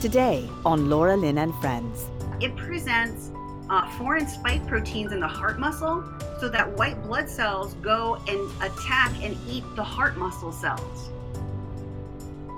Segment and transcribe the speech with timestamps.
[0.00, 2.06] Today on Laura Lynn and Friends.
[2.40, 3.32] It presents
[3.68, 6.04] uh, foreign spike proteins in the heart muscle
[6.38, 11.10] so that white blood cells go and attack and eat the heart muscle cells.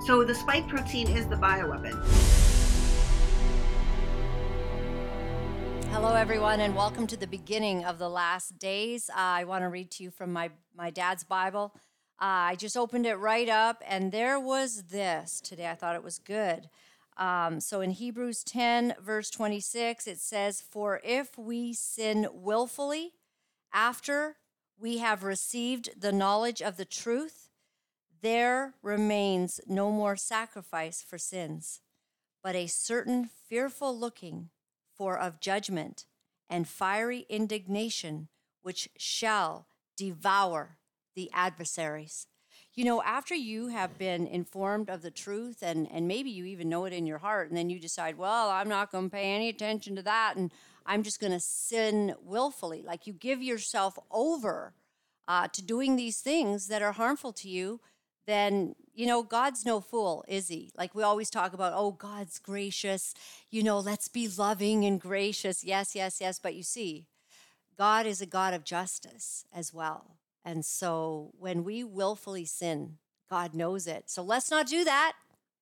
[0.05, 1.99] So the spike protein is the bioweapon.
[5.89, 9.09] Hello, everyone, and welcome to the beginning of the last days.
[9.09, 11.73] Uh, I want to read to you from my, my dad's Bible.
[12.21, 15.67] Uh, I just opened it right up, and there was this today.
[15.67, 16.69] I thought it was good.
[17.21, 23.11] Um, so in Hebrews 10, verse 26, it says, For if we sin willfully
[23.71, 24.37] after
[24.75, 27.49] we have received the knowledge of the truth,
[28.23, 31.81] there remains no more sacrifice for sins,
[32.43, 34.49] but a certain fearful looking
[34.97, 36.07] for of judgment
[36.49, 38.29] and fiery indignation,
[38.63, 40.79] which shall devour
[41.15, 42.25] the adversaries.
[42.73, 46.69] You know, after you have been informed of the truth and, and maybe you even
[46.69, 49.35] know it in your heart, and then you decide, well, I'm not going to pay
[49.35, 50.51] any attention to that, and
[50.85, 52.81] I'm just going to sin willfully.
[52.81, 54.73] Like you give yourself over
[55.27, 57.81] uh, to doing these things that are harmful to you,
[58.25, 60.71] then, you know, God's no fool, is he?
[60.77, 63.13] Like we always talk about, oh, God's gracious,
[63.49, 65.63] you know, let's be loving and gracious.
[65.63, 66.39] Yes, yes, yes.
[66.39, 67.07] But you see,
[67.77, 70.20] God is a God of justice as well.
[70.43, 72.97] And so when we willfully sin,
[73.29, 74.09] God knows it.
[74.09, 75.13] So let's not do that.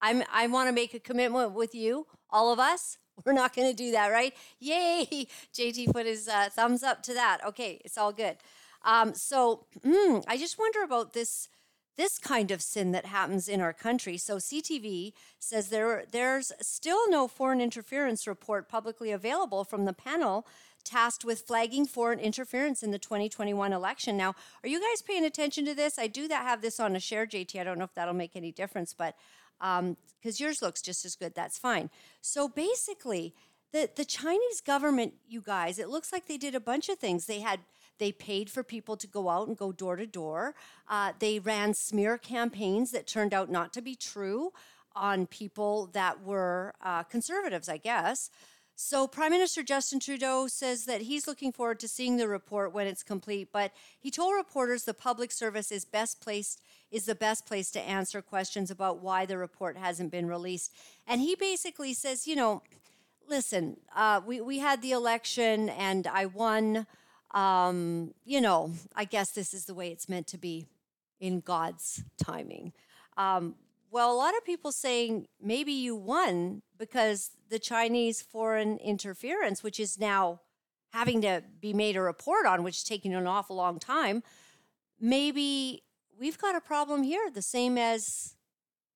[0.02, 2.98] I'm, I want to make a commitment with you, all of us.
[3.26, 4.34] We're not going to do that, right?
[4.60, 5.28] Yay!
[5.54, 7.40] JT put his uh, thumbs up to that.
[7.46, 8.38] Okay, it's all good.
[8.84, 11.50] Um, so mm, I just wonder about this
[11.98, 14.18] this kind of sin that happens in our country.
[14.18, 20.48] So CTV says there there's still no foreign interference report publicly available from the panel
[20.90, 24.18] tasked with flagging foreign interference in the 2021 election.
[24.18, 26.00] Now, are you guys paying attention to this?
[26.00, 27.60] I do that have this on a share, JT.
[27.60, 29.16] I don't know if that'll make any difference, but
[29.60, 31.90] because um, yours looks just as good, that's fine.
[32.22, 33.34] So basically,
[33.72, 37.26] the the Chinese government, you guys, it looks like they did a bunch of things.
[37.26, 37.60] They had
[38.00, 40.56] they paid for people to go out and go door to door.
[40.88, 44.52] Uh, they ran smear campaigns that turned out not to be true
[44.96, 48.32] on people that were uh, conservatives, I guess.
[48.82, 52.88] So, Prime Minister Justin Trudeau says that he's looking forward to seeing the report when
[52.88, 57.46] it's complete, but he told reporters the public service is best placed is the best
[57.46, 60.72] place to answer questions about why the report hasn't been released.
[61.06, 62.64] And he basically says, you know,
[63.28, 66.88] listen, uh, we we had the election and I won.
[67.32, 70.68] Um, you know, I guess this is the way it's meant to be
[71.20, 72.72] in God's timing.
[73.18, 73.56] Um,
[73.92, 79.80] well, a lot of people saying maybe you won because the Chinese foreign interference, which
[79.80, 80.42] is now
[80.92, 84.24] having to be made a report on, which is taking an awful long time,
[85.00, 85.84] maybe
[86.20, 88.36] we've got a problem here, the same as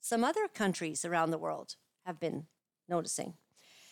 [0.02, 1.76] some other countries around the world
[2.06, 2.46] have been
[2.90, 3.34] noticing.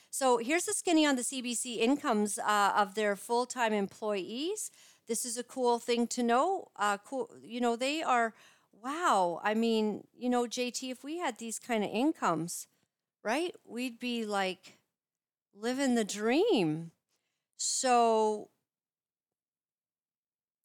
[0.09, 4.69] So here's the skinny on the CBC incomes uh, of their full time employees.
[5.07, 6.67] This is a cool thing to know.
[6.75, 8.33] Uh, cool, you know, they are
[8.83, 9.39] wow.
[9.43, 12.67] I mean, you know, JT, if we had these kind of incomes,
[13.23, 14.77] right, we'd be like
[15.53, 16.91] living the dream.
[17.57, 18.49] So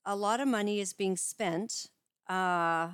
[0.05, 1.89] a lot of money is being spent
[2.29, 2.91] uh,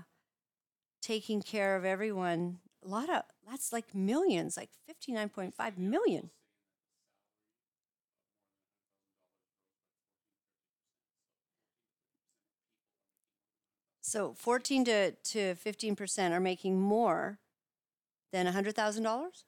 [1.00, 2.58] taking care of everyone.
[2.84, 6.30] A lot of that's like millions, like 59.5 million.
[14.12, 17.38] So 14 to, to 15% are making more
[18.30, 19.44] than $100,000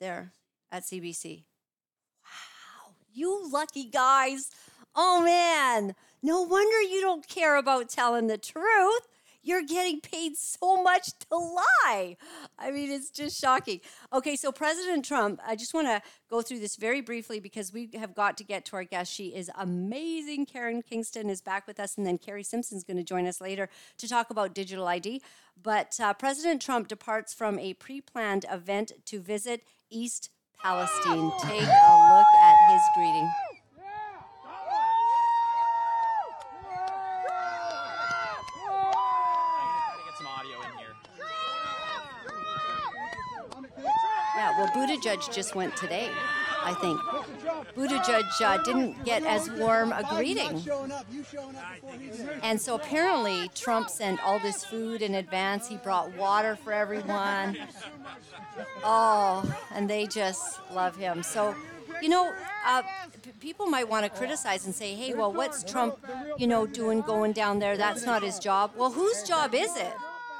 [0.00, 0.32] there
[0.72, 1.44] at CBC.
[2.24, 4.50] Wow, you lucky guys.
[4.96, 9.06] Oh man, no wonder you don't care about telling the truth
[9.42, 12.16] you're getting paid so much to lie.
[12.58, 13.80] I mean, it's just shocking.
[14.12, 17.90] Okay, so President Trump, I just want to go through this very briefly because we
[17.94, 19.12] have got to get to our guest.
[19.12, 20.46] She is amazing.
[20.46, 23.40] Karen Kingston is back with us, and then Kari Simpson is going to join us
[23.40, 25.22] later to talk about digital ID.
[25.60, 30.30] But uh, President Trump departs from a pre planned event to visit East
[30.62, 31.32] Palestine.
[31.40, 33.51] Take a look at his greeting.
[45.02, 46.08] Buttigieg just went today,
[46.62, 46.98] I think.
[47.76, 50.62] Buttigieg uh, didn't get as warm a greeting.
[52.42, 55.68] And so apparently, Trump sent all this food in advance.
[55.68, 57.56] He brought water for everyone.
[58.84, 59.42] Oh,
[59.74, 61.22] and they just love him.
[61.22, 61.54] So,
[62.00, 62.32] you know,
[62.66, 62.82] uh,
[63.40, 65.98] people might want to criticize and say, hey, well, what's Trump,
[66.38, 67.76] you know, doing going down there?
[67.76, 68.72] That's not his job.
[68.76, 69.92] Well, whose job is it?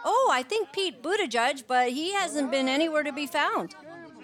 [0.04, 3.74] Oh, I think Pete Buttigieg, but he hasn't been anywhere to be found.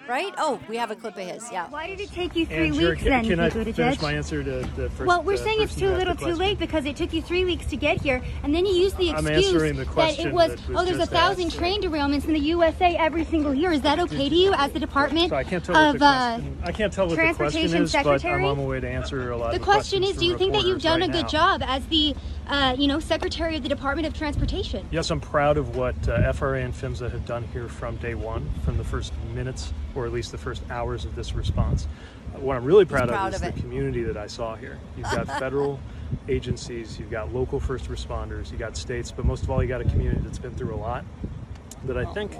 [0.09, 0.33] Right?
[0.37, 1.49] Oh, we have a clip of his.
[1.51, 1.69] Yeah.
[1.69, 3.75] Why did it take you three And weeks can, then, can I Pete Buttigieg?
[3.75, 5.07] finish my answer to the first?
[5.07, 7.67] well, we're uh, saying it's too little, too late because it took you three weeks
[7.67, 10.81] to get here, and then you used the excuse the that it was, that was
[10.81, 11.57] oh, there's a thousand asked.
[11.57, 13.71] train derailments in the USA every single year.
[13.71, 16.05] Is that okay to you as the Department So I can't tell of what the
[16.05, 16.57] uh, question.
[16.63, 19.31] I can't tell what the question Transportation is, but I'm on my way to answer
[19.31, 19.51] a lot.
[19.51, 21.57] the of the question is, do you think that you've done right a good now.
[21.59, 22.15] job as the,
[22.49, 24.87] uh, you know, Secretary of the Department of Transportation?
[24.91, 28.49] Yes, I'm proud of what uh, FRA and PHMSA have done here from day one,
[28.65, 31.87] from the first minutes, or at least the first hours of this response.
[32.33, 34.79] Uh, what I'm really proud, proud of is of the community that I saw here.
[34.97, 35.79] You've got federal
[36.27, 39.81] agencies, you've got local first responders, you've got states, but most of all, you got
[39.81, 41.05] a community that's been through a lot.
[41.85, 42.35] That I think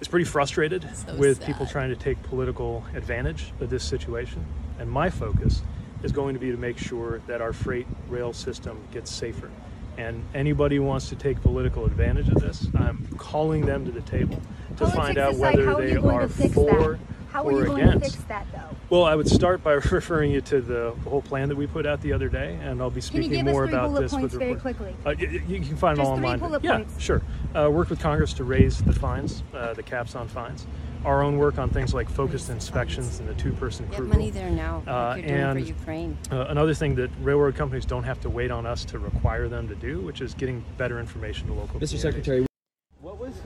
[0.00, 4.44] is pretty frustrated with people trying to take political advantage of this situation.
[4.78, 5.62] And my focus
[6.02, 9.50] is going to be to make sure that our freight rail system gets safer.
[9.98, 14.02] And anybody who wants to take political advantage of this, I'm calling them to the
[14.02, 16.98] table to Politics find out aside, whether are they are for that?
[17.30, 18.04] How are or you going against.
[18.04, 18.76] to fix that, though?
[18.88, 22.00] Well, I would start by referring you to the whole plan that we put out
[22.02, 24.94] the other day, and I'll be you speaking more about this with the very quickly?
[25.04, 26.60] Uh, y- y- you can find Just them all online.
[26.62, 27.00] yeah, points.
[27.00, 27.22] sure.
[27.54, 30.66] Uh, work with Congress to raise the fines, uh, the caps on fines.
[31.06, 34.08] Our own work on things like focused inspections and the two-person Get crew.
[34.08, 36.18] money there now, Uh, like you're doing and for Ukraine.
[36.32, 39.68] Uh, another thing that railroad companies don't have to wait on us to require them
[39.68, 41.94] to do, which is getting better information to local Mr.
[41.94, 42.02] communities.
[42.02, 42.46] Secretary,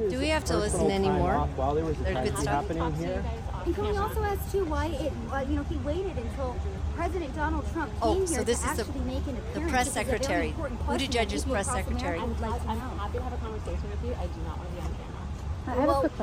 [0.09, 1.35] Do we have to listen anymore?
[1.57, 2.47] while there was They're good stuff.
[2.67, 3.23] happening here?
[3.67, 6.57] And can we also ask too why it, uh, you know, he waited until
[6.97, 9.71] President Donald Trump came Oh, came so this to is the- make an appearance?
[9.71, 10.49] press It was a very secretary.
[10.49, 12.21] important question that Buttigieg's people press across America secretary.
[12.25, 12.85] would like to I'm know.
[13.05, 14.13] happy to have a conversation with you.
[14.17, 14.70] I do not want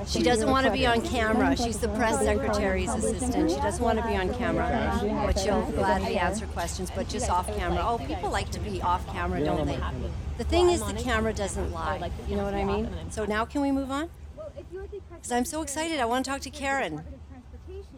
[0.08, 1.56] She doesn't want to be on camera.
[1.56, 3.52] She's the press secretary's assistant.
[3.52, 7.48] She doesn't want to be on camera, but she'll gladly answer questions, but just off
[7.58, 7.84] camera.
[7.86, 9.80] Oh, people like to be off camera, don't they?
[10.38, 12.12] The thing is, the camera doesn't lie.
[12.28, 12.90] You know what I mean?
[13.10, 14.10] So now can we move on?
[15.10, 16.00] Because I'm so excited.
[16.00, 17.04] I want to talk to Karen.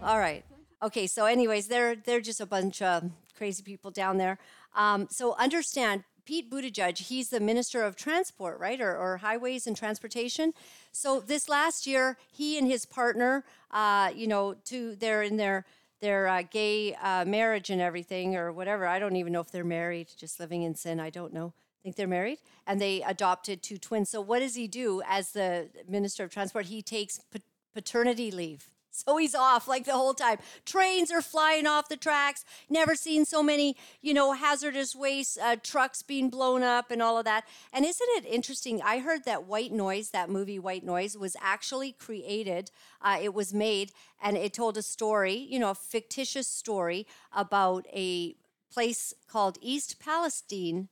[0.04, 0.44] All right.
[0.82, 1.08] Okay.
[1.08, 4.38] So, anyways, they're they're just a bunch of crazy people down there.
[4.76, 9.76] Um, so understand, Pete Buttigieg, he's the Minister of Transport, right, or, or Highways and
[9.76, 10.54] Transportation.
[10.92, 15.66] So this last year, he and his partner, uh, you know, to they're in their
[16.02, 18.86] their uh, gay uh, marriage and everything, or whatever.
[18.86, 21.00] I don't even know if they're married, just living in sin.
[21.00, 21.48] I don't know.
[21.48, 22.38] I think they're married,
[22.68, 24.12] and they adopted two twins.
[24.12, 26.68] So what does he do as the Minister of Transport?
[26.68, 27.40] He takes pa-
[27.74, 28.70] paternity leave.
[28.92, 30.40] So he's off like the whole time.
[30.66, 32.44] Trains are flying off the tracks.
[32.70, 37.18] Never seen so many, you know, hazardous waste uh, trucks being blown up and all
[37.18, 37.46] of that.
[37.72, 38.82] And isn't it interesting?
[38.82, 42.72] I heard that White Noise, that movie White Noise, was actually created.
[43.02, 43.92] Uh, it was made
[44.22, 48.36] and it told a story, you know, a fictitious story about a
[48.72, 50.90] place called East Palestine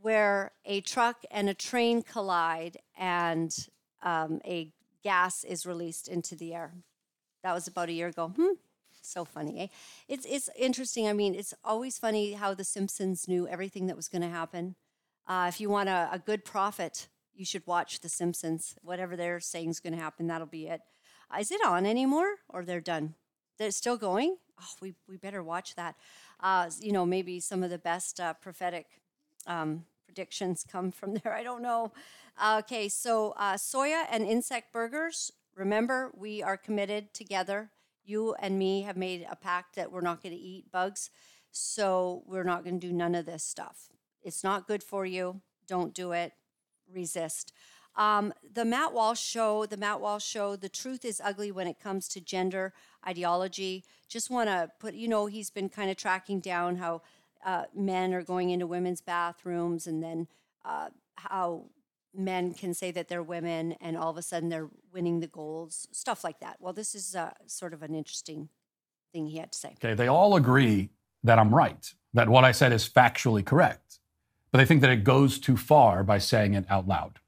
[0.00, 3.68] where a truck and a train collide and
[4.02, 4.70] um, a
[5.02, 6.72] gas is released into the air.
[7.42, 8.28] That was about a year ago.
[8.28, 8.54] Hmm.
[9.02, 9.66] So funny, eh?
[10.08, 11.08] It's it's interesting.
[11.08, 14.76] I mean, it's always funny how the Simpsons knew everything that was going to happen.
[15.26, 18.76] Uh, if you want a, a good prophet, you should watch The Simpsons.
[18.82, 20.82] Whatever they're saying is going to happen, that'll be it.
[21.30, 23.14] Uh, is it on anymore, or they're done?
[23.58, 24.36] They're still going.
[24.60, 25.96] Oh, we we better watch that.
[26.38, 28.86] Uh, you know, maybe some of the best uh, prophetic
[29.46, 31.32] um, predictions come from there.
[31.32, 31.92] I don't know.
[32.58, 35.32] Okay, so uh, soya and insect burgers.
[35.54, 37.70] Remember, we are committed together.
[38.04, 41.10] You and me have made a pact that we're not going to eat bugs.
[41.50, 43.90] So we're not going to do none of this stuff.
[44.22, 45.42] It's not good for you.
[45.66, 46.32] Don't do it.
[46.90, 47.52] Resist.
[47.94, 51.78] Um, the Matt Walsh show, the Matt Walsh show, the truth is ugly when it
[51.78, 52.72] comes to gender
[53.06, 53.84] ideology.
[54.08, 57.02] Just want to put, you know, he's been kind of tracking down how
[57.44, 60.26] uh, men are going into women's bathrooms and then
[60.64, 61.66] uh, how
[62.14, 65.88] men can say that they're women and all of a sudden they're winning the goals,
[65.92, 66.56] stuff like that.
[66.60, 68.48] Well, this is uh, sort of an interesting
[69.12, 69.74] thing he had to say.
[69.82, 70.90] Okay, they all agree
[71.24, 74.00] that I'm right, that what I said is factually correct,
[74.50, 77.18] but they think that it goes too far by saying it out loud.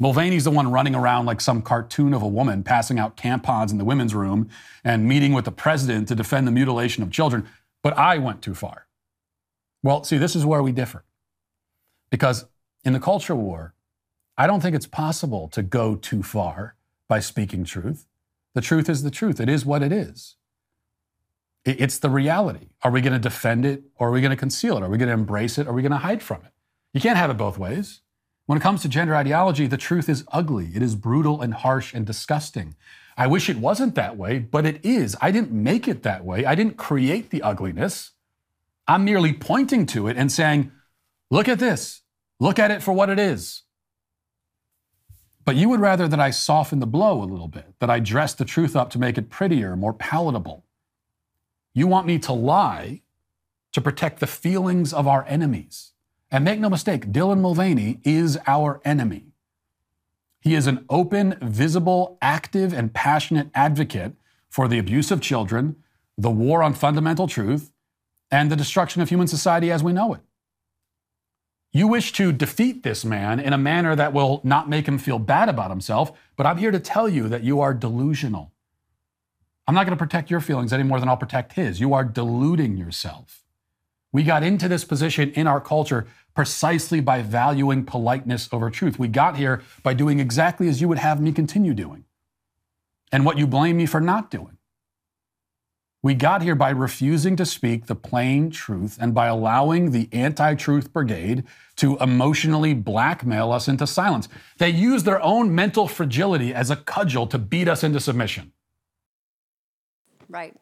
[0.00, 3.78] Mulvaney's the one running around like some cartoon of a woman passing out tampons in
[3.78, 4.48] the women's room
[4.84, 7.48] and meeting with the president to defend the mutilation of children,
[7.82, 8.86] but I went too far.
[9.82, 11.04] Well, see, this is where we differ.
[12.10, 12.44] Because
[12.84, 13.74] in the culture war,
[14.38, 16.76] I don't think it's possible to go too far
[17.08, 18.06] by speaking truth.
[18.54, 19.40] The truth is the truth.
[19.40, 20.36] It is what it is.
[21.64, 22.68] It's the reality.
[22.82, 24.84] Are we going to defend it or are we going to conceal it?
[24.84, 26.52] Are we going to embrace it or are we going to hide from it?
[26.94, 28.00] You can't have it both ways.
[28.46, 30.70] When it comes to gender ideology, the truth is ugly.
[30.72, 32.76] It is brutal and harsh and disgusting.
[33.16, 35.16] I wish it wasn't that way, but it is.
[35.20, 36.46] I didn't make it that way.
[36.46, 38.12] I didn't create the ugliness.
[38.86, 40.70] I'm merely pointing to it and saying,
[41.28, 42.02] look at this.
[42.38, 43.64] Look at it for what it is.
[45.48, 48.34] But you would rather that I soften the blow a little bit, that I dress
[48.34, 50.66] the truth up to make it prettier, more palatable.
[51.72, 53.00] You want me to lie
[53.72, 55.92] to protect the feelings of our enemies.
[56.30, 59.32] And make no mistake, Dylan Mulvaney is our enemy.
[60.38, 64.16] He is an open, visible, active, and passionate advocate
[64.50, 65.76] for the abuse of children,
[66.18, 67.72] the war on fundamental truth,
[68.30, 70.20] and the destruction of human society as we know it.
[71.72, 75.18] You wish to defeat this man in a manner that will not make him feel
[75.18, 78.52] bad about himself, but I'm here to tell you that you are delusional.
[79.66, 81.78] I'm not going to protect your feelings any more than I'll protect his.
[81.78, 83.44] You are deluding yourself.
[84.12, 88.98] We got into this position in our culture precisely by valuing politeness over truth.
[88.98, 92.04] We got here by doing exactly as you would have me continue doing
[93.12, 94.57] and what you blame me for not doing.
[96.00, 100.54] We got here by refusing to speak the plain truth and by allowing the anti
[100.54, 101.44] truth brigade
[101.76, 104.28] to emotionally blackmail us into silence.
[104.58, 108.52] They use their own mental fragility as a cudgel to beat us into submission.
[110.28, 110.54] Right.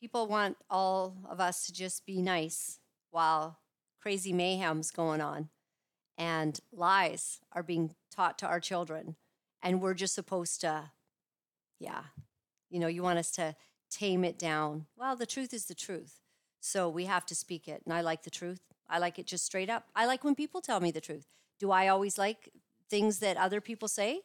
[0.00, 2.80] People want all of us to just be nice
[3.10, 3.58] while
[4.00, 5.48] crazy mayhem's going on
[6.18, 9.16] and lies are being taught to our children.
[9.62, 10.90] And we're just supposed to,
[11.78, 12.02] yeah,
[12.68, 13.54] you know, you want us to
[13.92, 14.86] tame it down.
[14.96, 16.20] Well, the truth is the truth.
[16.60, 17.82] So we have to speak it.
[17.84, 18.60] And I like the truth.
[18.88, 19.86] I like it just straight up.
[19.94, 21.26] I like when people tell me the truth.
[21.58, 22.50] Do I always like
[22.88, 24.20] things that other people say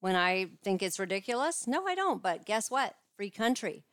[0.00, 1.66] when I think it's ridiculous?
[1.66, 2.22] No, I don't.
[2.22, 2.94] But guess what?
[3.16, 3.84] Free country.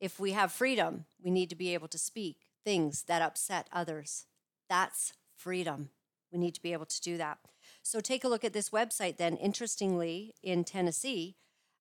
[0.00, 4.26] If we have freedom, we need to be able to speak things that upset others.
[4.68, 5.90] That's freedom.
[6.32, 7.38] We need to be able to do that.
[7.82, 9.36] So take a look at this website then.
[9.36, 11.36] Interestingly, in Tennessee,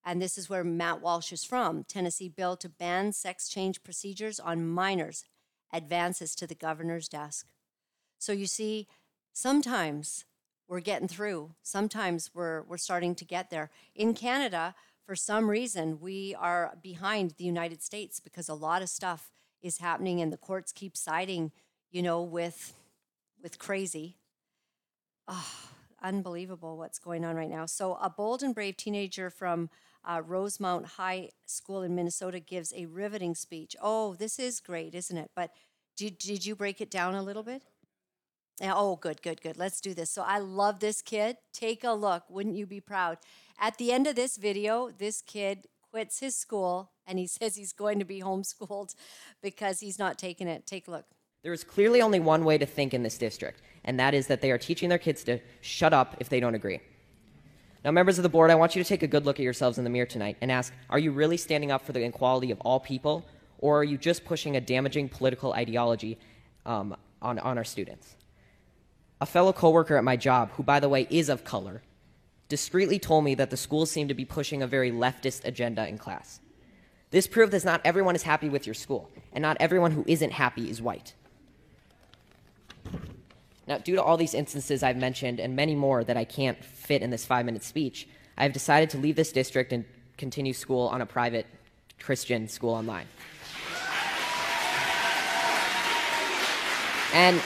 [0.08, 4.40] and this is where Matt Walsh is from, Tennessee bill to ban sex change procedures
[4.40, 5.26] on minors
[5.74, 7.46] advances to the governor's desk.
[8.18, 8.88] So you see,
[9.34, 10.24] sometimes
[10.70, 11.56] we're getting through.
[11.62, 13.70] Sometimes we're we're starting to get there.
[13.96, 18.88] In Canada, for some reason, we are behind the United States because a lot of
[18.88, 19.30] stuff
[19.62, 21.52] is happening and the courts keep siding,
[21.92, 22.74] you know, with
[23.44, 24.16] with crazy.
[25.28, 25.70] Oh,
[26.02, 27.66] unbelievable what's going on right now.
[27.66, 29.70] So, a bold and brave teenager from
[30.08, 33.76] uh, Rosemount High School in Minnesota gives a riveting speech.
[33.82, 35.32] Oh, this is great, isn't it?
[35.36, 35.52] But
[35.98, 37.64] did, did you break it down a little bit?
[38.62, 39.58] Oh, good, good, good.
[39.58, 40.10] Let's do this.
[40.10, 41.38] So, I love this kid.
[41.54, 42.24] Take a look.
[42.30, 43.18] Wouldn't you be proud?
[43.60, 47.74] At the end of this video, this kid quits his school and he says he's
[47.74, 48.96] going to be homeschooled
[49.44, 50.66] because he's not taking it.
[50.66, 51.06] Take a look.
[51.44, 54.42] There is clearly only one way to think in this district, and that is that
[54.42, 56.80] they are teaching their kids to shut up if they don't agree.
[57.88, 59.78] Now, members of the board, I want you to take a good look at yourselves
[59.78, 62.60] in the mirror tonight and ask Are you really standing up for the equality of
[62.60, 63.26] all people,
[63.60, 66.18] or are you just pushing a damaging political ideology
[66.66, 68.18] um, on, on our students?
[69.22, 71.82] A fellow coworker at my job, who, by the way, is of color,
[72.50, 75.98] discreetly told me that the school seemed to be pushing a very leftist agenda in
[75.98, 76.42] class.
[77.12, 80.34] This proved that not everyone is happy with your school, and not everyone who isn't
[80.34, 81.14] happy is white.
[83.68, 87.02] Now, due to all these instances I've mentioned and many more that I can't fit
[87.02, 88.08] in this five minute speech,
[88.38, 89.84] I have decided to leave this district and
[90.18, 91.46] continue school on a private
[92.00, 93.08] Christian school online.
[97.14, 97.42] And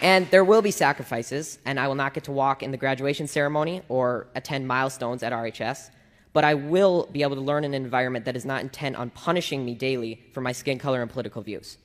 [0.00, 3.26] and there will be sacrifices, and I will not get to walk in the graduation
[3.26, 5.90] ceremony or attend milestones at RHS,
[6.32, 9.10] but I will be able to learn in an environment that is not intent on
[9.10, 11.78] punishing me daily for my skin color and political views.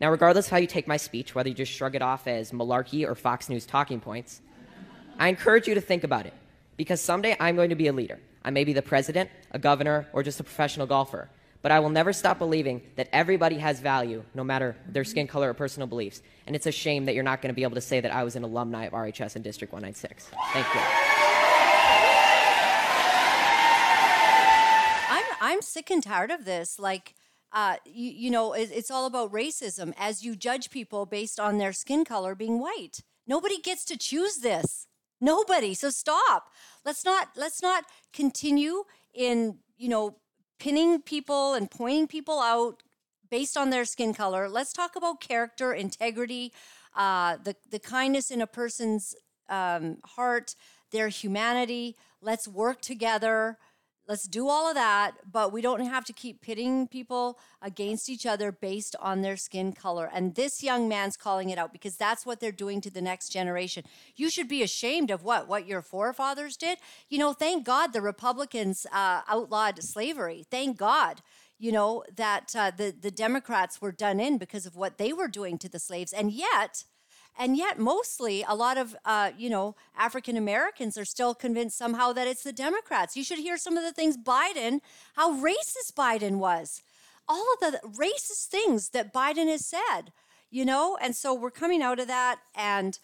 [0.00, 2.52] Now, regardless of how you take my speech, whether you just shrug it off as
[2.52, 4.40] malarkey or Fox News talking points,
[5.18, 6.34] I encourage you to think about it
[6.76, 8.20] because someday I'm going to be a leader.
[8.44, 11.28] I may be the president, a governor, or just a professional golfer.
[11.60, 15.50] But I will never stop believing that everybody has value, no matter their skin color
[15.50, 16.22] or personal beliefs.
[16.46, 18.22] And it's a shame that you're not going to be able to say that I
[18.22, 20.30] was an alumni of RHS in District 196.
[20.52, 20.80] Thank you.
[25.10, 26.78] I'm I'm sick and tired of this.
[26.78, 27.14] Like,
[27.52, 31.58] uh, you, you know, it, it's all about racism as you judge people based on
[31.58, 33.00] their skin color being white.
[33.26, 34.86] Nobody gets to choose this.
[35.20, 35.74] Nobody.
[35.74, 36.50] So stop.
[36.84, 40.16] Let's not let's not continue in you know
[40.58, 42.82] pinning people and pointing people out
[43.30, 44.48] based on their skin color.
[44.48, 46.52] Let's talk about character, integrity,
[46.96, 49.14] uh, the the kindness in a person's
[49.48, 50.54] um, heart,
[50.92, 51.96] their humanity.
[52.20, 53.58] Let's work together.
[54.08, 58.24] Let's do all of that, but we don't have to keep pitting people against each
[58.24, 60.08] other based on their skin color.
[60.10, 63.28] And this young man's calling it out because that's what they're doing to the next
[63.28, 63.84] generation.
[64.16, 66.78] You should be ashamed of what what your forefathers did.
[67.10, 70.46] You know, thank God the Republicans uh, outlawed slavery.
[70.50, 71.20] Thank God
[71.58, 75.28] you know that uh, the the Democrats were done in because of what they were
[75.28, 76.84] doing to the slaves, and yet
[77.40, 82.12] And yet, mostly, a lot of uh, you know African Americans are still convinced somehow
[82.12, 83.16] that it's the Democrats.
[83.16, 84.80] You should hear some of the things Biden,
[85.14, 86.82] how racist Biden was,
[87.28, 90.12] all of the racist things that Biden has said.
[90.50, 92.40] You know, and so we're coming out of that.
[92.54, 92.98] And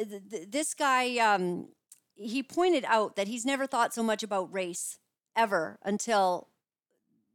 [0.00, 1.68] uh, th- th- this guy, um,
[2.14, 4.98] he pointed out that he's never thought so much about race
[5.36, 6.48] ever until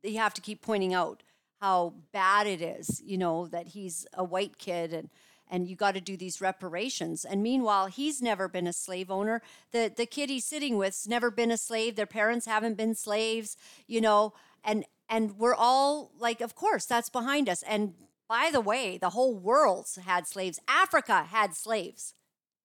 [0.02, 1.24] you have to keep pointing out
[1.62, 5.10] how bad it is, you know, that he's a white kid and
[5.54, 7.24] and you got to do these reparations.
[7.24, 9.44] And meanwhile, he's never been a slave owner.
[9.72, 11.96] The the kid he's sitting with's never been a slave.
[11.96, 13.56] Their parents haven't been slaves,
[13.86, 14.34] you know,
[14.64, 17.62] and and we're all like, of course, that's behind us.
[17.62, 17.94] And
[18.28, 20.60] by the way, the whole world's had slaves.
[20.68, 22.16] Africa had slaves.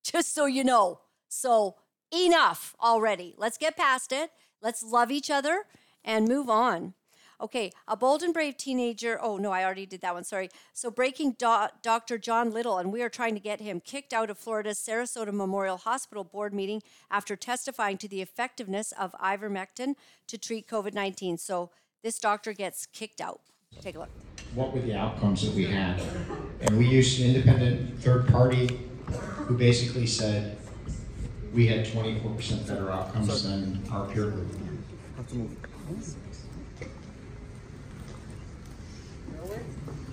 [0.03, 1.01] Just so you know.
[1.29, 1.77] So
[2.11, 3.35] enough already.
[3.37, 4.31] Let's get past it.
[4.63, 5.65] Let's love each other
[6.03, 6.95] and move on.
[7.41, 9.17] Okay, a bold and brave teenager.
[9.23, 10.25] Oh, no, I already did that one.
[10.25, 10.49] Sorry.
[10.73, 12.19] So, breaking do- Dr.
[12.19, 15.77] John Littell, and we are trying to get him kicked out of Florida's Sarasota Memorial
[15.77, 19.95] Hospital board meeting after testifying to the effectiveness of ivermectin
[20.27, 21.39] to treat COVID 19.
[21.39, 21.71] So,
[22.03, 23.41] this doctor gets kicked out.
[23.81, 24.11] Take a look.
[24.55, 26.01] What were the outcomes that we had?
[26.63, 28.81] And we used an independent third party
[29.47, 30.59] who basically said
[31.53, 34.49] we had 24% better outcomes than our peer group.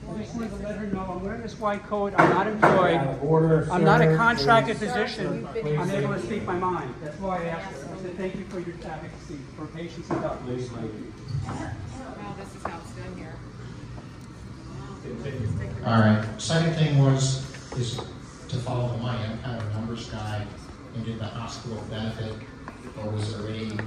[0.08, 2.14] I just wanted to let her know I'm wearing this white coat.
[2.18, 3.70] I'm not employed.
[3.70, 5.48] I'm not a contracted position.
[5.48, 6.94] I'm able to speak my mind.
[7.04, 7.96] That's why I asked her.
[7.96, 10.72] I said, thank you for your advocacy, for patience and toughness.
[10.72, 10.82] Well,
[12.38, 13.36] this is how it's done here.
[15.86, 16.26] All right.
[16.38, 17.44] Second thing was
[17.78, 18.00] is
[18.50, 19.24] to follow the money.
[19.24, 20.46] I'm kind of a numbers guy.
[20.96, 22.34] And did the hospital benefit,
[22.98, 23.78] or was there any?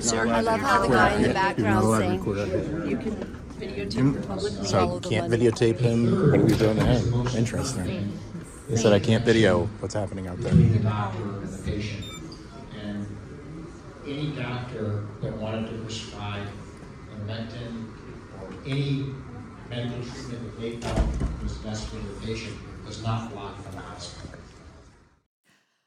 [0.00, 2.24] Sir, I love how the guy in the background saying,
[2.88, 4.66] You can videotape the public meeting.
[4.66, 6.30] So can't videotape him?
[6.30, 7.26] What are we doing to him?
[7.36, 8.18] Interesting.
[8.68, 10.52] He said I can't video what's happening out there.
[10.52, 12.04] Between the doctor and the patient.
[12.82, 13.06] And
[14.06, 16.46] any doctor that wanted to prescribe
[17.14, 17.88] Ivermectin
[18.40, 19.06] or any
[19.68, 21.08] medical treatment that they felt
[21.42, 24.38] was best for the patient was not blocked from the hospital.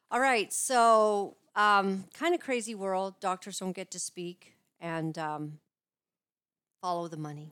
[0.10, 3.20] All right, so um, kind of crazy world.
[3.20, 5.60] Doctors don't get to speak and um,
[6.82, 7.52] follow the money.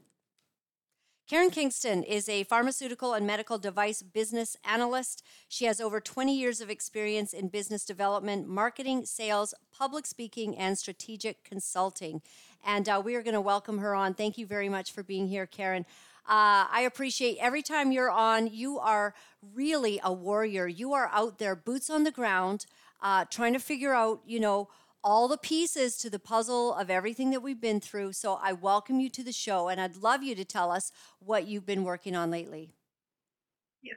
[1.28, 5.24] Karen Kingston is a pharmaceutical and medical device business analyst.
[5.48, 10.78] She has over 20 years of experience in business development, marketing, sales, public speaking, and
[10.78, 12.22] strategic consulting.
[12.64, 14.14] And uh, we are going to welcome her on.
[14.14, 15.88] Thank you very much for being here, Karen.
[16.28, 19.16] Uh, I appreciate every time you're on, you are
[19.56, 20.68] really a warrior.
[20.68, 22.68] You are out there, boots on the ground,
[23.02, 24.70] uh, trying to figure out, you know,
[25.06, 28.12] all the pieces to the puzzle of everything that we've been through.
[28.12, 31.46] So I welcome you to the show, and I'd love you to tell us what
[31.46, 32.72] you've been working on lately.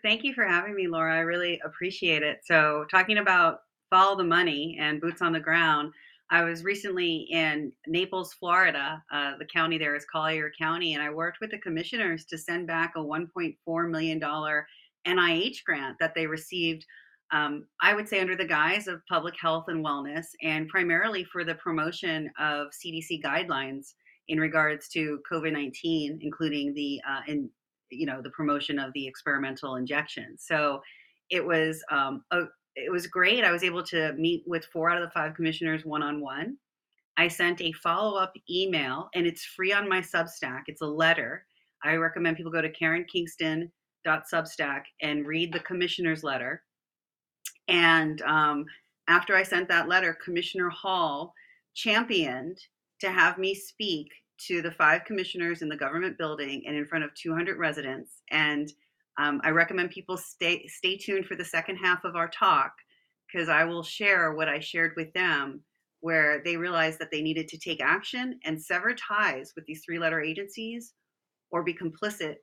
[0.03, 1.16] Thank you for having me, Laura.
[1.16, 2.40] I really appreciate it.
[2.44, 5.94] So, talking about follow the money and boots on the ground,
[6.31, 9.03] I was recently in Naples, Florida.
[9.11, 12.66] Uh, the county there is Collier County, and I worked with the commissioners to send
[12.66, 16.85] back a $1.4 million NIH grant that they received.
[17.33, 21.45] Um, I would say under the guise of public health and wellness, and primarily for
[21.45, 23.93] the promotion of CDC guidelines
[24.29, 27.51] in regards to COVID nineteen, including the uh, in
[27.91, 30.37] you know the promotion of the experimental injection.
[30.38, 30.81] So
[31.31, 32.45] it was um, a,
[32.77, 33.45] it was great.
[33.45, 36.57] I was able to meet with four out of the five commissioners one on one.
[37.17, 40.62] I sent a follow up email, and it's free on my Substack.
[40.69, 41.45] It's a letter.
[41.85, 46.62] I recommend people go to KarenKingston.substack and read the commissioner's letter.
[47.68, 48.64] And um,
[49.09, 51.35] after I sent that letter, Commissioner Hall
[51.74, 52.59] championed
[53.00, 54.09] to have me speak
[54.46, 58.22] to the five commissioners in the government building and in front of 200 residents.
[58.31, 58.72] And
[59.18, 62.72] um, I recommend people stay stay tuned for the second half of our talk
[63.31, 65.61] because I will share what I shared with them,
[66.00, 70.20] where they realized that they needed to take action and sever ties with these three-letter
[70.20, 70.94] agencies
[71.50, 72.37] or be complicit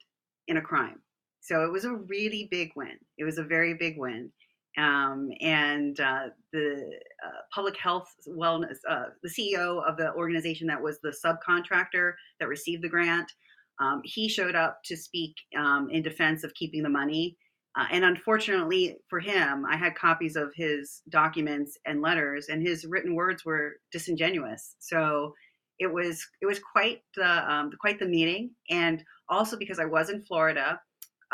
[0.47, 1.01] in a crime.
[1.39, 2.97] So it was a really big win.
[3.17, 4.31] It was a very big win.
[4.77, 10.81] Um, and uh, the uh, public health wellness, uh, the CEO of the organization that
[10.81, 13.31] was the subcontractor that received the grant,
[13.79, 17.37] um, he showed up to speak um, in defense of keeping the money.
[17.77, 22.85] Uh, and unfortunately for him, I had copies of his documents and letters, and his
[22.85, 24.75] written words were disingenuous.
[24.79, 25.33] So
[25.79, 30.09] it was it was quite the um, quite the meeting, and also because I was
[30.09, 30.79] in Florida,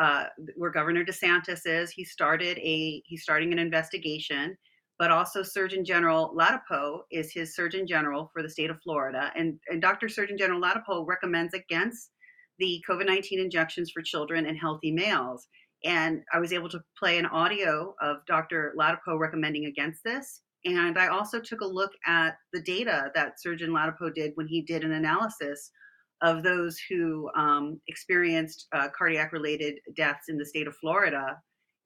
[0.02, 1.92] uh, where Governor DeSantis is.
[1.92, 4.58] He started a he's starting an investigation,
[4.98, 9.60] but also Surgeon General Ladapo is his Surgeon General for the state of Florida, and
[9.70, 10.10] and Dr.
[10.10, 12.10] Surgeon General Ladapo recommends against
[12.58, 15.48] the COVID 19 injections for children and healthy males.
[15.84, 18.74] And I was able to play an audio of Dr.
[18.78, 20.42] Ladapo recommending against this.
[20.66, 24.62] And I also took a look at the data that Surgeon Ladapo did when he
[24.62, 25.72] did an analysis
[26.22, 31.38] of those who um, experienced uh, cardiac related deaths in the state of Florida.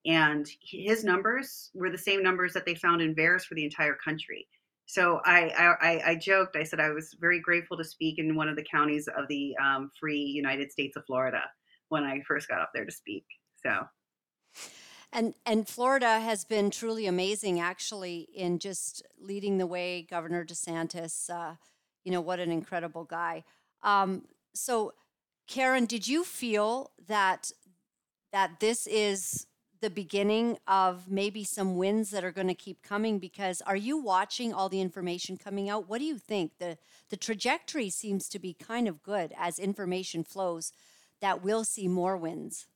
[0.06, 3.98] And his numbers were the same numbers that they found in VAERS for the entire
[4.04, 4.48] country.
[4.88, 8.48] So I, I, I joked, I said I was very grateful to speak in one
[8.48, 11.42] of the counties of the um, free United States of Florida
[11.90, 13.26] when I first got up there to speak.
[13.64, 13.88] So.
[15.12, 20.06] And and Florida has been truly amazing, actually, in just leading the way.
[20.08, 21.56] Governor DeSantis, uh,
[22.04, 23.46] you know, what an incredible guy.
[23.86, 24.94] Um, so,
[25.48, 27.52] Karen, did you feel that
[28.34, 29.48] that this is
[29.80, 33.20] the beginning of maybe some wins that are going to keep coming?
[33.20, 35.88] Because are you watching all the information coming out?
[35.88, 36.58] What do you think?
[36.60, 36.78] the
[37.10, 40.74] The trajectory seems to be kind of good as information flows.
[41.22, 42.68] That we'll see more wins.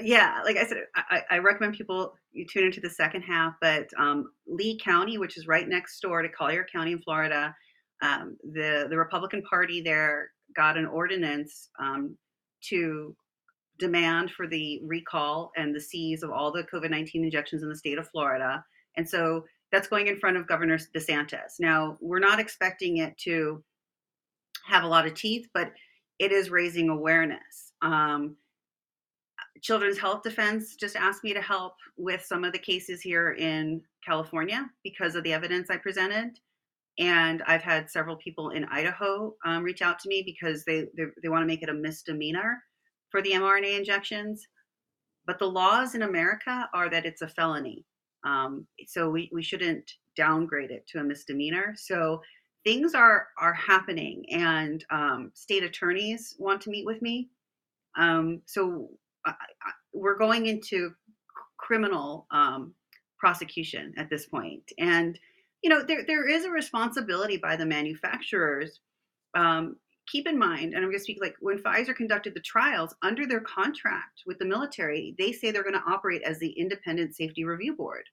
[0.00, 3.54] Yeah, like I said, I, I recommend people you tune into the second half.
[3.60, 7.54] But um, Lee County, which is right next door to Collier County in Florida,
[8.02, 12.16] um, the the Republican Party there got an ordinance um,
[12.62, 13.16] to
[13.78, 17.76] demand for the recall and the seize of all the COVID nineteen injections in the
[17.76, 18.64] state of Florida,
[18.96, 21.58] and so that's going in front of Governor DeSantis.
[21.58, 23.64] Now we're not expecting it to
[24.66, 25.72] have a lot of teeth, but
[26.18, 27.72] it is raising awareness.
[27.80, 28.36] Um,
[29.62, 33.80] Children's Health Defense just asked me to help with some of the cases here in
[34.04, 36.38] California because of the evidence I presented
[37.02, 41.06] and I've had several people in Idaho um, reach out to me because they they,
[41.20, 42.62] they want to make it a misdemeanor
[43.10, 44.46] for the mRNA injections.
[45.26, 47.84] But the laws in America are that it's a felony,
[48.24, 51.74] um, so we we shouldn't downgrade it to a misdemeanor.
[51.76, 52.22] So
[52.62, 57.30] things are are happening, and um, state attorneys want to meet with me.
[57.98, 58.90] Um, so
[59.26, 60.92] I, I, we're going into
[61.58, 62.74] criminal um,
[63.18, 65.18] prosecution at this point, and
[65.62, 68.80] you know, there, there is a responsibility by the manufacturers.
[69.34, 69.76] Um,
[70.10, 73.26] keep in mind, and I'm going to speak like when Pfizer conducted the trials under
[73.26, 77.44] their contract with the military, they say they're going to operate as the independent safety
[77.44, 78.04] review board.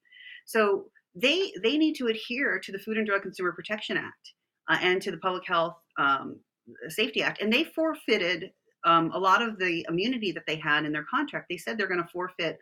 [0.45, 0.85] So
[1.15, 4.33] they they need to adhere to the Food and Drug Consumer Protection Act
[4.69, 6.39] uh, and to the Public Health um,
[6.87, 8.51] Safety Act, and they forfeited
[8.85, 11.47] um, a lot of the immunity that they had in their contract.
[11.49, 12.59] They said they're going to forfeit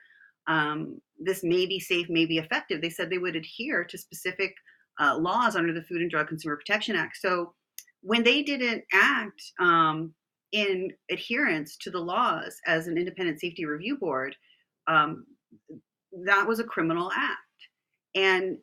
[0.47, 2.82] um, this may be safe, may be effective.
[2.82, 4.56] They said they would adhere to specific
[5.00, 7.18] uh, laws under the Food and Drug Consumer Protection Act.
[7.18, 7.54] So
[8.02, 10.14] when they didn't act um,
[10.52, 14.36] in adherence to the laws as an independent safety review board,
[14.88, 15.26] um,
[16.26, 17.38] that was a criminal act,
[18.16, 18.58] and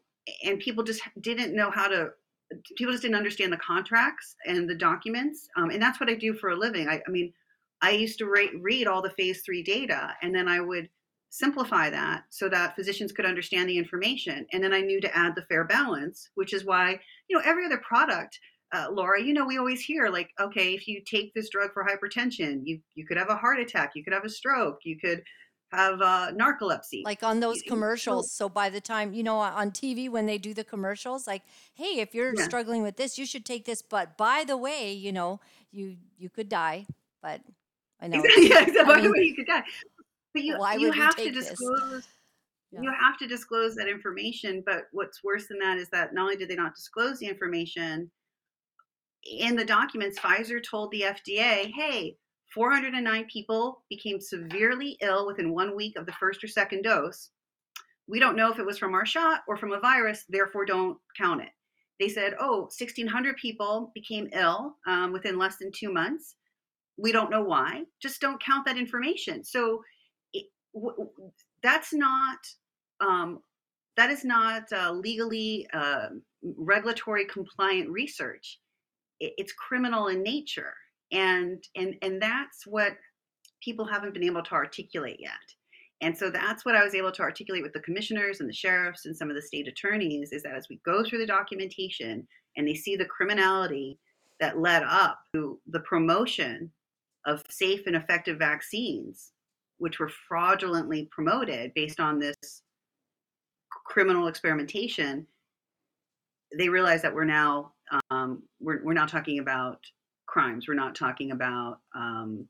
[0.45, 2.11] and people just didn't know how to.
[2.77, 6.35] People just didn't understand the contracts and the documents, um, and that's what I do
[6.35, 6.89] for a living.
[6.89, 7.33] I, I mean,
[7.83, 10.89] I used to re- read all the phase three data, and then I would
[11.35, 14.47] simplify that so that physicians could understand the information.
[14.53, 17.67] And then I knew to add the fair balance, which is why, you know, every
[17.67, 18.39] other product,
[18.73, 21.85] uh, Laura, you know, we always hear like, okay, if you take this drug for
[21.85, 25.25] hypertension, you you could have a heart attack, you could have a stroke, you could
[25.73, 27.03] have uh, narcolepsy.
[27.05, 28.31] Like on those commercials.
[28.31, 31.43] So by the time, you know, on TV when they do the commercials, like,
[31.75, 32.45] hey, if you're yeah.
[32.45, 33.83] struggling with this, you should take this.
[33.83, 35.41] But by the way, you know,
[35.73, 36.87] you you could die.
[37.21, 37.41] But
[38.01, 38.23] I know.
[38.37, 38.85] Yeah, exactly.
[38.85, 39.65] By the way, you could die.
[40.35, 42.09] But you Why you have to disclose
[42.73, 42.81] yeah.
[42.83, 44.63] you have to disclose that information.
[44.67, 48.11] But what's worse than that is that not only did they not disclose the information,
[49.25, 52.17] in the documents, Pfizer told the FDA, hey,
[52.53, 57.31] 409 people became severely ill within one week of the first or second dose.
[58.07, 60.99] We don't know if it was from our shot or from a virus, therefore don't
[61.17, 61.49] count it.
[61.99, 66.35] They said, oh, 1,600 people became ill um, within less than two months.
[66.97, 67.85] We don't know why.
[68.03, 69.43] Just don't count that information.
[69.43, 69.83] So
[71.63, 72.39] that's not
[73.01, 73.41] um,
[73.97, 76.09] that is not uh, legally uh,
[76.43, 78.59] regulatory compliant research.
[79.21, 80.75] it's criminal in nature,
[81.13, 82.97] and and and that's what
[83.63, 85.33] people haven't been able to articulate yet.
[86.01, 89.07] And so that's what I was able to articulate with the commissioners and the sheriffs
[89.07, 92.69] and some of the state attorneys is that as we go through the documentation and
[92.69, 93.99] they see the criminality
[94.41, 96.71] that led up to the promotion
[97.27, 99.33] of safe and effective vaccines
[99.79, 102.37] which were fraudulently promoted based on this
[103.87, 105.27] criminal experimentation,
[106.57, 107.73] they realize that we're now
[108.11, 109.79] um, we're we're not talking about
[110.27, 110.67] crimes.
[110.69, 112.49] We're not talking about um,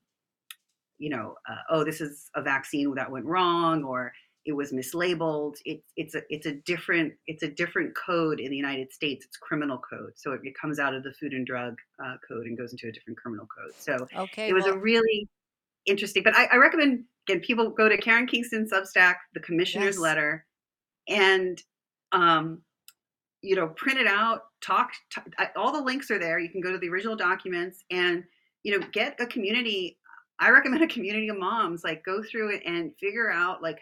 [0.99, 4.13] you know uh, oh this is a vaccine that went wrong or
[4.47, 5.57] it was mislabeled.
[5.65, 9.25] It's it's a it's a different it's a different code in the United States.
[9.25, 12.47] It's criminal code, so it, it comes out of the Food and Drug uh, Code
[12.47, 13.75] and goes into a different criminal code.
[13.79, 15.29] So okay, it was well, a really
[15.87, 16.23] interesting.
[16.23, 19.99] But I, I recommend again people go to Karen Kingston Substack, the Commissioner's Yes.
[19.99, 20.47] Letter,
[21.09, 21.63] and
[22.13, 22.63] um,
[23.43, 24.43] you know print it out.
[24.63, 24.93] Talk.
[25.57, 26.39] All the links are there.
[26.39, 28.25] You can go to the original documents and
[28.63, 29.99] you know get a community.
[30.41, 33.79] I recommend a community of moms like go through it and figure out like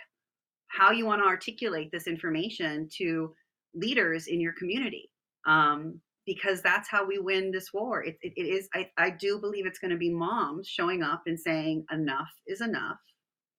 [0.68, 3.34] how you want to articulate this information to
[3.74, 5.10] leaders in your community
[5.46, 8.04] um, because that's how we win this war.
[8.04, 11.22] It, it, it is I, I do believe it's going to be moms showing up
[11.26, 12.98] and saying enough is enough.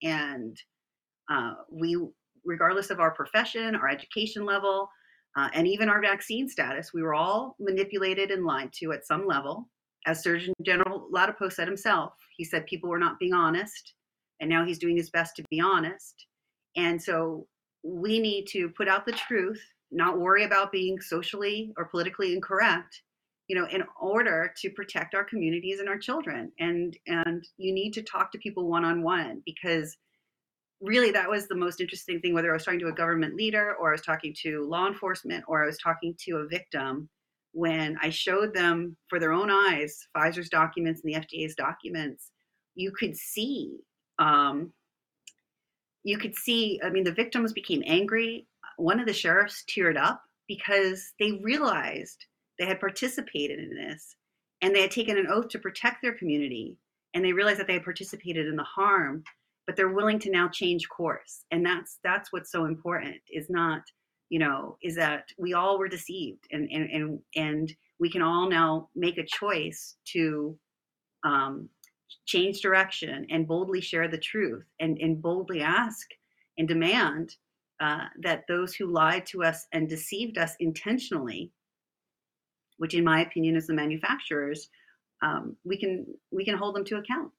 [0.02, 0.58] And
[1.30, 1.98] uh, we
[2.46, 4.90] regardless of our profession our education level
[5.38, 9.26] uh, and even our vaccine status we were all manipulated and lied to at some
[9.26, 9.70] level.
[10.06, 13.94] As surgeon general Ladapo said himself he said people were not being honest
[14.42, 16.28] and now he's doing his best to be honest.
[16.76, 17.48] And so
[17.84, 19.62] we need to put out the truth,
[19.94, 23.02] not worry about being socially or politically incorrect,
[23.48, 26.52] you know, in order to protect our communities and our children.
[26.60, 29.98] And and you need to talk to people one on one because
[30.82, 33.76] really that was the most interesting thing whether I was talking to a government leader
[33.80, 37.10] or I was talking to law enforcement or I was talking to a victim
[37.54, 42.32] when I showed them for their own eyes Pfizer's documents and the FDA's documents,
[42.76, 43.78] you could see
[44.20, 44.74] um,
[46.04, 48.46] you could see, I mean, the victims became angry.
[48.78, 52.26] One of the sheriffs teared up because they realized
[52.60, 54.16] they had participated in this
[54.62, 56.78] and they had taken an oath to protect their community
[57.14, 59.24] and they realized that they had participated in the harm
[59.66, 61.46] but they're willing to now change course.
[61.52, 63.82] And that's that's what's so important is not
[64.30, 68.50] you know is that we all were deceived and and and, and we can all
[68.50, 70.58] now make a choice to
[71.24, 71.70] um,
[72.26, 76.08] change direction and boldly share the truth and, and boldly ask
[76.58, 77.36] and demand
[77.84, 81.52] uh, that those who lied to us and deceived us intentionally,
[82.78, 84.70] which in my opinion is the manufacturers,
[85.22, 87.30] um, we can we can hold them to account.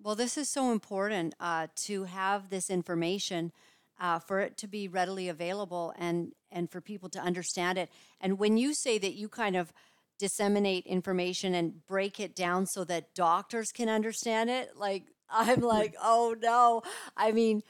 [0.00, 3.52] Well, this is so important uh, to have this information,
[4.00, 7.90] uh, for it to be readily available, and and for people to understand it.
[8.20, 9.72] And when you say that you kind of
[10.20, 15.96] disseminate information and break it down so that doctors can understand it, like I'm like,
[16.00, 16.82] oh no.
[17.16, 17.62] I mean,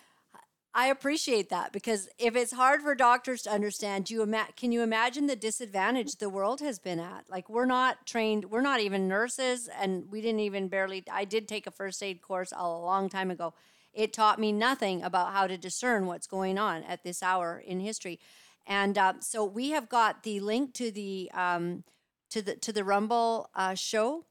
[0.74, 4.82] I appreciate that because if it's hard for doctors to understand, you ima- can you
[4.82, 7.28] imagine the disadvantage the world has been at?
[7.28, 11.04] Like we're not trained, we're not even nurses, and we didn't even barely.
[11.12, 13.52] I did take a first aid course a long time ago.
[13.92, 17.80] It taught me nothing about how to discern what's going on at this hour in
[17.80, 18.18] history,
[18.66, 21.84] and uh, so we have got the link to the um,
[22.30, 24.24] to the to the Rumble uh, show,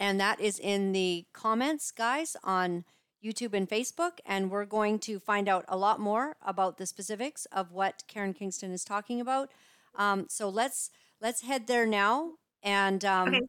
[0.00, 2.84] and that is in the comments, guys, on
[3.24, 7.46] YouTube and Facebook, and we're going to find out a lot more about the specifics
[7.46, 9.50] of what Karen Kingston is talking about.
[9.96, 13.46] Um, so let's let's head there now, and um, Okay.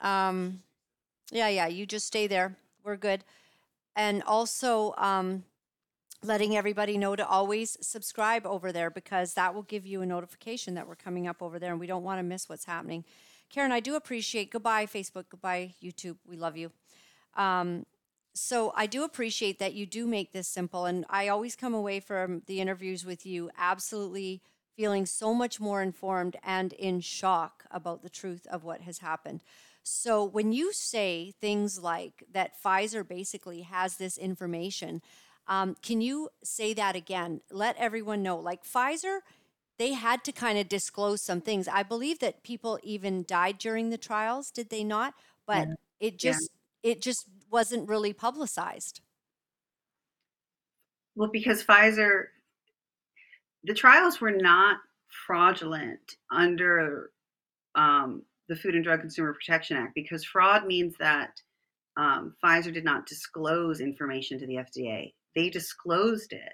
[0.00, 0.60] um,
[1.30, 2.56] yeah, yeah, you just stay there.
[2.84, 3.24] We're good,
[3.96, 5.44] and also um,
[6.22, 10.74] letting everybody know to always subscribe over there because that will give you a notification
[10.74, 13.04] that we're coming up over there, and we don't want to miss what's happening.
[13.50, 14.50] Karen, I do appreciate.
[14.50, 15.24] Goodbye, Facebook.
[15.30, 16.16] Goodbye, YouTube.
[16.28, 16.70] We love you.
[17.36, 17.84] Um,
[18.36, 22.00] so I do appreciate that you do make this simple, and I always come away
[22.00, 24.42] from the interviews with you absolutely
[24.76, 29.42] feeling so much more informed and in shock about the truth of what has happened.
[29.82, 35.02] So when you say things like that Pfizer basically has this information,
[35.48, 37.40] um, can you say that again?
[37.50, 38.36] Let everyone know.
[38.38, 39.20] Like Pfizer,
[39.78, 41.68] they had to kind of disclose some things.
[41.68, 45.14] I believe that people even died during the trials, did they not?
[45.46, 45.68] But
[46.00, 46.38] it Yeah.
[46.38, 46.50] just
[46.82, 49.00] it just wasn't really publicized.
[51.14, 52.24] Well, because Pfizer,
[53.64, 54.78] the trials were not
[55.26, 57.10] fraudulent under
[57.74, 61.40] um, the Food and Drug Consumer Protection Act because fraud means that
[61.96, 65.14] um, Pfizer did not disclose information to the FDA.
[65.34, 66.52] They disclosed it,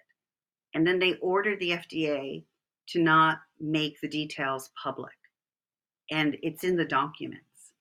[0.74, 2.44] and then they ordered the FDA
[2.88, 5.12] to not make the details public.
[6.10, 7.72] And it's in the documents.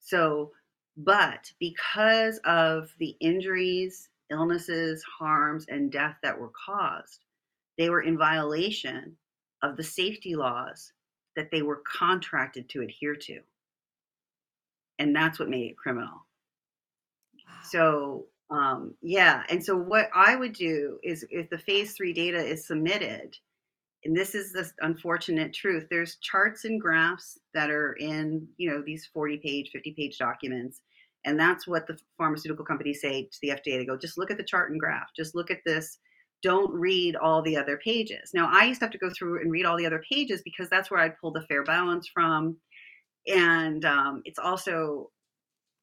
[0.00, 0.52] So,
[0.96, 7.24] but because of the injuries, illnesses, harms, and death that were caused,
[7.78, 9.16] they were in violation
[9.62, 10.92] of the safety laws
[11.36, 13.40] that they were contracted to adhere to.
[14.98, 16.24] And that's what made it criminal.
[17.64, 19.42] So, um, yeah.
[19.48, 23.36] And so, what I would do is if the phase three data is submitted,
[24.04, 28.82] and this is the unfortunate truth, there's charts and graphs that are in, you know,
[28.84, 30.80] these 40 page, 50 page documents.
[31.24, 33.78] And that's what the pharmaceutical companies say to the FDA.
[33.78, 35.98] They go, just look at the chart and graph, just look at this.
[36.42, 38.32] Don't read all the other pages.
[38.34, 40.68] Now, I used to have to go through and read all the other pages because
[40.68, 42.58] that's where I'd pull the fair balance from.
[43.26, 45.10] And um, it's also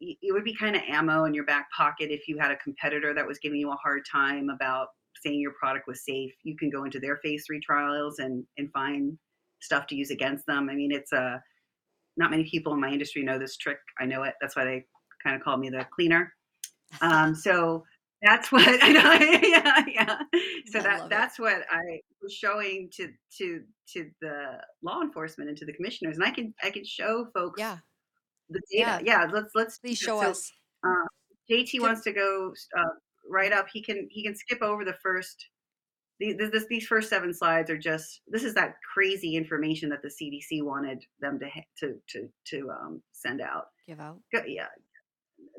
[0.01, 3.13] it would be kind of ammo in your back pocket if you had a competitor
[3.13, 4.88] that was giving you a hard time about
[5.23, 6.31] saying your product was safe.
[6.43, 9.17] You can go into their phase three trials and and find
[9.62, 10.69] stuff to use against them.
[10.69, 11.41] I mean, it's a
[12.17, 13.77] not many people in my industry know this trick.
[13.99, 14.34] I know it.
[14.41, 14.86] That's why they
[15.23, 16.34] kind of call me the cleaner.
[17.01, 17.86] Um, so
[18.21, 19.13] that's what I know.
[19.47, 20.17] yeah, yeah.
[20.67, 21.10] So I that love it.
[21.10, 23.07] that's what I was showing to
[23.38, 23.62] to
[23.93, 27.60] to the law enforcement and to the commissioners, and I can I can show folks
[27.62, 27.77] Yeah.
[28.49, 29.01] the data.
[29.05, 30.19] Yeah, let's let's Please show.
[30.21, 30.51] So, us.
[30.86, 31.05] Uh,
[31.49, 32.84] JT wants to go uh,
[33.31, 33.67] right up.
[33.71, 35.47] He can he can skip over the first.
[36.19, 40.09] These, this, these first seven slides are just this is that crazy information that the
[40.09, 43.65] CDC wanted them to to to to um, send out.
[43.87, 44.19] Give out.
[44.45, 44.67] Yeah,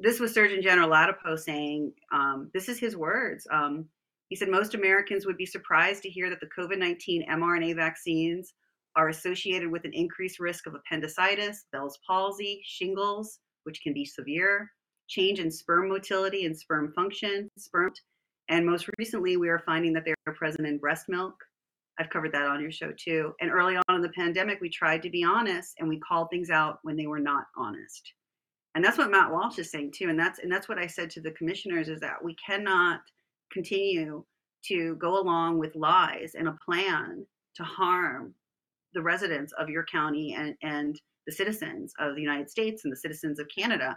[0.00, 3.46] this was Surgeon General Ladapo saying, um, this is his words.
[3.52, 3.86] Um,
[4.28, 8.54] he said, most Americans would be surprised to hear that the COVID 19 mRNA vaccines
[8.96, 14.70] are associated with an increased risk of appendicitis, Bell's palsy, shingles, which can be severe,
[15.12, 17.92] change in sperm motility and sperm function, sperm.
[18.48, 21.34] And most recently, we are finding that they are present in breast milk.
[21.98, 23.34] I've covered that on your show too.
[23.40, 26.50] And early on in the pandemic, we tried to be honest and we called things
[26.50, 28.12] out when they were not honest
[28.74, 30.08] and that's what Matt Walsh is saying too.
[30.08, 33.00] And that's and that's what I said to the commissioners is that we cannot
[33.52, 34.24] continue
[34.66, 38.34] to go along with lies and a plan to harm
[38.94, 42.96] the residents of your county and and the citizens of the United States and the
[42.96, 43.96] citizens of Canada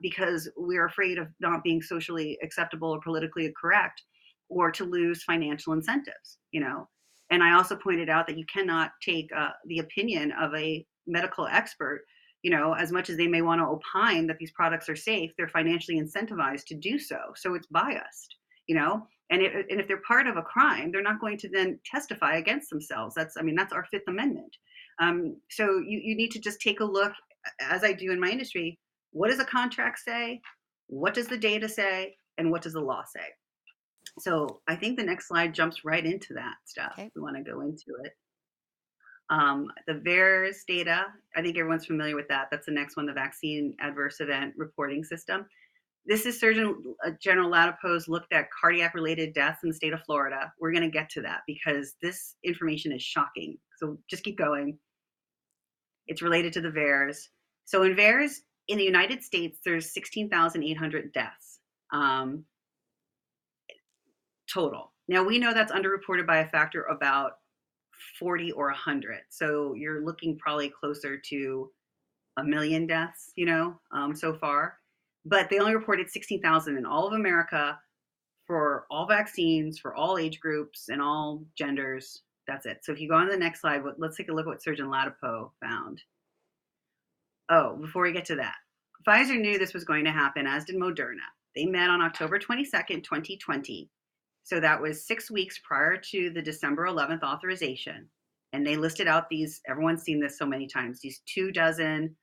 [0.00, 4.02] because we're afraid of not being socially acceptable or politically correct
[4.48, 6.88] or to lose financial incentives, you know.
[7.30, 11.46] And I also pointed out that you cannot take uh, the opinion of a medical
[11.46, 12.04] expert
[12.42, 15.30] you know, as much as they may want to opine that these products are safe,
[15.36, 17.16] they're financially incentivized to do so.
[17.36, 19.06] So it's biased, you know.
[19.30, 22.36] And, it, and if they're part of a crime, they're not going to then testify
[22.36, 23.14] against themselves.
[23.14, 24.54] That's, I mean, that's our Fifth Amendment.
[25.00, 27.12] Um, so you, you need to just take a look,
[27.60, 28.78] as I do in my industry.
[29.12, 30.40] What does a contract say?
[30.88, 32.16] What does the data say?
[32.38, 33.26] And what does the law say?
[34.18, 36.94] So I think the next slide jumps right into that stuff.
[36.96, 38.12] We want to go into it.
[39.30, 42.48] Um, the VAERS data, I think everyone's familiar with that.
[42.50, 45.46] That's the next one, the Vaccine Adverse Event Reporting System.
[46.04, 50.02] This is Surgeon uh, General Ladapo's looked at cardiac related deaths in the state of
[50.02, 50.52] Florida.
[50.60, 53.56] We're going to get to that because this information is shocking.
[53.78, 54.78] So just keep going.
[56.08, 57.16] It's related to the VAERS.
[57.64, 58.40] So in VAERS,
[58.72, 61.60] in the United States, there's 16,800 deaths
[61.92, 62.42] um,
[64.52, 64.92] total.
[65.08, 67.32] Now we know that's underreported by a factor about
[68.18, 69.20] 40 or 100.
[69.28, 71.70] So you're looking probably closer to
[72.38, 74.78] a million deaths, you know, um, so far.
[75.26, 77.78] But they only reported 16,000 in all of America
[78.46, 82.22] for all vaccines, for all age groups, and all genders.
[82.48, 82.78] That's it.
[82.82, 84.62] So if you go on to the next slide, let's take a look at what
[84.62, 86.00] Surgeon Ladapo found.
[87.52, 88.54] Oh, before we get to that,
[89.06, 91.28] Pfizer knew this was going to happen, as did Moderna.
[91.54, 93.90] They met on October 22nd, 2020.
[94.42, 98.08] So that was six weeks prior to the December 11th authorization.
[98.54, 102.16] And they listed out these, everyone's seen this so many times, these two dozen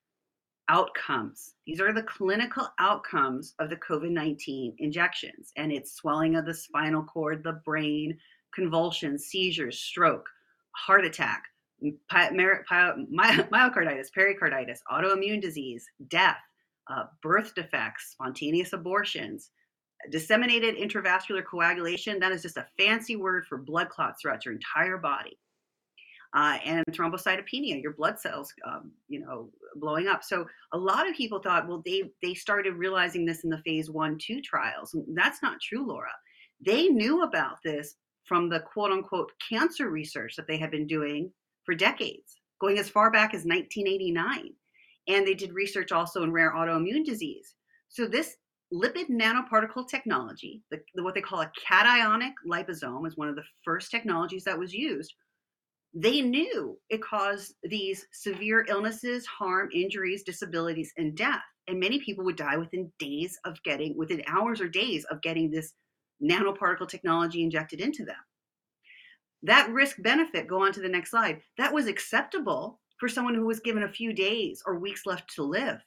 [0.68, 1.54] outcomes.
[1.68, 5.52] These are the clinical outcomes of the COVID 19 injections.
[5.58, 8.18] And it's swelling of the spinal cord, the brain,
[8.56, 10.28] convulsions, seizures, stroke,
[10.72, 11.44] heart attack,
[12.10, 16.38] pi- my- myocarditis, pericarditis, autoimmune disease, death,
[16.90, 19.52] uh, birth defects, spontaneous abortions,
[20.12, 22.20] disseminated intravascular coagulation.
[22.20, 25.38] That is just a fancy word for blood clots throughout your entire body.
[26.36, 30.24] Uh, and thrombocytopenia, your blood cells, um, you know, blowing up.
[30.24, 33.90] So a lot of people thought, well, they they started realizing this in the phase
[33.90, 34.96] one, two trials.
[35.16, 36.12] That's not true, Laura.
[36.64, 41.32] They knew about this from the quote unquote cancer research that they had been doing
[41.70, 44.52] for decades, going as far back as 1989.
[45.08, 47.54] And they did research also in rare autoimmune disease.
[47.90, 48.38] So this
[48.74, 53.44] lipid nanoparticle technology, the, the, what they call a cationic liposome, is one of the
[53.64, 55.14] first technologies that was used.
[55.94, 61.44] They knew it caused these severe illnesses, harm, injuries, disabilities, and death.
[61.68, 65.52] And many people would die within days of getting, within hours or days of getting
[65.52, 65.74] this
[66.20, 68.16] nanoparticle technology injected into them.
[69.44, 73.46] That risk benefit, go on to the next slide, that was acceptable for someone who
[73.46, 75.80] was given a few days or weeks left to live.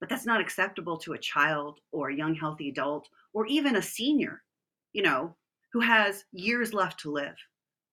[0.00, 3.82] But that's not acceptable to a child or a young, healthy adult or even a
[3.82, 4.42] senior,
[4.92, 5.34] you know,
[5.72, 7.34] who has years left to live.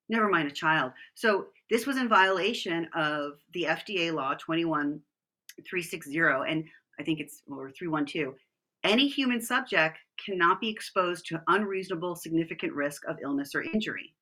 [0.09, 0.91] Never mind a child.
[1.15, 6.63] So this was in violation of the FDA law 21360, and
[6.99, 8.35] I think it's or 312.
[8.83, 14.13] Any human subject cannot be exposed to unreasonable, significant risk of illness or injury.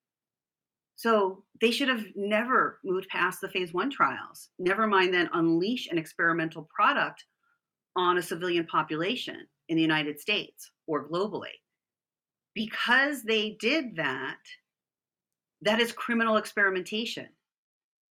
[1.00, 4.50] So they should have never moved past the phase one trials.
[4.60, 7.24] Never mind then unleash an experimental product
[7.96, 11.56] on a civilian population in the United States or globally.
[12.54, 14.40] Because they did that,
[15.62, 17.30] that is criminal experimentation.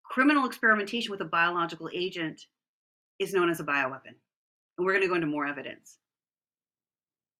[0.03, 2.39] Criminal experimentation with a biological agent
[3.17, 4.13] is known as a bioweapon.
[4.77, 5.97] And we're going to go into more evidence.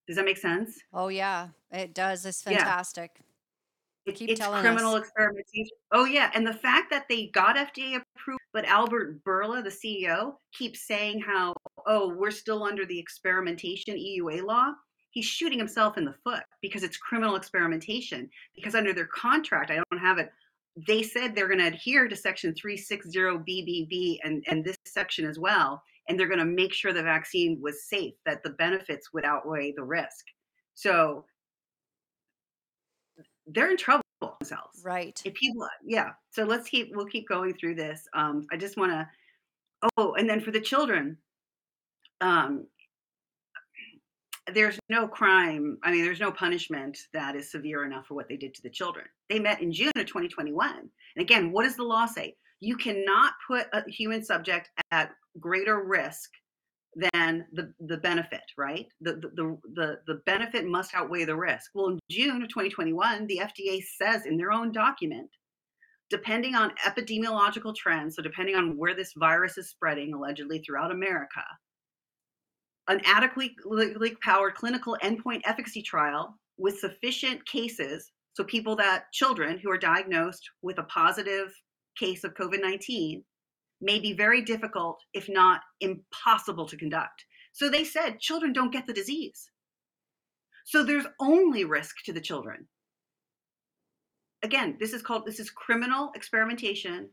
[0.07, 0.79] Does that make sense?
[0.91, 2.25] Oh yeah, it does.
[2.25, 3.11] It's fantastic.
[3.19, 3.25] It-
[4.13, 5.01] Keep it's telling criminal us.
[5.01, 5.75] experimentation.
[5.91, 10.35] Oh yeah, and the fact that they got FDA approved, but Albert Bourla, the CEO,
[10.53, 11.55] keeps saying how
[11.87, 14.73] oh we're still under the experimentation EUA law.
[15.09, 18.29] He's shooting himself in the foot because it's criminal experimentation.
[18.53, 20.29] Because under their contract, I don't have it.
[20.87, 25.39] They said they're going to adhere to Section 360 BBB and and this section as
[25.39, 29.25] well, and they're going to make sure the vaccine was safe, that the benefits would
[29.25, 30.25] outweigh the risk.
[30.75, 31.25] So
[33.47, 34.01] they're in trouble
[34.39, 34.81] themselves.
[34.83, 35.19] Right.
[35.25, 36.11] If people, yeah.
[36.31, 38.07] So let's keep, we'll keep going through this.
[38.13, 39.07] Um, I just want to,
[39.97, 41.17] oh, and then for the children,
[42.21, 42.65] um,
[44.53, 45.77] there's no crime.
[45.83, 48.69] I mean, there's no punishment that is severe enough for what they did to the
[48.69, 49.05] children.
[49.29, 50.71] They met in June of 2021.
[50.77, 52.35] And again, what does the law say?
[52.59, 56.29] You cannot put a human subject at greater risk
[56.95, 58.87] than the, the benefit, right?
[59.01, 61.71] The, the, the, the, benefit must outweigh the risk.
[61.73, 65.29] Well, in June of 2021, the FDA says in their own document,
[66.09, 71.43] depending on epidemiological trends, so depending on where this virus is spreading allegedly throughout America,
[72.87, 79.69] an adequately powered clinical endpoint efficacy trial with sufficient cases, so people that children who
[79.69, 81.51] are diagnosed with a positive
[81.97, 83.23] case of COVID 19
[83.81, 87.25] may be very difficult, if not impossible to conduct.
[87.51, 89.49] So they said children don't get the disease.
[90.65, 92.67] So there's only risk to the children.
[94.43, 97.09] Again, this is called this is criminal experimentation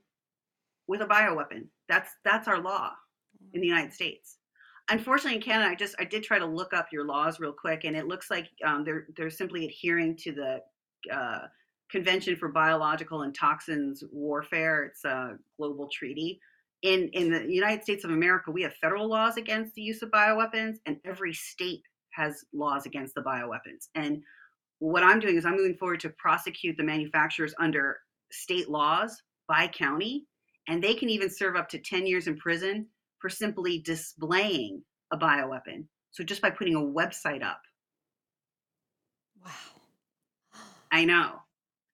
[0.86, 1.68] with a bioweapon.
[1.88, 2.90] That's that's our law
[3.52, 4.38] in the United States.
[4.90, 7.84] Unfortunately, in Canada, I just I did try to look up your laws real quick,
[7.84, 10.60] and it looks like um, they're they're simply adhering to the
[11.14, 11.46] uh,
[11.90, 14.84] Convention for Biological and Toxins Warfare.
[14.84, 16.40] It's a global treaty.
[16.82, 20.10] In in the United States of America, we have federal laws against the use of
[20.10, 23.88] bioweapons, and every state has laws against the bioweapons.
[23.94, 24.22] And
[24.78, 27.98] what I'm doing is I'm moving forward to prosecute the manufacturers under
[28.32, 30.26] state laws by county,
[30.68, 32.86] and they can even serve up to 10 years in prison
[33.20, 35.84] for simply displaying a bioweapon.
[36.10, 37.60] So just by putting a website up.
[39.44, 39.52] Wow.
[40.90, 41.36] I know.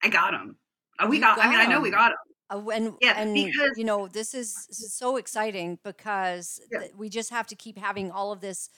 [0.03, 0.57] I got them.
[1.01, 2.17] Oh, uh, we You got, I mean, I know we got them.
[2.51, 6.81] Uh, and Yeah, and because- you know this is so exciting because Yeah.
[6.81, 8.71] th- we just have to keep having all of this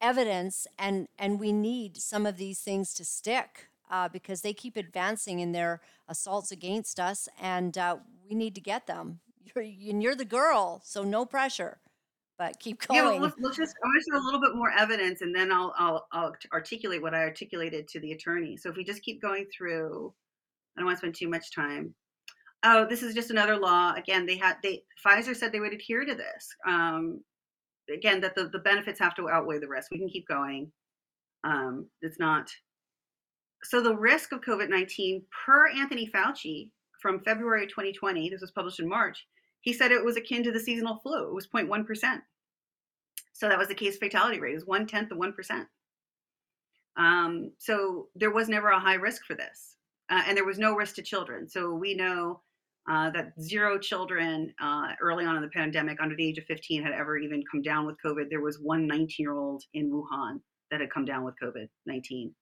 [0.00, 4.76] evidence and and we need some of these things to stick uh, because they keep
[4.76, 7.98] advancing in their assaults against us and uh,
[8.28, 11.78] we need to get them you're, and you're the girl so no pressure
[12.38, 14.72] but keep Yeah, well, going let's, let's just, I want to a little bit more
[14.76, 18.56] evidence and then I'll, I'll, I'll articulate what I articulated to the attorney.
[18.56, 20.12] So if we just keep going through,
[20.76, 21.94] I don't want to spend too much time.
[22.64, 23.92] Oh, this is just another law.
[23.94, 26.48] Again, they had, they, Pfizer said they would adhere to this.
[26.66, 27.20] Um,
[27.92, 29.90] again, that the, the benefits have to outweigh the risk.
[29.90, 30.70] We can keep going.
[31.44, 32.50] Um, it's not.
[33.64, 38.88] So the risk of COVID-19 per Anthony Fauci from February 2020, this was published in
[38.88, 39.26] March,
[39.60, 41.28] he said it was akin to the seasonal flu.
[41.28, 42.20] It was 0.1%.
[43.32, 44.52] So that was the case fatality rate.
[44.52, 45.66] It was one tenth of one percent.
[46.96, 49.76] Um, so there was never a high risk for this,
[50.10, 51.48] uh, and there was no risk to children.
[51.48, 52.40] So we know
[52.90, 56.82] uh, that zero children uh, early on in the pandemic under the age of 15
[56.82, 58.28] had ever even come down with COVID.
[58.28, 62.32] There was one 19-year-old in Wuhan that had come down with COVID-19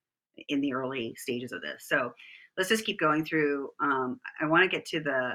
[0.49, 1.84] in the early stages of this.
[1.86, 2.12] So
[2.57, 3.68] let's just keep going through.
[3.82, 5.32] Um, I want to get to the.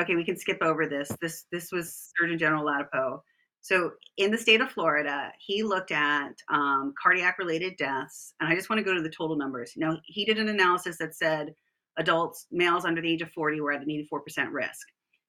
[0.00, 1.10] Okay, we can skip over this.
[1.20, 3.20] This this was Surgeon General Ladapo.
[3.60, 8.56] So in the state of Florida, he looked at um, cardiac related deaths, and I
[8.56, 9.74] just want to go to the total numbers.
[9.76, 11.54] Now, he did an analysis that said
[11.98, 14.86] adults, males under the age of 40, were at an 84% risk.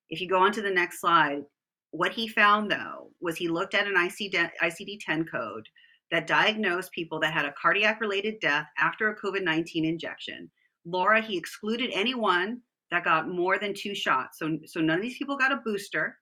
[0.10, 1.44] If you go on to the next slide,
[1.92, 5.68] what he found though was he looked at an ICD 10 code
[6.12, 10.50] that diagnosed people that had a cardiac related death after a COVID 19 injection.
[10.86, 12.62] Laura, he excluded anyone
[12.92, 14.38] that got more than two shots.
[14.38, 16.18] So, so none of these people got a booster.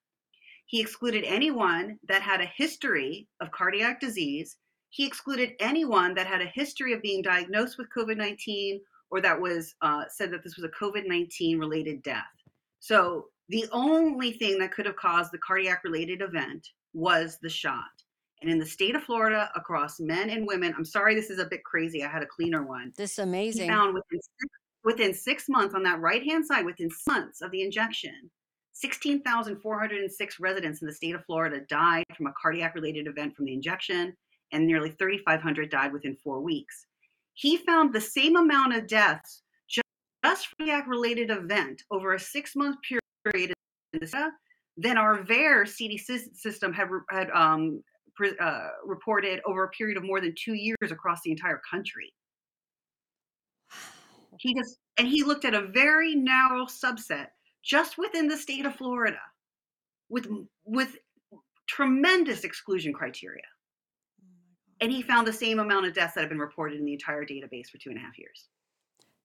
[0.66, 4.56] He excluded anyone that had a history of cardiac disease.
[4.90, 8.80] He excluded anyone that had a history of being diagnosed with COVID 19
[9.12, 12.24] or that was uh, said that this was a COVID 19 related death.
[12.80, 17.84] So the only thing that could have caused the cardiac related event was the shot.
[18.42, 21.46] And in the state of Florida, across men and women, I'm sorry, this is a
[21.46, 22.04] bit crazy.
[22.04, 22.92] I had a cleaner one.
[22.98, 24.54] this is He amazing found within six,
[24.84, 28.32] within six months on that right hand side, within months of the injection,
[28.74, 33.54] 16,406 residents in the state of Florida died from a cardiac related event from the
[33.54, 34.16] injection,
[34.54, 36.88] and nearly 3,500 died within four weeks.
[37.34, 39.86] He found the same amount of deaths just,
[40.24, 42.78] just cardiac related event over a six month
[43.24, 43.54] period
[44.78, 47.84] than our VAERS CDC system had, had um,
[48.40, 52.14] uh, reported over a period of more than two years across the entire country.
[54.40, 57.28] He just, and he looked at a very narrow subset
[57.64, 59.20] just within the state of Florida
[60.10, 60.28] with,
[60.66, 60.96] with
[61.68, 63.44] tremendous exclusion criteria.
[64.82, 67.24] And he found the same amount of deaths that have been reported in the entire
[67.24, 68.48] database for two and a half years.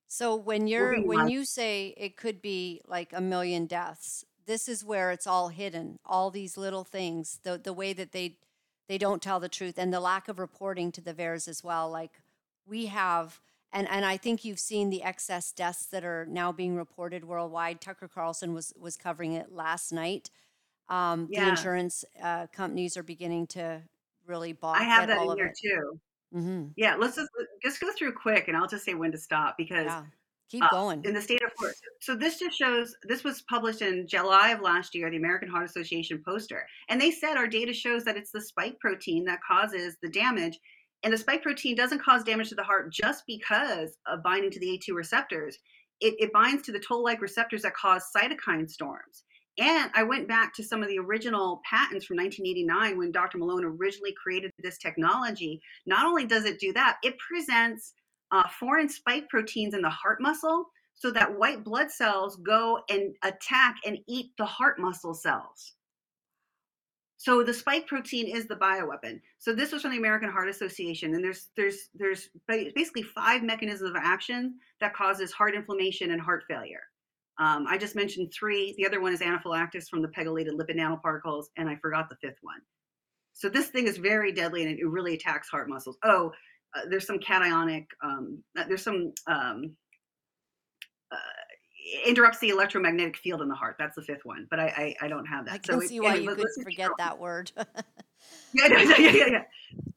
[0.06, 4.84] So when you're when you say it could be like a million deaths, this is
[4.84, 5.98] where it's all hidden.
[6.04, 8.36] All these little things, the the way that they
[8.88, 11.90] they don't tell the truth and the lack of reporting to the VAERS as well.
[11.90, 12.20] Like
[12.66, 13.40] we have
[13.72, 17.80] and and I think you've seen the excess deaths that are now being reported worldwide.
[17.80, 20.30] Tucker Carlson was was covering it last night.
[20.88, 21.44] Um, yeah.
[21.44, 23.82] The insurance uh, companies are beginning to
[24.26, 25.58] really balk I have that all in here it.
[25.62, 26.00] too.
[26.34, 26.66] Mm-hmm.
[26.76, 27.30] Yeah, let's just
[27.62, 30.02] just go through quick, and I'll just say when to stop because yeah.
[30.50, 31.78] keep uh, going in the state of Florida.
[32.00, 35.66] So this just shows this was published in July of last year, the American Heart
[35.66, 39.96] Association poster, and they said our data shows that it's the spike protein that causes
[40.02, 40.58] the damage,
[41.04, 44.60] and the spike protein doesn't cause damage to the heart just because of binding to
[44.60, 45.58] the ACE2 receptors.
[46.00, 49.24] It, it binds to the toll-like receptors that cause cytokine storms.
[49.58, 53.38] And I went back to some of the original patents from 1989 when Dr.
[53.38, 55.60] Malone originally created this technology.
[55.86, 57.94] Not only does it do that, it presents
[58.32, 63.14] uh, foreign spike proteins in the heart muscle so that white blood cells go and
[63.22, 65.74] attack and eat the heart muscle cells.
[67.18, 69.20] So the spike protein is the bioweapon.
[69.38, 73.90] So this was from the American Heart Association, and there's there's there's basically five mechanisms
[73.90, 76.82] of action that causes heart inflammation and heart failure.
[77.38, 78.74] Um, I just mentioned three.
[78.78, 82.38] The other one is anaphylaxis from the pegylated lipid nanoparticles, and I forgot the fifth
[82.40, 82.60] one.
[83.34, 85.98] So this thing is very deadly, and it really attacks heart muscles.
[86.02, 86.32] Oh,
[86.74, 87.86] uh, there's some cationic.
[88.02, 89.72] Um, uh, there's some um,
[91.12, 91.16] uh,
[92.06, 93.76] interrupts the electromagnetic field in the heart.
[93.78, 95.54] That's the fifth one, but I I, I don't have that.
[95.54, 97.52] I can so see it, why anyway, you could forget that word.
[98.52, 99.42] yeah, yeah, yeah, yeah.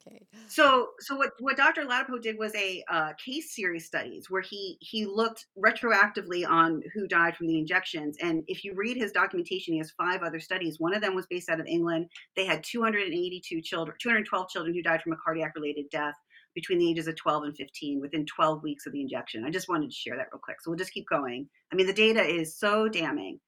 [0.07, 0.25] Okay.
[0.47, 1.83] So, so what what Dr.
[1.83, 7.07] Ladapo did was a uh, case series studies where he he looked retroactively on who
[7.07, 10.79] died from the injections, and if you read his documentation, he has five other studies.
[10.79, 12.07] One of them was based out of England.
[12.35, 16.15] They had 282 children, 212 children who died from a cardiac related death
[16.55, 19.45] between the ages of 12 and 15 within 12 weeks of the injection.
[19.45, 20.57] I just wanted to share that real quick.
[20.61, 21.47] So we'll just keep going.
[21.71, 23.39] I mean, the data is so damning.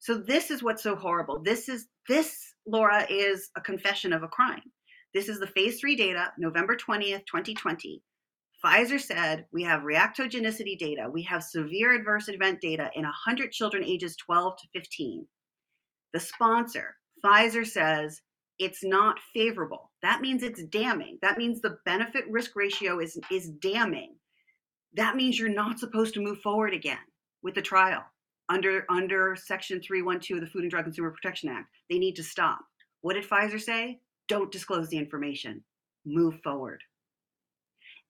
[0.00, 1.40] So this is what's so horrible.
[1.40, 4.62] This is this, Laura, is a confession of a crime.
[5.14, 8.02] This is the phase three data, November 20th, 2020.
[8.62, 13.84] Pfizer said we have reactogenicity data, we have severe adverse event data in 100 children
[13.84, 15.26] ages 12 to 15.
[16.12, 18.20] The sponsor, Pfizer, says
[18.58, 19.90] it's not favorable.
[20.02, 21.18] That means it's damning.
[21.22, 24.16] That means the benefit risk ratio is, is damning.
[24.94, 26.98] That means you're not supposed to move forward again
[27.42, 28.04] with the trial
[28.48, 32.22] under under section 312 of the food and drug consumer protection act they need to
[32.22, 32.60] stop.
[33.00, 34.00] What did pfizer say?
[34.28, 35.62] Don't disclose the information.
[36.04, 36.82] Move forward.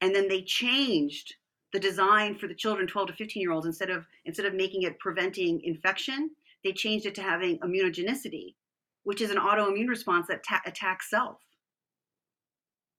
[0.01, 1.35] And then they changed
[1.73, 3.67] the design for the children 12 to 15 year olds.
[3.67, 6.31] Instead of instead of making it preventing infection
[6.65, 8.55] they changed it to having immunogenicity
[9.05, 11.39] which is an autoimmune response that ta- attacks self.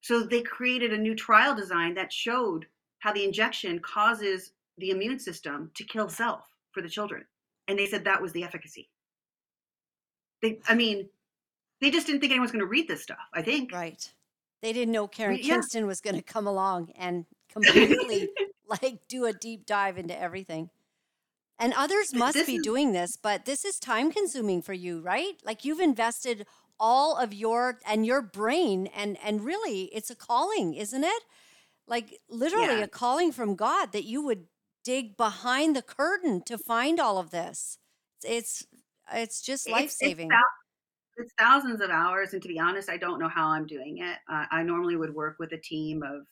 [0.01, 2.65] So they created a new trial design that showed
[2.97, 6.41] how the injection causes the immune system to kill self
[6.71, 7.25] for the children.
[7.67, 8.89] And they said that was the efficacy.
[10.41, 11.09] They, I mean,
[11.81, 13.71] they just didn't think anyone was going to read this stuff, I think.
[13.71, 14.11] Right.
[14.61, 15.53] They didn't know Karen yeah.
[15.53, 18.29] Kingston was going to come along and completely
[18.67, 20.69] like do a deep dive into everything.
[21.61, 25.01] And others must this be is, doing this, but this is time consuming for you,
[25.01, 25.33] right?
[25.43, 26.45] Like you've invested
[26.79, 31.23] all of your and your brain and and really it's a calling, isn't it?
[31.85, 32.83] Like literally yeah.
[32.83, 34.45] a calling from God that you would
[34.89, 37.77] dig behind the curtain to find all of this.
[38.23, 38.65] It's
[39.13, 40.29] it's just life saving.
[40.31, 40.41] It's,
[41.17, 44.17] it's, thousands of hours, and to be honest, I don't know how I'm doing it.
[44.31, 46.25] Uh, I normally would work with a team of,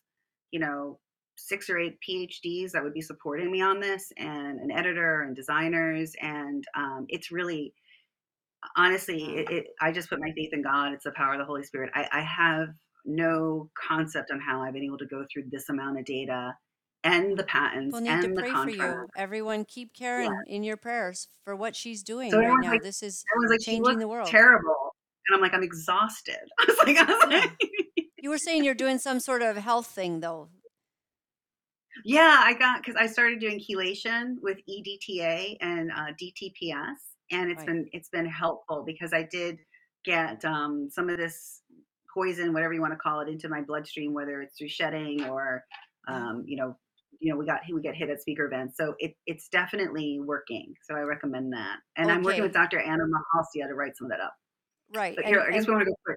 [0.50, 0.98] you know,
[1.36, 5.36] six or eight PhDs that would be supporting me on this, and an editor and
[5.36, 7.76] designers, and um, it's really
[8.76, 10.94] honestly, it, it, I just put my faith in God.
[10.94, 11.92] It's the power of the Holy Spirit.
[11.94, 12.70] I, I have
[13.06, 16.56] no concept on how I've been able to go through this amount of data
[17.04, 18.82] and the patents We'll need to the pray for you.
[18.82, 19.12] contract.
[19.16, 20.54] Everyone, keep Karen Yeah.
[20.56, 22.72] in your prayers for what she's doing So right now.
[22.72, 24.30] like, This is like, changing the world.
[24.30, 24.96] terrible,
[25.28, 26.40] and I'm like, I'm exhausted.
[26.60, 27.40] I was like, I was Yeah.
[27.42, 27.52] like,
[28.22, 30.50] You were saying you're doing some sort of health thing, though.
[32.06, 36.94] yeah, I got because I started doing chelation with EDTA and uh, DTPA,
[37.32, 37.68] and it's Right.
[37.68, 39.60] been it's been helpful because I did
[40.04, 41.62] get um, some of this
[42.14, 45.64] poison, whatever you want to call it, into my bloodstream, whether it's through shedding or
[46.08, 46.78] um, you know,
[47.20, 50.74] you know, we got we get hit at speaker events, so it, it's definitely working.
[50.84, 52.80] So I recommend that, and I'm working with Dr.
[52.80, 54.34] Ana Mihalcea to write some of that up.
[54.94, 55.16] Right.
[55.16, 55.96] But and- here, I guess and- we want to go.
[56.08, 56.16] Go.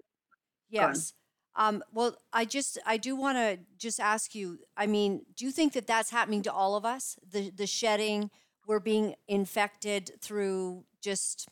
[0.71, 1.15] Yes.
[1.57, 4.61] Um, well, I just I do want to just ask you.
[4.77, 7.19] I mean, do you think that that's happening to all of us?
[7.29, 8.31] The the shedding,
[8.67, 11.49] we're being infected through just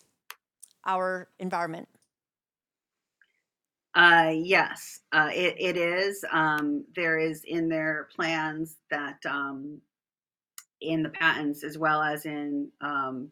[0.87, 1.89] our environment.
[3.99, 6.25] Uh, yes, uh, it, it is.
[6.31, 9.81] Um, there is in their plans that um,
[10.81, 13.29] in the patents as well as in um,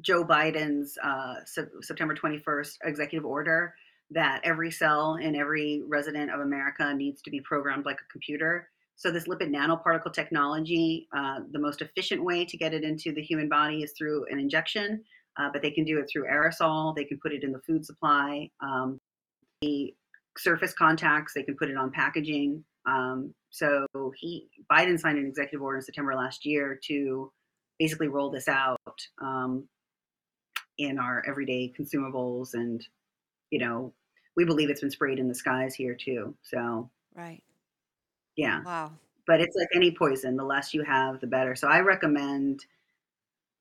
[0.00, 3.74] Joe Biden's uh, Sep- September 21st executive order
[4.10, 8.70] that every cell in every resident of America needs to be programmed like a computer.
[8.96, 13.22] So this lipid nanoparticle technology, uh, the most efficient way to get it into the
[13.22, 15.04] human body is through an injection,
[15.38, 16.96] uh, but they can do it through aerosol.
[16.96, 18.48] They can put it in the food supply.
[18.62, 18.98] Um,
[20.38, 22.64] surface contacts, they can put it on packaging.
[22.86, 23.86] Um, so
[24.16, 27.32] he Biden signed an executive order in September last year to
[27.78, 28.78] basically roll this out
[29.20, 29.68] um,
[30.78, 32.86] in our everyday consumables, and
[33.50, 33.92] you know
[34.36, 36.34] we believe it's been sprayed in the skies here too.
[36.42, 37.42] So Right.
[38.36, 38.92] yeah, Wow.
[39.26, 42.64] but it's like any poison the less you have the better so i recommend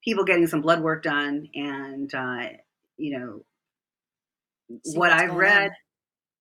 [0.04, 2.48] people getting some blood work done and uh,
[2.98, 3.44] you know
[4.86, 5.76] See what i've read on.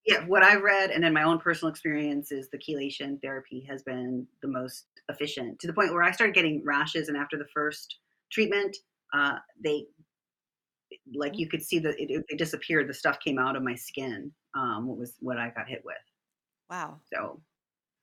[0.09, 3.83] Yeah what i've read and then my own personal experience is the chelation therapy has
[3.83, 7.47] been the most efficient to the point where i started getting rashes and after the
[7.55, 7.99] first
[8.31, 8.77] treatment
[9.15, 9.87] uh, they
[11.15, 14.33] like you could see that it, it disappeared the stuff came out of my skin
[14.55, 15.97] um, what was what i got hit with
[16.71, 17.01] Wow.
[17.13, 17.41] so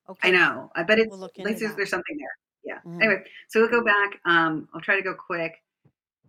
[0.09, 0.29] Okay.
[0.29, 1.77] I know, I bet it's We'll into there's, that.
[1.77, 2.37] there's something there.
[2.63, 2.81] Yeah.
[2.85, 3.03] Mhm.
[3.03, 4.19] Anyway, so we'll go back.
[4.25, 5.53] Um, I'll try to go quick.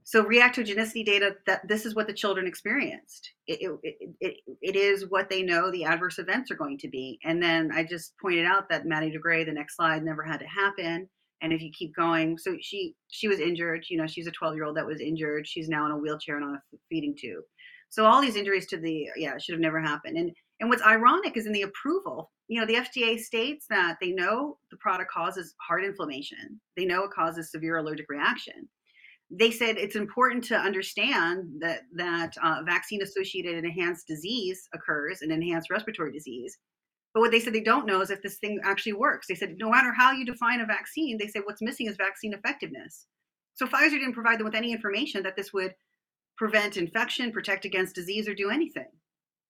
[0.07, 3.33] So reactogenicity data that this is what the children experienced.
[3.49, 7.19] It, it, it, it, is what they know the adverse events are going to be.
[7.25, 10.39] And then I just pointed out that Maddie de Garay, the next slide, never had
[10.39, 11.09] to happen.
[11.43, 13.85] And if you keep going, so she she was injured.
[13.91, 15.45] You know, she's a 12 year old that was injured.
[15.49, 17.43] She's now in a wheelchair and on a feeding tube.
[17.89, 20.19] So all these injuries to the yeah should have never happened.
[20.19, 20.31] And
[20.61, 24.59] and what's ironic is in the approval, you know, the FDA states that they know
[24.71, 26.61] the product causes heart inflammation.
[26.77, 28.69] They know it causes severe allergic reaction.
[29.31, 35.71] They said it's important to understand that that uh, vaccine-associated enhanced disease occurs and enhanced
[35.71, 36.57] respiratory disease.
[37.13, 39.27] But what they said they don't know is if this thing actually works.
[39.27, 42.35] They said no matter how you define a vaccine, they said what's missing is vaccine
[42.35, 43.07] effectiveness.
[43.55, 45.75] So Pfizer didn't provide them with any information that this would
[46.37, 48.89] prevent infection, protect against disease, or do anything.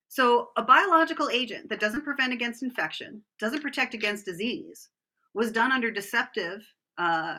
[0.08, 4.88] So, a biological agent that doesn't prevent against infection, doesn't protect against disease,
[5.34, 6.62] was done under deceptive
[6.96, 7.38] uh,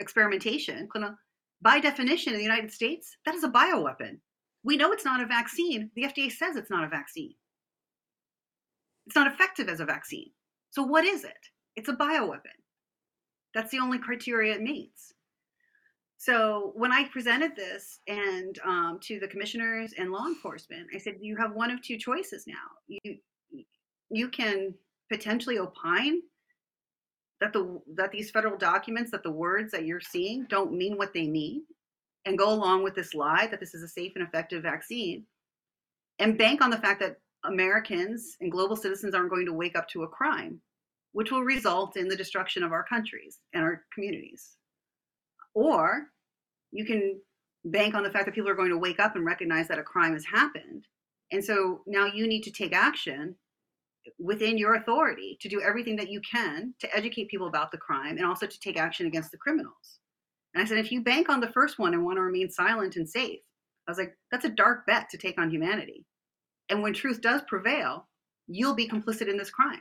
[0.00, 0.88] experimentation.
[0.94, 1.14] clini-
[1.62, 4.18] By definition, in the United States, that is a bioweapon.
[4.64, 5.90] We know it's not a vaccine.
[5.94, 7.34] The FDA says it's not a vaccine.
[9.06, 10.30] It's not effective as a vaccine.
[10.70, 11.46] So, what is it?
[11.76, 12.56] It's a bioweapon.
[13.54, 15.14] That's the only criteria it meets.
[16.20, 21.14] So when I presented this and um, to the commissioners and law enforcement, I said,
[21.18, 22.54] you have one of two choices now.
[22.88, 23.16] You
[24.10, 24.74] you can
[25.10, 26.20] potentially opine
[27.40, 31.14] that the that these federal documents, that the words that you're seeing don't mean what
[31.14, 31.64] they mean,
[32.26, 35.24] and go along with this lie that this is a safe and effective vaccine,
[36.18, 39.88] and bank on the fact that Americans and global citizens aren't going to wake up
[39.88, 40.60] to a crime,
[41.12, 44.56] which will result in the destruction of our countries and our communities
[45.54, 46.06] or
[46.72, 47.20] you can
[47.64, 49.82] bank on the fact that people are going to wake up and recognize that a
[49.82, 50.86] crime has happened.
[51.32, 53.36] And so now you need to take action
[54.18, 58.16] within your authority to do everything that you can to educate people about the crime
[58.16, 60.00] and also to take action against the criminals.
[60.54, 62.96] And I said, if you bank on the first one and want to remain silent
[62.96, 63.40] and safe,
[63.86, 66.04] I was like, that's a dark bet to take on humanity.
[66.68, 68.08] And when truth does prevail,
[68.46, 69.80] you'll be complicit in this crime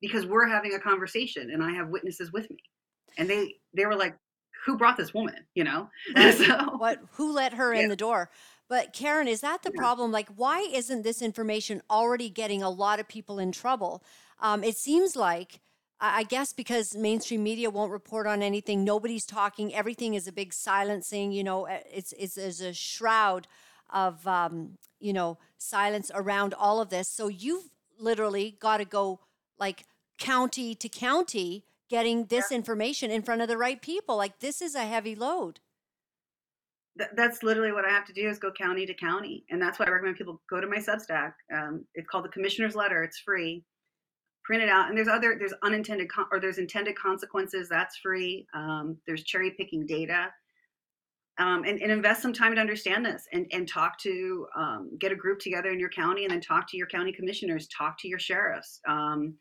[0.00, 2.58] because we're having a conversation and I have witnesses with me.
[3.16, 4.16] And they they were like,
[4.64, 5.46] who brought this woman?
[5.54, 5.88] You know?
[6.16, 6.34] Right.
[6.34, 8.30] so what who let her in the door
[8.68, 13.00] but karen is that the problem like why isn't this information already getting a lot
[13.00, 14.02] of people in trouble
[14.40, 15.60] um, it seems like
[16.00, 19.74] I guess because mainstream media won't report on anything, nobody's talking.
[19.74, 21.32] Everything is a big silencing.
[21.32, 23.48] You know, eh, it's it's a shroud
[23.90, 27.08] of um, you know silence around all of this.
[27.08, 29.20] So you've literally got to go
[29.58, 29.86] like
[30.18, 34.16] county to county getting this information in front of the right people.
[34.16, 35.58] Like this is a heavy load.
[36.98, 39.78] Th- that's literally what I have to do is go county to county, and that's
[39.78, 41.32] why I recommend people go to my Substack.
[41.54, 43.02] Um, it's called the Commissioner's Letter.
[43.04, 43.64] It's free.
[44.44, 47.68] Print it out, and there's other there's unintended con- or there's intended consequences.
[47.68, 48.46] That's free.
[48.54, 50.28] Um, there's cherry picking data.
[51.38, 55.12] um, and, and, invest some time to understand this and, and talk to um, get
[55.12, 58.08] a group together in your county and then talk to your county commissioners talk to
[58.08, 59.34] your sheriffs um,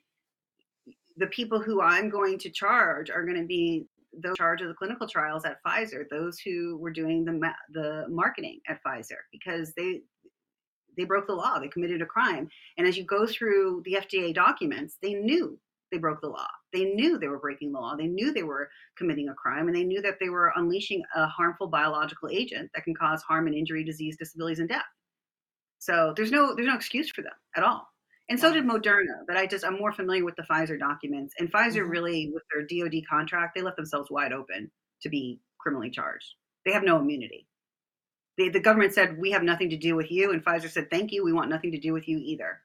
[1.18, 3.86] the people who i'm going to charge are going to be
[4.22, 8.60] those charge of the clinical trials at pfizer those who were doing the the marketing
[8.68, 10.02] at pfizer because they
[10.98, 12.48] they broke the law they committed a crime
[12.78, 15.60] and as you go through the fda documents they knew
[15.92, 16.48] they broke the law.
[16.74, 17.96] They knew they were breaking the law.
[17.96, 21.28] They knew they were committing a crime, and they knew that they were unleashing a
[21.28, 24.86] harmful biological agent that can cause harm and injury, disease, disabilities, and death.
[25.80, 27.88] So there's no there's no excuse for them at all.
[28.30, 31.34] And so did Moderna, but I just I'm more familiar with the Pfizer documents.
[31.40, 31.90] And Pfizer mm-hmm.
[31.90, 34.70] really, with their DoD contract, they left themselves wide open
[35.02, 36.34] to be criminally charged.
[36.66, 37.48] They have no immunity.
[38.38, 41.12] They, the government said we have nothing to do with you, and Pfizer said thank
[41.12, 42.60] you, we want nothing to do with you either.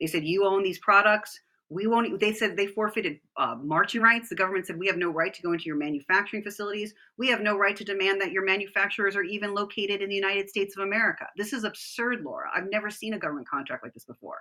[0.00, 1.38] They said you own these products
[1.72, 5.10] we won't they said they forfeited uh, marching rights the government said we have no
[5.10, 8.44] right to go into your manufacturing facilities we have no right to demand that your
[8.44, 12.70] manufacturers are even located in the united states of america this is absurd laura i've
[12.70, 14.38] never seen a government contract like this before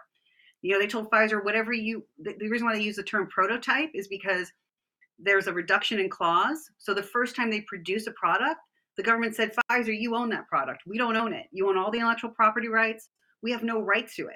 [0.61, 3.27] you know they told pfizer whatever you the, the reason why they use the term
[3.27, 4.51] prototype is because
[5.23, 6.71] there's a reduction in clause.
[6.79, 8.59] So the first time they produce a product
[8.97, 10.81] the government said pfizer you own that product.
[10.85, 11.45] We don't own it.
[11.51, 13.09] You own all the intellectual property rights.
[13.41, 14.35] We have no right to it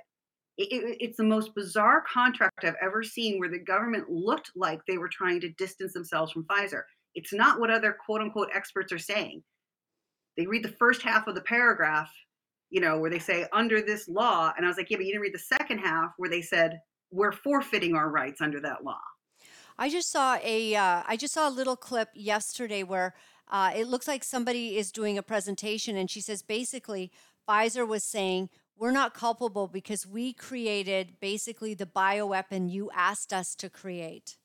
[0.58, 4.80] it, it, it's the most bizarre contract I've ever seen where the government looked like
[4.88, 6.84] they were trying to distance themselves from Pfizer.
[7.14, 9.44] It's not what other quote unquote experts are saying.
[10.38, 12.12] They read the first half of the paragraph,
[12.70, 14.52] you know, where they say under this law.
[14.56, 16.80] And I was like, yeah, but you didn't read the second half where they said
[17.12, 19.00] we're forfeiting our rights under that law.
[19.78, 23.14] I just saw a uh, I just saw a little clip yesterday where
[23.50, 27.12] uh, it looks like somebody is doing a presentation and she says basically
[27.48, 33.56] Pfizer was saying we're not culpable because we created basically the bioweapon you asked us
[33.56, 34.38] to create.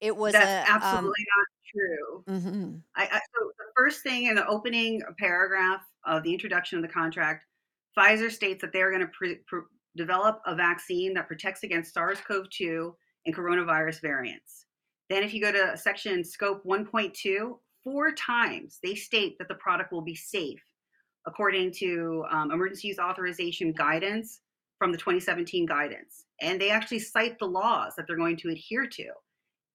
[0.00, 2.24] It was That's a, um absolutely um, not true.
[2.28, 2.76] Mm-hmm.
[2.94, 6.92] I, I, so the first thing in the opening paragraph of the introduction of the
[6.92, 7.44] contract,
[7.96, 9.62] Pfizer states that they're going to pre- pre-
[9.96, 12.92] develop a vaccine that protects against SARS-CoV-2
[13.26, 14.66] and coronavirus variants.
[15.08, 19.92] Then, if you go to section scope 1.2, four times they state that the product
[19.92, 20.60] will be safe
[21.26, 24.40] according to um, emergency use authorization guidance
[24.78, 26.24] from the 2017 guidance.
[26.40, 29.06] And they actually cite the laws that they're going to adhere to.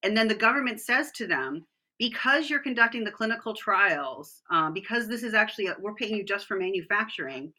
[0.04, 1.66] And then the government says to them,
[2.02, 6.26] because you're conducting the clinical trials, um, because this is actually, a, we're paying you
[6.26, 7.54] just for manufacturing,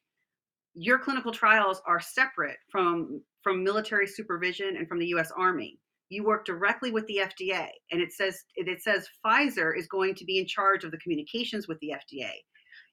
[0.74, 5.78] your clinical trials are separate from, from military supervision and from the US Army.
[6.08, 10.24] You work directly with the FDA, and it says it says Pfizer is going to
[10.24, 12.32] be in charge of the communications with the FDA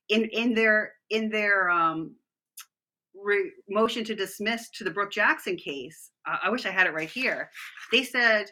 [0.09, 2.15] in in their in their um,
[3.15, 6.93] re- motion to dismiss to the Brook Jackson case, uh, I wish I had it
[6.93, 7.49] right here.
[7.91, 8.47] They said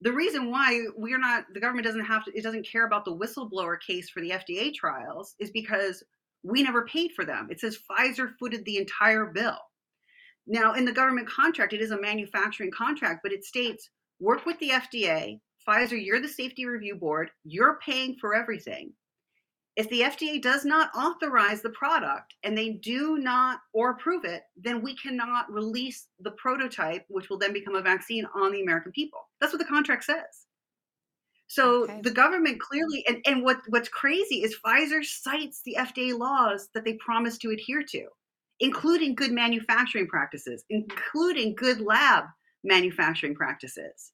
[0.00, 3.16] the reason why we're not the government doesn't have to it doesn't care about the
[3.16, 6.04] whistleblower case for the FDA trials is because
[6.42, 7.48] we never paid for them.
[7.50, 9.58] It says Pfizer footed the entire bill.
[10.46, 13.90] Now, in the government contract, it is a manufacturing contract, but it states
[14.20, 15.40] work with the FDA.
[15.66, 17.30] Pfizer, you're the safety review board.
[17.44, 18.92] You're paying for everything.
[19.78, 24.42] If the FDA does not authorize the product and they do not or approve it,
[24.56, 28.90] then we cannot release the prototype, which will then become a vaccine on the American
[28.90, 29.20] people.
[29.40, 30.46] That's what the contract says.
[31.46, 32.00] So okay.
[32.02, 36.84] the government clearly, and, and what, what's crazy is Pfizer cites the FDA laws that
[36.84, 38.08] they promised to adhere to,
[38.58, 42.24] including good manufacturing practices, including good lab
[42.64, 44.10] manufacturing practices.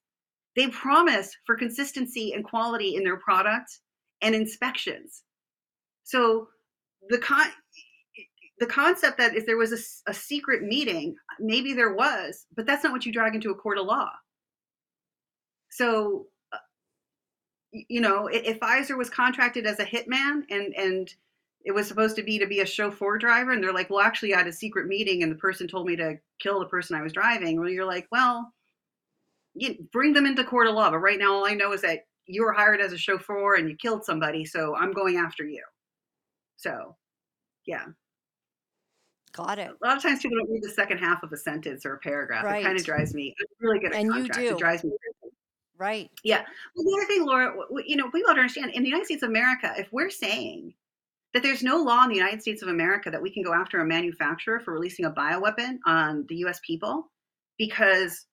[0.56, 3.80] They promise for consistency and quality in their product
[4.20, 5.22] and inspections.
[6.04, 6.48] So
[7.08, 7.48] the con
[8.58, 12.84] the concept that if there was a, a secret meeting, maybe there was, but that's
[12.84, 14.10] not what you drag into a court of law.
[15.70, 16.58] So, uh,
[17.72, 21.12] you know, if, Pfizer was contracted as a hitman and and
[21.64, 24.34] it was supposed to be to be a chauffeur driver, and they're like, well, actually,
[24.34, 27.02] I had a secret meeting, and the person told me to kill the person I
[27.02, 27.58] was driving.
[27.58, 28.52] Well, you're like, well,
[29.54, 30.90] you bring them into court of law.
[30.90, 33.68] But right now, all I know is that you were hired as a chauffeur and
[33.68, 35.64] you killed somebody, so I'm going after you.
[36.56, 36.96] So,
[37.66, 37.84] yeah.
[39.32, 39.70] Got it.
[39.82, 41.98] A lot of times people don't read the second half of a sentence or a
[41.98, 42.44] paragraph.
[42.44, 42.60] Right.
[42.60, 43.34] It kind of drives me.
[43.40, 44.38] I'm really good at and contracts.
[44.38, 44.54] You do.
[44.54, 45.34] It drives me crazy.
[45.76, 46.10] Right.
[46.22, 46.44] Yeah.
[46.76, 47.52] Well, the other thing, Laura,
[47.84, 50.74] you know, people don't understand in the United States of America, if we're saying
[51.32, 53.80] that there's no law in the United States of America that we can go after
[53.80, 57.10] a manufacturer for releasing a bioweapon on the US people
[57.58, 58.26] because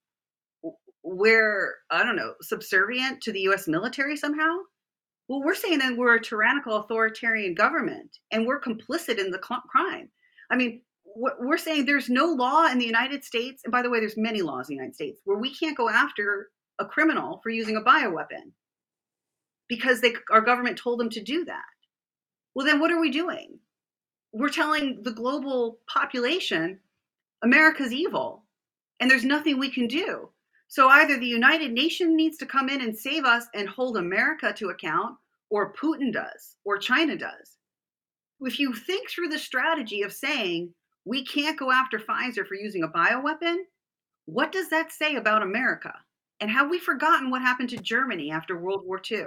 [1.04, 4.58] we're, I don't know, subservient to the US military somehow,
[5.32, 10.10] well, we're saying that we're a tyrannical authoritarian government and we're complicit in the crime.
[10.52, 10.82] I mean,
[11.16, 14.42] we're saying there's no law in the United States, and by the way, there's many
[14.42, 17.82] laws in the United States where we can't go after a criminal for using a
[17.82, 18.52] bioweapon
[19.70, 21.64] because they, our government told them to do that.
[22.54, 23.58] Well, then what are we doing?
[24.34, 26.82] We're telling the global population
[27.42, 28.44] America's evil
[29.00, 30.28] and there's nothing we can do.
[30.72, 34.54] So either the United Nations needs to come in and save us and hold America
[34.54, 35.18] to account,
[35.50, 37.58] or Putin does, or China does.
[38.40, 42.84] If you think through the strategy of saying we can't go after Pfizer for using
[42.84, 43.64] a bioweapon,
[44.28, 45.94] what does that say about America?
[46.40, 49.26] And have we forgotten what happened to Germany after World War II?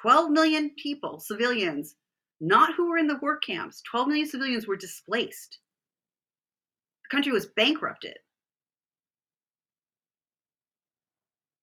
[0.00, 1.96] 12 million people, civilians,
[2.40, 5.58] not who were in the work camps, 12 million civilians were displaced.
[7.02, 8.18] The country was bankrupted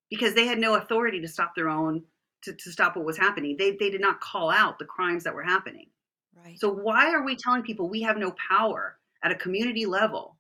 [0.10, 2.04] because they had no authority to stop their own
[2.44, 3.56] to, to stop what was happening.
[3.58, 5.88] They they did not call out the crimes that were happening.
[6.36, 6.60] Right.
[6.60, 10.38] So why are we telling people we have no power at a community level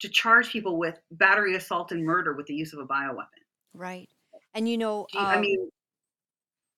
[0.00, 3.42] to charge people with battery assault and murder with the use of a bioweapon?
[3.72, 4.08] Right.
[4.54, 5.70] And you know, you- I um, mean,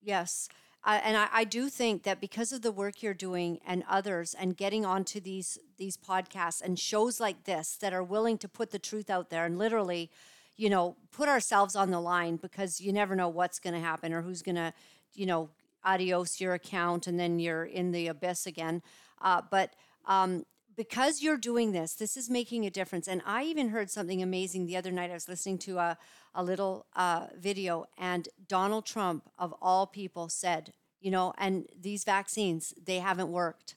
[0.02, 0.48] Yes.
[0.82, 4.34] Uh, and I, I do think that because of the work you're doing and others
[4.38, 8.70] and getting onto these these podcasts and shows like this that are willing to put
[8.70, 10.10] the truth out there and literally,
[10.56, 14.12] you know, put ourselves on the line because you never know what's going to happen
[14.12, 14.72] or who's going to,
[15.14, 15.50] you know,
[15.84, 18.82] adios your account and then you're in the abyss again.
[19.22, 19.74] Uh, but
[20.06, 20.44] um,
[20.76, 23.06] because you're doing this, this is making a difference.
[23.08, 25.10] And I even heard something amazing the other night.
[25.10, 25.98] I was listening to a,
[26.34, 32.04] a little uh, video, and Donald Trump, of all people, said, you know, and these
[32.04, 33.76] vaccines, they haven't worked.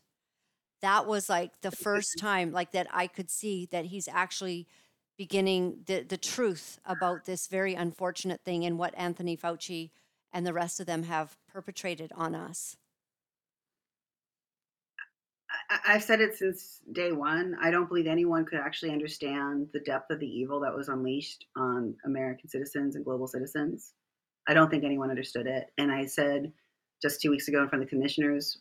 [0.82, 4.68] That was like the first time, like that I could see that he's actually
[5.18, 9.92] beginning the, the truth about this very unfortunate thing and what Anthony Fauci
[10.32, 12.78] and the rest of them have perpetrated on us.
[15.86, 17.56] I've said it since day one.
[17.62, 21.46] I don't believe anyone could actually understand the depth of the evil that was unleashed
[21.56, 23.94] on American citizens and global citizens.
[24.48, 25.68] I don't think anyone understood it.
[25.78, 26.52] And I said
[27.02, 28.60] just two weeks ago in front of the commissioners,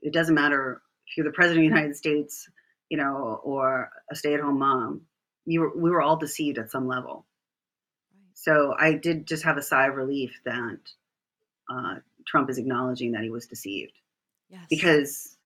[0.00, 2.48] it doesn't matter if you're the president of the United States,
[2.88, 5.02] you know, or a stay-at-home mom.
[5.46, 7.24] You were, we were all deceived at some level.
[8.34, 10.78] So I did just have a sigh of relief that
[11.70, 13.92] uh, Trump is acknowledging that he was deceived
[14.48, 14.66] Yes.
[14.70, 15.36] because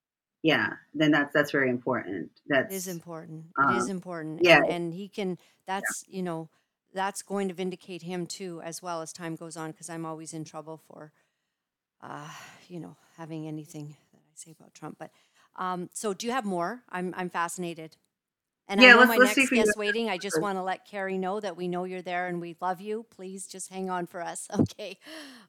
[0.42, 3.46] yeah then that's that's very important that's important.
[3.59, 4.40] uh, it is important.
[4.42, 4.59] yeah.
[4.59, 6.48] And, and he can, that's, you know,
[6.92, 10.34] that's going to vindicate him too, as well as time goes on, because I'm always
[10.34, 11.12] in trouble for,
[12.03, 12.28] uh,
[12.68, 14.96] you know, having anything that I say about Trump.
[14.98, 15.11] But
[15.57, 16.82] um, so do you have more?
[16.90, 17.96] I'm, I'm fascinated.
[18.71, 20.09] And I Yeah, know let's- my let's see next if we can guest waiting.
[20.09, 22.81] I just want to let Kari know that we know you're there and we love
[22.81, 23.05] you.
[23.11, 24.49] Please just hang on for us.
[24.61, 24.97] Okay.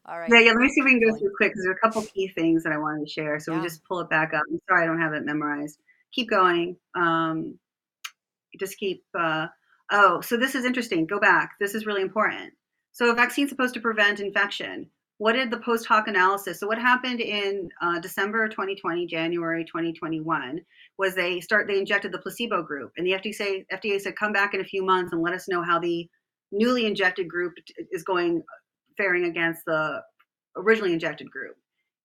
[0.06, 0.30] All right.
[0.32, 1.80] yeah yeah let me see if we can go through quick because there are a
[1.80, 3.60] couple key things that i wanted to share so Yeah.
[3.60, 5.78] we just pull it back up i'm sorry i don't have it memorized
[6.12, 7.60] keep going um
[8.60, 9.48] just keep uh
[9.92, 12.52] oh so this is interesting go back this is really important
[12.92, 14.90] so a vaccine's supposed to prevent infection
[15.22, 20.60] what did the post hoc analysis so what happened in uh, december 2020 january 2021
[20.98, 24.54] was they start they injected the placebo group and the fda fda said come back
[24.56, 26.10] in a few months and let us know how the
[26.52, 27.54] newly injected group
[27.92, 28.42] is going
[28.98, 30.02] faring against the
[30.58, 31.56] originally injected group.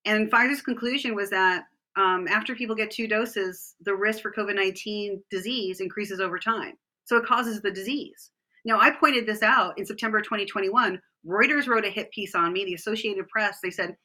[0.05, 1.65] And pfizer's conclusion was that
[1.97, 6.75] um, after people get two doses the risk for covid-19 disease increases over time.
[7.05, 8.31] So it causes the disease
[8.67, 12.65] now i pointed this out in september 2021 reuters wrote a hit piece on me
[12.65, 13.59] the associated press.
[13.63, 13.97] They said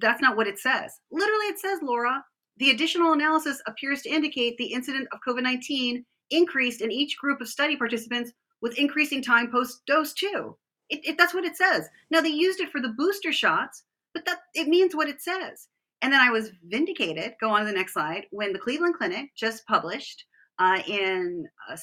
[0.00, 1.00] that's not what it says.
[1.10, 2.24] Literally it says laura
[2.56, 7.48] the additional analysis appears to indicate the incident of covid-19 increased in each group of
[7.48, 8.32] study participants
[8.62, 10.56] with increasing time post dose two
[10.90, 11.88] it, it, that's what it says.
[12.10, 15.68] Now they used it for the booster shots but that it means what it says.
[16.02, 19.30] And then i was vindicated go on to the next slide when the cleveland clinic
[19.36, 20.24] just published
[20.60, 21.76] uh, in uh,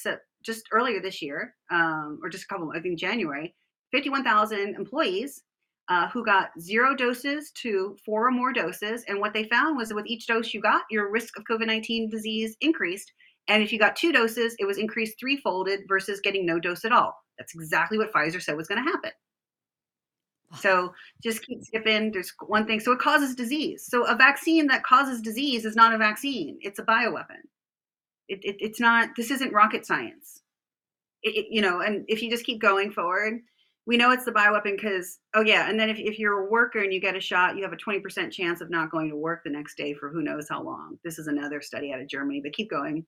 [0.43, 3.55] just earlier this year um, or just a couple i think january
[3.93, 5.43] 51000 employees
[5.89, 9.89] uh, who got zero doses to four or more doses and what they found was
[9.89, 13.11] that with each dose you got your risk of covid-19 disease increased
[13.47, 16.91] and if you got two doses it was increased threefolded versus getting no dose at
[16.91, 19.11] all that's exactly what pfizer said was going to happen
[20.59, 22.11] so just keep skipping.
[22.11, 22.79] There's one thing.
[22.79, 23.85] So it causes disease.
[23.87, 26.57] So a vaccine that causes disease is not a vaccine.
[26.61, 27.41] It's a bioweapon.
[28.28, 29.09] It, it, it's not.
[29.15, 30.41] This isn't rocket science.
[31.24, 31.82] It, you know.
[31.82, 33.39] And if you just keep going forward,
[33.86, 35.69] we know it's the bioweapon because oh yeah.
[35.69, 37.78] And then if if you're a worker and you get a shot, you have a
[37.78, 40.97] 20% chance of not going to work the next day for who knows how long.
[41.03, 42.41] This is another study out of Germany.
[42.43, 43.05] But keep going.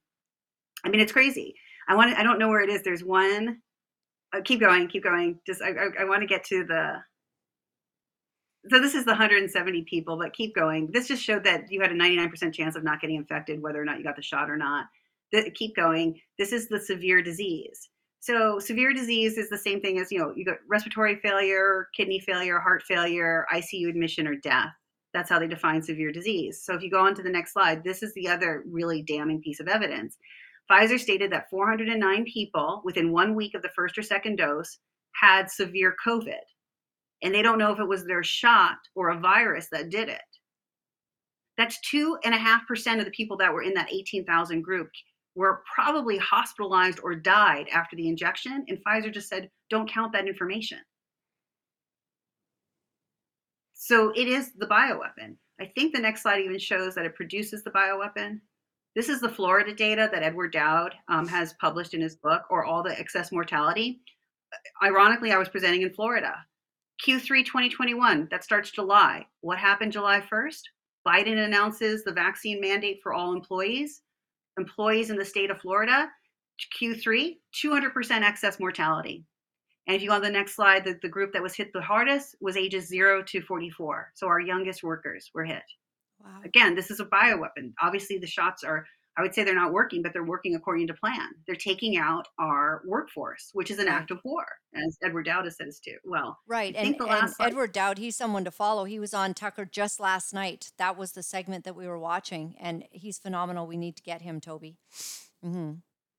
[0.86, 1.56] I mean, it's crazy.
[1.88, 2.12] I want.
[2.12, 2.84] to I don't know where it is.
[2.84, 3.60] There's one.
[4.36, 4.88] Uh, keep going.
[4.88, 5.40] Keep going.
[5.46, 7.04] Just I, I, I want to get to the
[8.70, 10.90] so this is the 170 people, but keep going.
[10.92, 13.86] This just showed that you had a 99% chance of not getting infected, whether or
[13.86, 14.86] not you got the shot or not.
[15.56, 16.20] Keep going.
[16.38, 17.90] This is the severe disease.
[18.20, 22.20] So severe disease is the same thing as you know you got respiratory failure, kidney
[22.20, 24.72] failure, heart failure, ICU admission, or death.
[25.14, 26.62] That's how they define severe disease.
[26.64, 29.42] So if you go on to the next slide, this is the other really damning
[29.42, 30.18] piece of evidence.
[30.72, 34.80] Pfizer stated that 409 people within one week of the first or second dose
[35.14, 36.42] had severe COVID.
[37.22, 40.22] And they don't know if it was their shot or a virus that did it.
[41.58, 44.90] That's two and a half percent of the people that were in that 18,000 group
[45.36, 48.66] were probably hospitalized or died after the injection.
[48.68, 50.80] And Pfizer just said, don't count that information.
[53.74, 55.36] So it is the bioweapon.
[55.60, 58.40] I think the next slide even shows that it produces the bioweapon.
[58.96, 62.64] This is the Florida data that Edward Dowd um, has published in his book, or
[62.64, 64.02] all the excess mortality.
[64.84, 66.34] Ironically, I was presenting in Florida.
[67.06, 69.26] Q3 2021, that starts July.
[69.42, 70.62] What happened July 1st?
[71.08, 74.02] Biden announces the vaccine mandate for all employees.
[74.58, 76.10] Employees in the state of Florida,
[76.80, 79.26] Q3, 200% excess mortality.
[79.88, 81.82] And if you go on the next slide, the, the group that was hit the
[81.82, 84.12] hardest was ages 0 to 44.
[84.14, 85.64] So our youngest workers were hit.
[86.24, 86.40] Wow.
[86.46, 87.74] Again, this is a bioweapon.
[87.82, 88.86] Obviously, the shots are,
[89.18, 91.30] I would say they're not working, but they're working according to plan.
[91.46, 94.46] They're taking out our workforce, which is an act of war,
[94.76, 95.98] as Edward Dowd has said too.
[96.04, 96.76] Well, right.
[96.76, 98.86] And, and Edward Dowd, he's someone to follow.
[98.86, 100.72] He was on Tucker just last night.
[100.78, 103.68] That was the segment that we were watching, and he's phenomenal.
[103.68, 104.78] We need to get him, Toby.
[105.46, 105.74] Mm-hmm.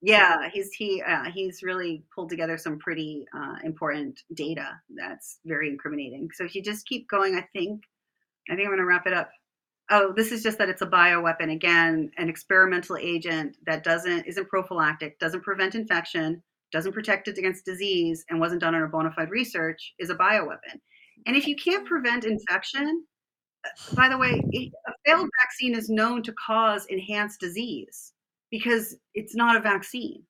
[0.07, 5.69] Yeah, he's he uh, he's really pulled together some pretty uh, important data that's very
[5.69, 6.29] incriminating.
[6.35, 7.83] So if you just keep going, I think
[8.51, 9.31] I think I'm going to wrap it up.
[9.91, 14.49] Oh, this is just that it's a bioweapon again, an experimental agent that doesn't isn't
[14.49, 19.31] prophylactic, doesn't prevent infection, doesn't protect it against disease, and wasn't done under bona fide
[19.31, 20.81] research is a bioweapon.
[21.27, 23.05] And if you can't prevent infection,
[23.67, 28.13] uh, by the way, a failed vaccine is known to cause enhanced disease
[28.51, 30.23] because it's not a vaccine.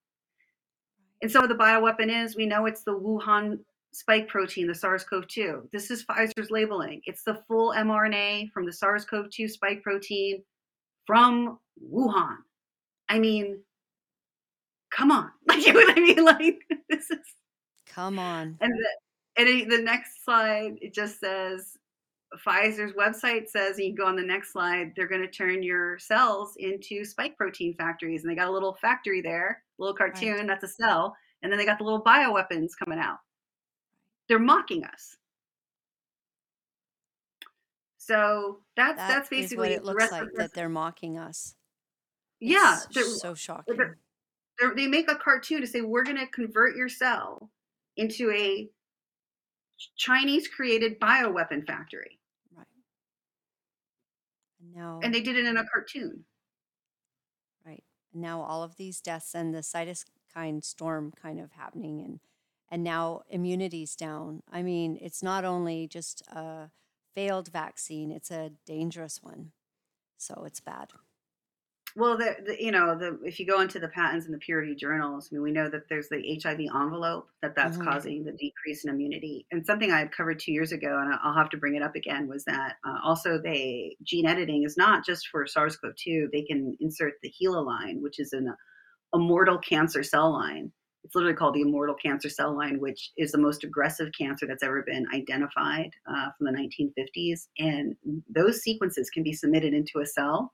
[1.23, 3.61] And so the bioweapon is, we know it's the Wuhan
[3.95, 5.69] spike protein, the SARS CoV 2.
[5.73, 7.01] This is Pfizer's labeling.
[7.05, 10.43] It's the full mRNA from the SARS CoV 2 spike protein
[11.07, 11.59] from
[11.93, 12.37] Wuhan.
[13.09, 13.61] I mean,
[14.91, 15.31] come on.
[15.47, 16.25] Like, you know what I mean?
[16.25, 17.19] Like, this is.
[17.87, 18.57] Come on.
[18.61, 18.89] And the,
[19.37, 21.77] and the next slide, it just says
[22.45, 25.99] Pfizer's website says, and you go on the next slide, they're going to turn your
[25.99, 28.25] cells into spike protein factories.
[28.25, 30.47] And they got a little factory there, a little cartoon, right.
[30.47, 31.15] that's a cell.
[31.43, 33.19] And then they got the little bioweapons coming out.
[34.29, 35.17] They're mocking us.
[37.99, 41.55] So that's that that's basically what it looks like that they're mocking us.
[42.39, 43.77] Yeah, they're so shocking.
[43.77, 43.97] They're,
[44.59, 47.51] they're, they make a cartoon to say we're going to convert your cell
[47.97, 48.69] into a
[49.97, 52.19] Chinese created bioweapon factory.
[52.55, 52.67] Right.
[54.75, 56.25] Now, and they did it in a cartoon.
[57.65, 57.85] Right.
[58.13, 62.21] Now all of these deaths and the cytokine storm kind of happening and
[62.75, 64.43] and now immunity's down.
[64.51, 66.71] I mean, it's not only just a
[67.15, 69.53] failed vaccine, it's a dangerous one.
[70.19, 70.89] So it's bad.
[71.95, 74.75] Well, the, the, you know the if you go into the patents and the purity
[74.75, 77.89] journals, I mean, we know that there's the HIV envelope that that's mm-hmm.
[77.89, 79.47] causing the decrease in immunity.
[79.53, 81.95] And something I had covered two years ago, and I'll have to bring it up
[81.95, 86.33] again, was that uh, also they gene editing is not just for SARS-CoV-2.
[86.33, 88.53] They can insert the HeLa line, which is an
[89.15, 90.73] immortal cancer cell line.
[91.05, 94.63] It's literally called the immortal cancer cell line, which is the most aggressive cancer that's
[94.63, 97.49] ever been identified uh, from the 1950s.
[97.59, 97.95] And
[98.29, 100.53] those sequences can be submitted into a cell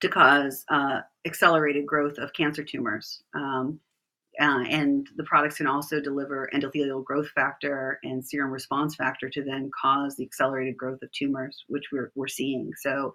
[0.00, 3.22] to cause uh, accelerated growth of cancer tumors.
[3.34, 3.80] Um,
[4.40, 9.44] uh, and the products can also deliver endothelial growth factor and serum response factor to
[9.44, 12.72] then cause the accelerated growth of tumors, which we're, we're seeing.
[12.80, 13.14] So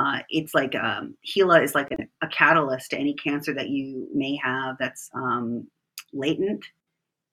[0.00, 4.08] uh, it's like um, HeLa is like a, a, catalyst to any cancer that you
[4.14, 5.66] may have that's um,
[6.12, 6.64] latent.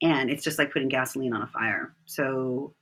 [0.02, 1.96] And it's just like putting gasoline on a fire.
[2.06, 2.74] So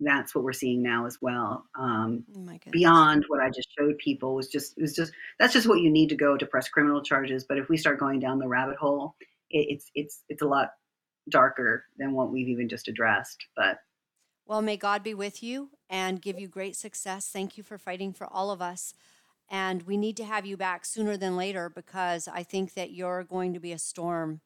[0.00, 1.64] that's what we're seeing now as well.
[1.78, 5.66] Um, oh beyond what I just showed people was just it was just that's just
[5.66, 7.46] what you need to go to press criminal charges.
[7.48, 9.16] But if we start going down the rabbit hole,
[9.50, 10.72] it, it's it's it's a lot
[11.30, 13.46] darker than what we've even just addressed.
[13.56, 13.78] But
[14.46, 17.28] well, may God be with you and give you great success.
[17.28, 18.94] Thank you for fighting for all of us.
[19.48, 23.24] And we need to have you back sooner than later because I think that you're
[23.24, 24.40] going to be a storm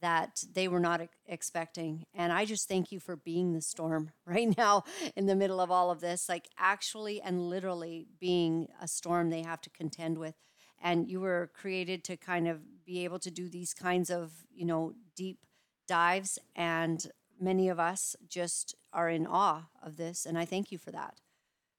[0.00, 2.04] that they were not expecting.
[2.14, 4.84] And I just thank you for being the storm right now
[5.16, 9.42] in the middle of all of this, like actually and literally being a storm they
[9.42, 10.34] have to contend with.
[10.82, 14.66] And you were created to kind of be able to do these kinds of, you
[14.66, 15.38] know, deep
[15.86, 16.38] dives.
[16.54, 17.06] And
[17.40, 20.24] many of us just are in awe of this.
[20.24, 21.14] And I thank you for that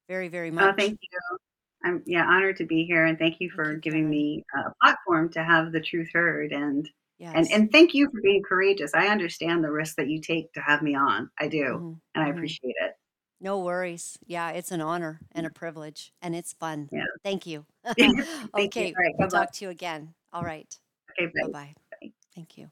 [0.08, 0.66] very, very much.
[0.66, 1.38] Oh, thank you.
[1.84, 4.72] I'm yeah honored to be here, and thank you for thank you, giving me a
[4.82, 6.52] platform to have the truth heard.
[6.52, 6.88] And
[7.18, 7.34] Yes.
[7.36, 8.94] And and thank you for being courageous.
[8.94, 11.30] I understand the risk that you take to have me on.
[11.40, 11.86] I do, mm-hmm.
[11.86, 12.38] and I mm-hmm.
[12.38, 12.94] appreciate it.
[13.40, 14.18] No worries.
[14.26, 16.90] Yeah, it's an honor and a privilege, and it's fun.
[16.92, 17.04] Yeah.
[17.24, 17.66] Thank you.
[17.98, 18.26] Thank you.
[18.54, 20.14] okay, All right, we'll talk to you again.
[20.34, 20.68] All right.
[21.12, 21.32] Okay.
[21.44, 22.12] Bye bye.
[22.34, 22.70] Thank you.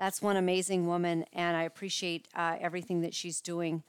[0.00, 3.82] That's one amazing woman, and I appreciate uh, everything that she's doing.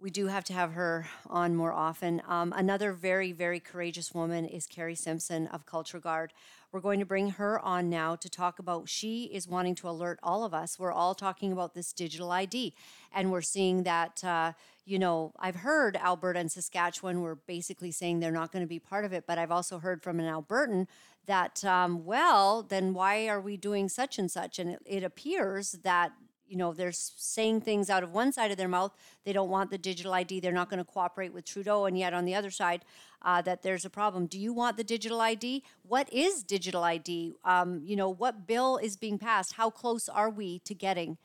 [0.00, 2.22] We do have to have her on more often.
[2.26, 6.28] Um, another very, very courageous woman is Kari Simpson of CultureGuard.
[6.76, 8.86] We're going to bring her on now to talk about.
[8.86, 10.78] She is wanting to alert all of us.
[10.78, 12.74] We're all talking about this digital ID,
[13.14, 14.22] and we're seeing that.
[14.22, 14.52] Uh,
[14.84, 18.78] you know, I've heard Alberta and Saskatchewan were basically saying they're not going to be
[18.78, 20.86] part of it, but I've also heard from an Albertan
[21.24, 24.58] that, um, well, then why are we doing such and such?
[24.58, 26.12] And it, it appears that
[26.48, 28.92] you know they're saying things out of one side of their mouth
[29.24, 32.14] they don't want the digital id they're not going to cooperate with trudeau and yet
[32.14, 32.84] on the other side
[33.22, 34.26] uh, that there's a problem.
[34.26, 38.78] Do you want the digital id what is digital id um, you know what bill
[38.78, 39.54] is being passed?
[39.54, 41.18] How close are we to getting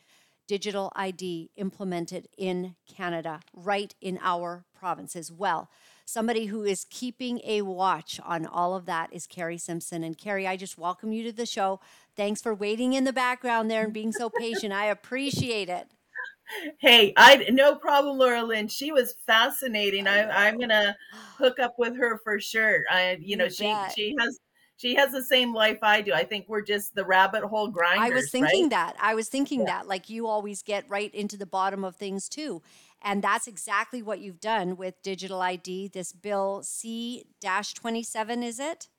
[0.48, 5.70] digital id implemented in canada right in our province as well
[6.04, 10.04] somebody who is keeping a watch on all of that is Kari Simpson.
[10.04, 11.80] And Kari i just welcome you to the show
[12.16, 15.88] thanks for waiting in the background there and being so patient i appreciate it
[16.80, 18.68] Hey, I no problem, Laura Lynn.
[18.68, 20.08] She was fascinating.
[20.08, 20.96] I, I'm gonna
[21.38, 22.84] hook up with her for sure.
[22.90, 23.94] I, you know, You she bet.
[23.96, 24.40] she has
[24.82, 26.12] she has the same life I do.
[26.12, 28.12] I think we're just the rabbit hole grinders.
[28.12, 28.72] I was thinking right?
[28.72, 28.96] that.
[29.00, 29.88] I was thinking that.
[29.88, 32.62] Like you always get right into the bottom of things too.
[33.04, 38.90] And that's exactly what you've done with digital ID, this bill C 27, is it?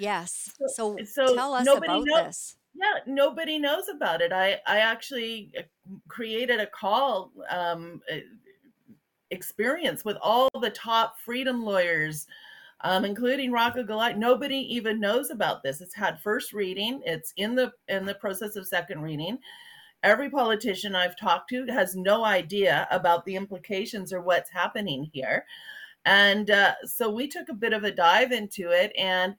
[0.00, 0.50] Yes.
[0.68, 2.56] So, so tell us nobody about know- this.
[2.72, 4.32] Yeah, nobody knows about it.
[4.32, 5.62] I I actually uh,
[6.08, 8.18] created a call um, uh,
[9.30, 12.28] experience with all the top freedom lawyers,
[12.82, 14.16] um, including Rocco Galati.
[14.16, 15.80] Nobody even knows about this.
[15.80, 17.02] It's had first reading.
[17.04, 19.38] It's in the in the process of second reading.
[20.02, 25.44] Every politician I've talked to has no idea about the implications or what's happening here.
[26.06, 28.92] And uh, so we took a bit of a dive into it.
[28.96, 29.34] And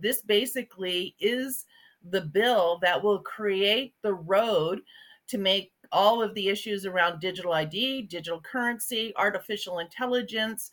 [0.00, 1.66] this basically is
[2.10, 4.80] the bill that will create the road
[5.28, 10.70] to make all of the issues around digital ID, digital currency, artificial intelligence,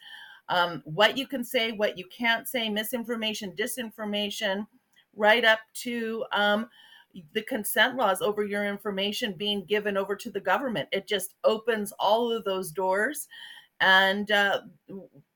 [0.50, 4.68] um, what you can say, what you can't say, misinformation, disinformation,
[5.16, 6.68] right up to um,
[7.34, 10.90] the consent laws over your information being given over to the government.
[10.92, 13.28] It just opens all of those doors.
[13.80, 14.62] And uh,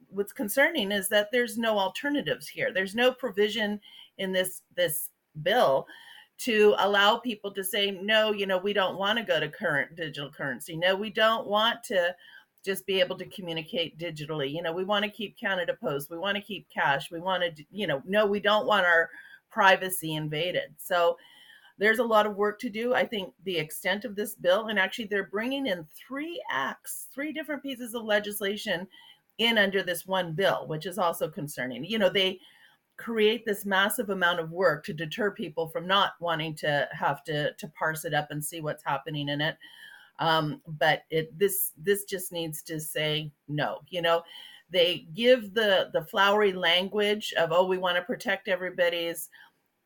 [0.09, 2.71] what's concerning is that there's no alternatives here.
[2.73, 3.79] There's no provision
[4.17, 5.09] in this this
[5.43, 5.87] bill
[6.39, 9.95] to allow people to say no you know we don't want to go to current
[9.95, 10.75] digital currency.
[10.75, 12.15] No we don't want to
[12.63, 14.51] just be able to communicate digitally.
[14.51, 16.09] You know we want to keep canada post.
[16.09, 17.11] We want to keep cash.
[17.11, 19.09] We want to you know no we don't want our
[19.49, 20.75] privacy invaded.
[20.77, 21.17] So
[21.79, 22.93] there's a lot of work to do.
[22.95, 27.33] I think the extent of this bill and actually they're bringing in three acts three
[27.33, 28.87] different pieces of legislation
[29.37, 31.83] in under this one bill which is also concerning.
[31.83, 32.39] You know they
[32.97, 37.53] create this massive amount of work to deter people from not wanting to have to
[37.53, 39.57] to parse it up and see what's happening in it.
[40.19, 44.23] Um, but it this this just needs to say no you know?
[44.69, 49.29] They give the the flowery language of oh we want to protect everybody's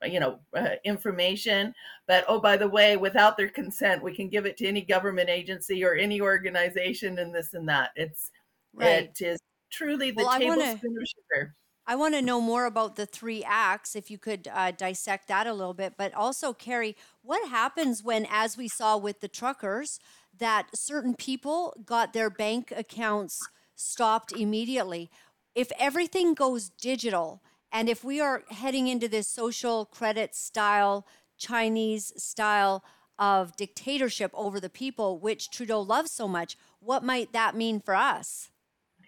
[0.03, 1.71] you know uh, information
[2.07, 5.29] but oh by the way without their consent we can give it to any government
[5.29, 7.91] agency or any organization and this and that.
[7.95, 8.31] It's
[8.73, 9.09] Right.
[9.19, 9.39] it is
[9.71, 11.55] truly the Well, I wanna- tablespoon of sugar
[11.87, 15.47] I want to know more about the three acts, if you could uh, dissect that
[15.47, 15.95] a little bit.
[15.97, 19.99] But also, Kari, what happens when, as we saw with the truckers,
[20.37, 25.09] that certain people got their bank accounts stopped immediately?
[25.55, 27.41] If everything goes digital,
[27.71, 32.85] and if we are heading into this social credit style, Chinese style
[33.17, 37.95] of dictatorship over the people, which Trudeau loves so much, what might that mean for
[37.95, 38.50] us?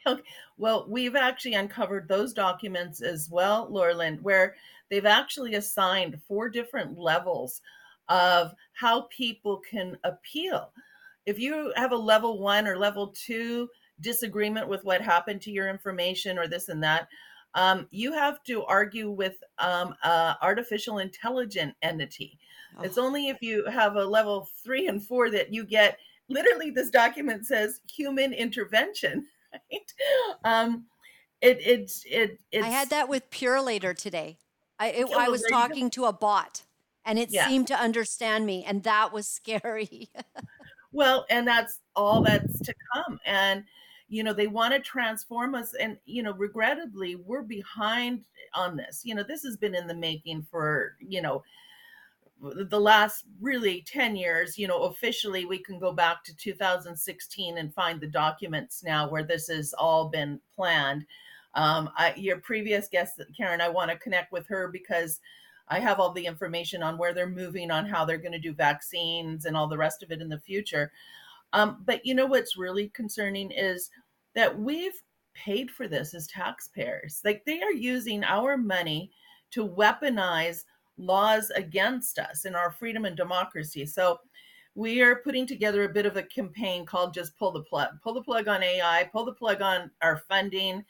[0.05, 0.21] Okay.
[0.57, 4.55] Well, we've actually uncovered those documents as well, Laura Lynn, where
[4.89, 7.59] they've actually assigned four different levels
[8.07, 10.71] of how people can appeal.
[11.25, 13.67] If you have a level one or level two
[13.99, 17.07] disagreement with what happened to your information or this and that,
[17.55, 22.37] um, you have to argue with um, a artificial intelligent entity.
[22.81, 25.99] It's only if you have a level three and four that you get.
[26.29, 29.27] Literally, this document says human intervention.
[29.53, 29.93] Right?
[30.43, 30.87] Um,
[31.41, 34.39] it it's it it's I had that with Purolator today.
[34.79, 35.75] I it, Yeah, I was there you go.
[35.75, 36.65] talking to a bot,
[37.05, 37.47] and it Yeah.
[37.47, 40.09] seemed to understand me, and that was scary.
[40.91, 43.19] Well, and that's all that's to come.
[43.25, 43.65] And,
[44.07, 45.73] you know, they want to transform us.
[45.73, 49.01] And, you know, regrettably, we're behind on this.
[49.03, 51.43] You know, this has been in the making for, you know,
[52.43, 57.73] the last really 10 years, you know, officially we can go back to 2016 and
[57.73, 61.05] find the documents now where this has all been planned.
[61.55, 65.19] Um, I, your previous guest, Karen, I want to connect with her because
[65.69, 68.53] I have all the information on where they're moving, on how they're going to do
[68.53, 70.91] vaccines and all the rest of it in the future.
[71.53, 73.89] Um, but you know what's really concerning is
[74.35, 75.01] that we've
[75.33, 77.21] paid for this as taxpayers.
[77.23, 79.11] Like they are using our money
[79.51, 80.63] to weaponize
[80.97, 83.85] laws against us in our freedom and democracy.
[83.85, 84.19] So
[84.75, 87.89] we are putting together a bit of a campaign called just pull the plug.
[88.03, 90.83] Pull the plug on ai pull the plug on our funding.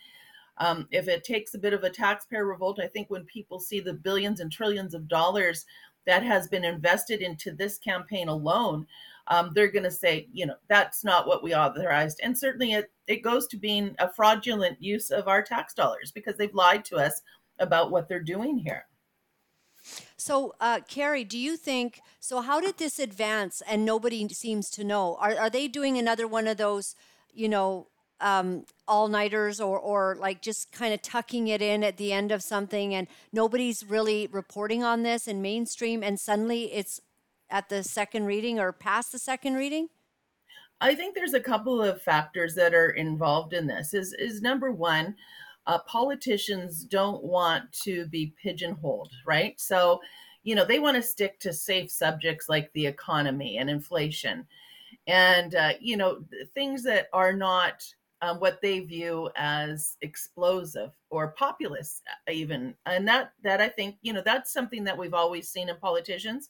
[0.57, 3.79] Um, if it takes a bit of a taxpayer revolt i think when people see
[3.79, 5.65] the billions and trillions of dollars
[6.05, 8.85] that has been invested into this campaign alone
[9.27, 12.19] um, they're going to say you know that's not what we authorized.
[12.23, 16.35] And certainly it, it goes to being a fraudulent use of our tax dollars because
[16.37, 17.21] they've lied to us
[17.59, 18.85] about what they're doing here
[20.17, 22.41] so, uh, Kari, do you think so?
[22.41, 25.15] How did this advance and nobody seems to know?
[25.19, 26.95] Are, are they doing another one of those,
[27.33, 27.87] you know,
[28.21, 32.31] um, all nighters or, or like just kind of tucking it in at the end
[32.31, 37.01] of something and nobody's really reporting on this in mainstream and suddenly it's
[37.49, 39.89] at the second reading or past the second reading?
[40.81, 43.93] I think there's a couple of factors that are involved in this.
[43.93, 45.15] Is is number one,
[45.67, 49.59] uh, politicians don't want to be pigeonholed, right?
[49.59, 50.01] So,
[50.43, 54.45] you know, they want to stick to safe subjects like the economy and inflation.
[55.07, 56.23] And, uh, you know,
[56.53, 57.85] things that are not
[58.23, 62.73] um, what they view as explosive or populist uh, even.
[62.85, 66.49] And that that i think you know that's something that we've always seen in politicians.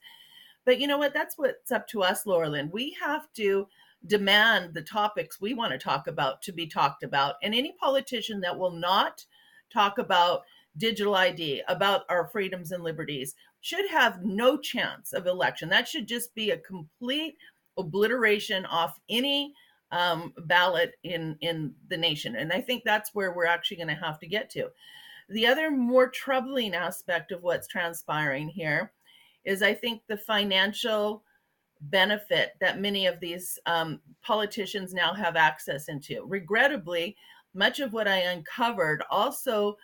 [0.65, 1.13] But you know what?
[1.13, 2.69] That's what's up to us laura lynn.
[2.71, 3.67] We have to
[4.05, 7.35] demand the topics we want to talk about to be talked about.
[7.41, 9.25] And any politician that will not
[9.71, 10.43] talk about
[10.77, 15.69] digital ID, about our freedoms and liberties, should have no chance of election.
[15.69, 17.37] That should just be a complete
[17.77, 19.53] obliteration off any
[19.91, 22.35] um, ballot in in the nation.
[22.35, 24.69] And I think that's where we're actually going to have to get to.
[25.29, 28.91] The other more troubling aspect of what's transpiring here
[29.45, 31.23] is I think the financial
[31.89, 36.25] benefit that many of these um, politicians now have access into.
[36.25, 37.15] Regrettably,
[37.53, 39.77] much of what I uncovered also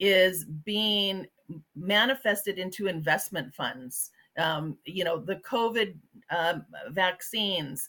[0.00, 1.26] is being
[1.76, 4.10] manifested into investment funds.
[4.38, 5.94] Um, you know, the COVID
[6.30, 7.88] um, vaccines,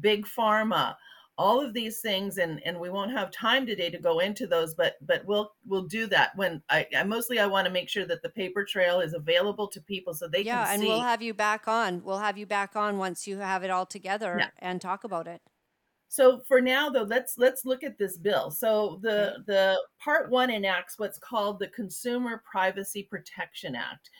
[0.00, 0.94] big pharma,
[1.38, 4.74] all of these things and and we won't have time today to go into those
[4.74, 8.04] but but we'll we'll do that when i, I mostly i want to make sure
[8.06, 11.00] that the paper trail is available to people so they yeah, can and see we'll
[11.00, 12.02] have you back on.
[12.02, 14.50] We'll have you back on once you have it all together Yeah.
[14.58, 15.40] and talk about it.
[16.08, 20.50] so for now though let's let's look at this bill so the the part one
[20.50, 24.10] enacts what's called the consumer privacy protection act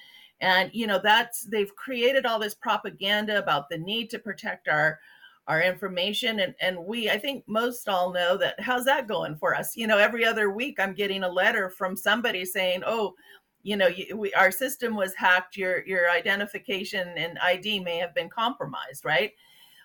[0.41, 5.01] and you know that's they've created all this propaganda about the need to protect our
[5.49, 9.55] our information and and we i think most all know that how's that going for
[9.55, 9.77] us?
[9.77, 13.15] You know every other week i'm getting a letter from somebody saying oh
[13.63, 15.57] you know you, we, our system was hacked.
[15.57, 19.33] Your your identification and id may have been compromised right?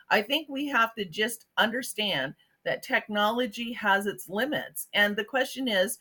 [0.10, 2.36] I think we have to just understand
[2.66, 5.98] that technology has its limits and the question is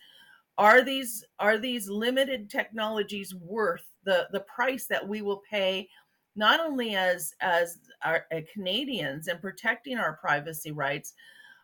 [0.59, 5.89] are these are these limited technologies worth the the price that we will pay
[6.37, 11.15] not only as as our uh, Canadians and protecting our privacy rights,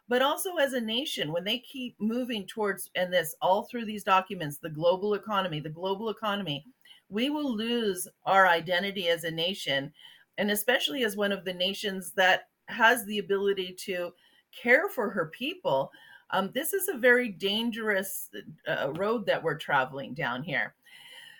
[0.08, 4.04] but also as a nation when they keep moving towards and this all through these
[4.04, 6.64] documents, the global economy, the global economy,
[7.08, 9.92] we will lose our identity as a nation,
[10.38, 14.12] and especially as one of the nations that has the ability to
[14.52, 15.90] care for her people.
[16.30, 18.28] Um, this is a very dangerous
[18.66, 20.74] uh, road that we're traveling down here.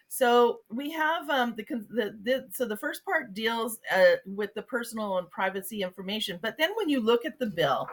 [0.08, 4.62] So we have um, the, the, the so the first part deals uh, with the
[4.62, 7.88] personal and privacy information, but then when you look at the bill,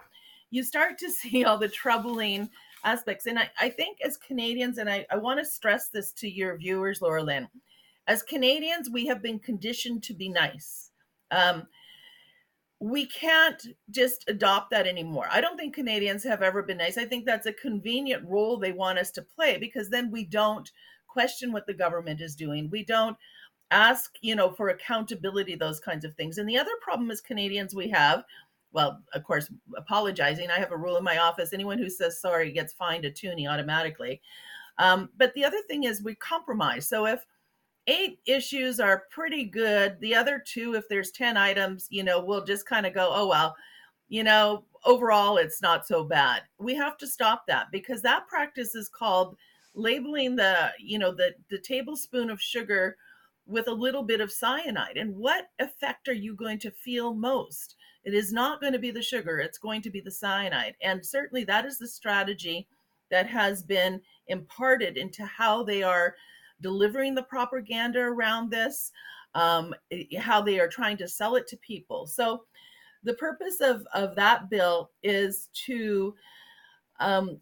[0.50, 2.50] you start to see all the troubling
[2.84, 3.26] aspects.
[3.26, 6.58] And I, I think as Canadians, and I, I want to stress this to your
[6.58, 7.50] viewers, Laura Lynn,
[8.08, 10.92] as Canadians, we have been conditioned to be nice.
[11.32, 11.68] Um,
[12.80, 15.28] we can't just adopt that anymore.
[15.32, 16.98] I don't think Canadians have ever been nice.
[16.98, 20.70] I think that's a convenient role they want us to play because then we don't
[21.16, 22.70] question what the government is doing.
[22.70, 23.16] We don't
[23.72, 26.38] ask, you know, for accountability, those kinds of things.
[26.38, 28.26] And the other problem is Canadians we have,
[28.74, 30.52] well, of course, apologizing.
[30.52, 33.48] I have a rule in my office: anyone who says sorry gets fined a toonie
[33.48, 34.22] automatically.
[34.78, 36.86] Um, but the other thing is we compromise.
[36.86, 37.26] So if
[37.88, 42.44] eight issues are pretty good, the other two, if there's ten items, you know, we'll
[42.44, 43.56] just kind of go, oh well,
[44.10, 46.42] you know, overall it's not so bad.
[46.60, 49.38] We have to stop that because that practice is called
[49.76, 52.97] labeling the you know the the tablespoon of sugar
[53.45, 54.97] with a little bit of cyanide.
[54.97, 57.76] And what effect are you going to feel most?
[58.03, 60.76] It is not going to be the sugar, it's going to be the cyanide.
[60.81, 62.68] And certainly that is the strategy
[63.11, 66.15] that has been imparted into how they are
[66.61, 68.91] delivering the propaganda around this,
[69.35, 69.76] um,
[70.18, 72.07] how they are trying to sell it to people.
[72.07, 72.45] So
[73.03, 76.15] the purpose of, of that bill is to
[76.99, 77.39] um,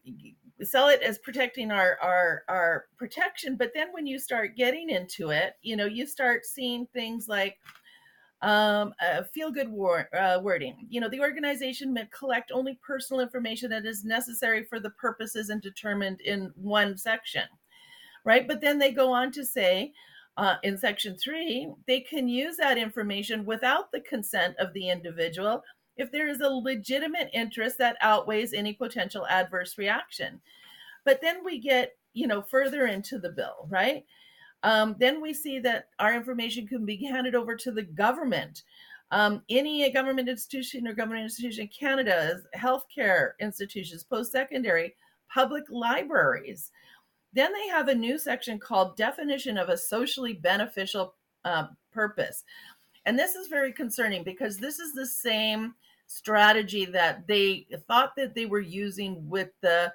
[0.62, 5.32] sell it as protecting our, our our protection but then when you start getting into
[5.32, 7.58] it you know you start seeing things like
[8.44, 10.86] um, uh, feel good war, uh, wording.
[10.90, 15.50] You know, the organization may collect only personal information that is necessary for the purposes
[15.50, 17.44] and determined in one section,
[18.26, 18.46] right?
[18.46, 19.94] But then they go on to say
[20.36, 25.64] uh, in section three, they can use that information without the consent of the individual
[25.98, 30.42] if there is a legitimate interest that outweighs any potential adverse reaction.
[31.06, 34.06] But then we get, you know, further into the bill, right?
[34.64, 38.64] Um, then we see that our information can be handed over to the government.
[39.12, 44.96] Um, any government institution or government institution in Canada, healthcare institutions, post secondary,
[45.32, 46.72] public libraries.
[47.34, 51.16] Then they have a new section called Definition of a Socially Beneficial
[51.46, 52.44] uh, Purpose.
[53.06, 55.74] And this is very concerning because this is the same
[56.14, 59.92] strategy that they thought that they were using with the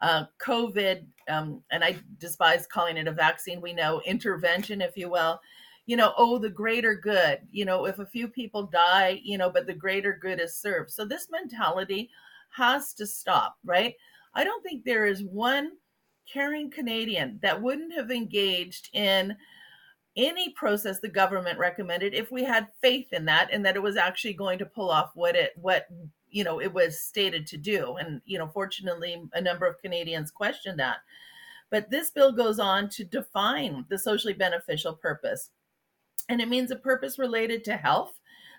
[0.00, 5.10] uh, COVID, um, and I despise calling it a vaccine, we know intervention, if you
[5.10, 5.40] will.
[5.86, 9.50] You know, oh, the greater good, you know, if a few people die, you know,
[9.50, 10.90] but the greater good is served.
[10.90, 12.10] So this mentality
[12.50, 13.94] has to stop, right?
[14.34, 15.72] I don't think there is one
[16.30, 19.34] caring Canadian that wouldn't have engaged in
[20.18, 23.96] any process the government recommended if we had faith in that and that it was
[23.96, 25.86] actually going to pull off what it what
[26.28, 27.96] you know it was stated to do.
[27.96, 30.98] And you know fortunately a number of canadians questioned that.
[31.70, 35.50] But this bill goes on to define the socially beneficial purpose.
[36.28, 38.12] And it means a purpose related to health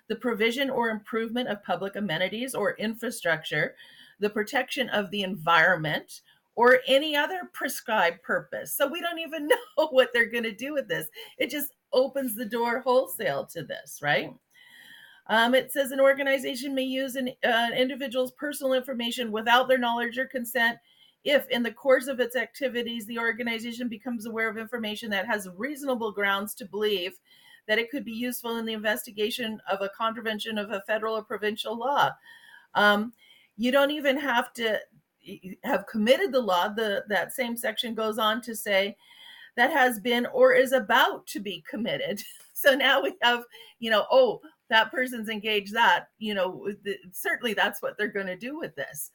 [0.08, 3.76] the provision or improvement of public amenities or infrastructure
[4.18, 6.20] the protection of the environment
[6.54, 8.74] or any other prescribed purpose.
[8.74, 9.48] So we don't even
[9.78, 11.08] know what they're going to do with this.
[11.38, 14.32] It just opens the door wholesale to this right?
[15.26, 20.18] Um, it says an organization may use an uh, individual's personal information without their knowledge
[20.18, 20.78] or consent.
[21.22, 25.48] If, in the course of its activities, the organization becomes aware of information that has
[25.56, 27.12] reasonable grounds to believe
[27.68, 31.22] that it could be useful in the investigation of a contravention of a federal or
[31.22, 32.10] provincial law.
[32.74, 33.12] Um,
[33.56, 34.80] you don't even have to
[35.64, 36.68] have committed the law.
[36.68, 38.96] The that same section goes on to say
[39.56, 42.22] that has been or is about to be committed.
[42.52, 43.44] So now we have,
[43.78, 46.66] you know, oh, that person's engaged that you know
[47.12, 49.10] certainly that's what they're going to do with this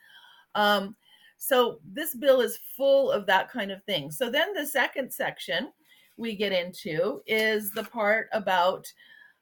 [0.53, 0.95] um,
[1.37, 5.71] so this bill is full of that kind of thing so then the second section
[6.17, 8.91] we get into is the part about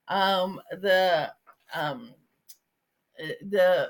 [0.07, 1.31] um, the
[1.73, 2.11] um,
[3.21, 3.89] uh, the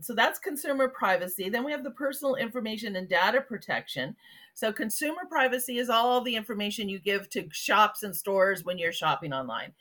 [0.00, 4.14] so that's consumer privacy then we have the personal information and data protection
[4.54, 8.92] so consumer privacy is all the information you give to shops and stores when you're
[8.92, 9.72] shopping online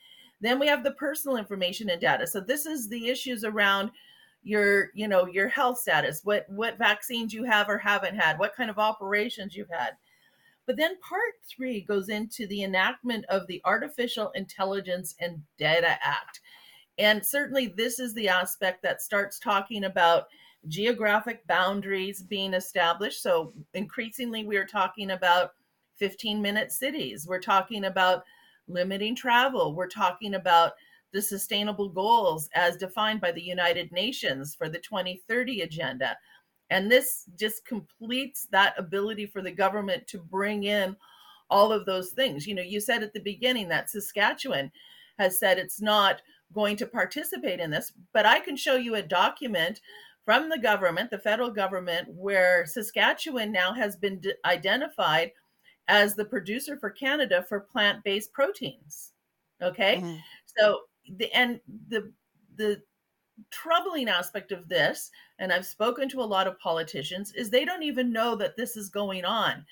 [0.44, 2.28] then we have the personal information and data.
[2.28, 3.92] So this is the issues around
[4.44, 8.54] your, you know, your health status, what what vaccines you have or haven't had, what
[8.54, 9.92] kind of operations you've had.
[10.66, 16.42] But then part 3 goes into the enactment of the Artificial Intelligence and Data Act.
[16.98, 20.28] And certainly this is the aspect that starts talking about
[20.68, 23.22] geographic boundaries being established.
[23.22, 25.52] So increasingly we are talking about
[25.98, 27.28] 15 minute cities.
[27.28, 28.24] We're talking about
[28.68, 29.76] limiting travel.
[29.76, 30.74] We're talking about
[31.12, 36.18] the sustainable goals as defined by the United Nations for the 2030 agenda.
[36.70, 40.96] And this just completes that ability for the government to bring in
[41.50, 42.48] all of those things.
[42.48, 44.72] You know, you said at the beginning that Saskatchewan
[45.20, 46.22] has said it's not
[46.54, 49.82] going to participate in this, but I can show you a document
[50.26, 55.32] from the government, the federal government, where Saskatchewan now has been d- identified
[55.88, 59.12] as the producer for Canada for plant-based proteins.
[59.62, 59.98] Okay?
[59.98, 60.16] Mm-hmm.
[60.58, 60.82] So
[61.18, 61.60] the and
[61.90, 62.12] the
[62.56, 62.82] the
[63.52, 67.84] troubling aspect of this, and I've spoken to a lot of politicians, is they don't
[67.84, 69.66] even know that this is going on.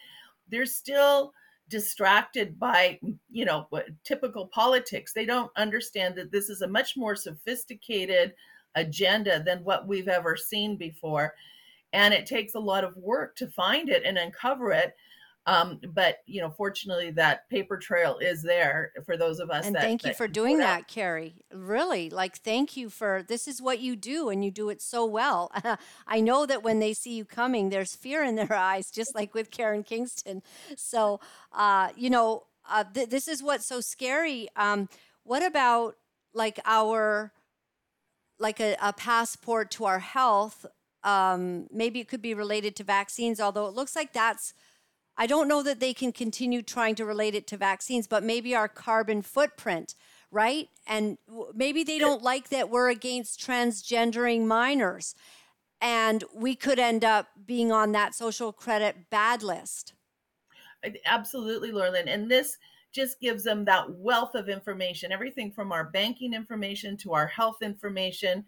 [0.49, 1.33] They're still
[1.71, 2.99] distracted by,
[3.31, 3.67] you know,
[4.03, 5.13] typical politics.
[5.13, 8.33] They don't understand that this is a much more sophisticated
[8.75, 11.33] agenda than what we've ever seen before.
[11.93, 14.95] And it takes a lot of work to find it and uncover it
[15.47, 19.65] um, but you know, fortunately, that paper trail is there for those of us.
[19.65, 21.35] And that, thank you that for doing that, Kari.
[21.51, 25.03] Really, like thank you for this is what you do, and you do it so
[25.03, 25.51] well.
[26.07, 29.33] I know that when they see you coming, there's fear in their eyes, just like
[29.33, 30.43] with Karen Kingston.
[30.77, 31.19] So,
[31.51, 34.47] uh, you know, uh, th- this is what's so scary.
[34.55, 34.89] Um,
[35.23, 35.95] what about
[36.35, 37.31] like our
[38.37, 40.67] like a, a passport to our health?
[41.03, 44.53] Um, maybe it could be related to vaccines, although it looks like that's.
[45.17, 48.55] I don't know that they can continue trying to relate it to vaccines, but maybe
[48.55, 49.95] our carbon footprint,
[50.31, 50.69] right?
[50.87, 51.17] And
[51.53, 55.13] maybe they don't like that we're against transgendering minors,
[55.81, 59.93] and we could end up being on that social credit bad list.
[61.05, 62.07] Absolutely, Laura Lynn.
[62.07, 62.57] And this
[62.91, 67.61] just gives them that wealth of information everything from our banking information to our health
[67.61, 68.43] information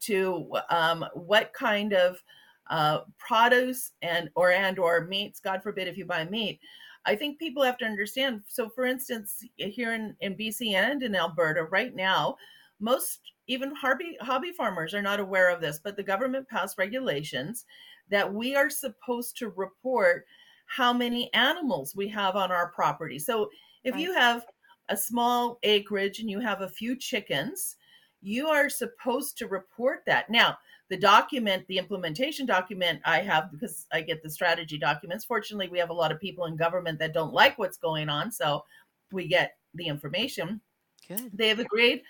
[0.00, 2.22] to um, what kind of
[2.70, 6.60] uh, produce and or and or meats god forbid if you buy meat
[7.04, 11.14] i think people have to understand so for instance here in, in bc and in
[11.16, 12.36] alberta right now
[12.78, 17.64] most even hobby hobby farmers are not aware of this but the government passed regulations
[18.08, 20.26] that we are supposed to report
[20.66, 23.50] how many animals we have on our property so
[23.84, 23.96] if Right.
[23.96, 24.46] you have
[24.88, 27.76] a small acreage and you have a few chickens,
[28.22, 30.28] you are supposed to report that.
[30.28, 30.58] Now,
[30.90, 35.24] the document, the implementation document I have because I get the strategy documents.
[35.24, 38.30] Fortunately, we have a lot of people in government that don't like what's going on,
[38.32, 38.64] so
[39.12, 40.60] we get the information.
[41.06, 41.30] Good.
[41.32, 42.02] They have agreed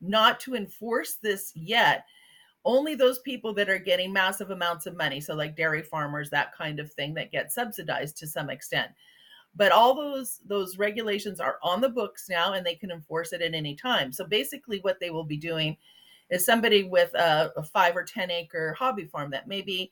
[0.00, 2.04] not to enforce this yet.
[2.64, 6.54] Only those people that are getting massive amounts of money, so like dairy farmers, that
[6.56, 8.90] kind of thing, that get subsidized to some extent
[9.56, 13.40] but all those those regulations are on the books now and they can enforce it
[13.40, 15.74] at any time so basically what they will be doing
[16.30, 19.90] is somebody with a, a five or ten acre hobby farm that maybe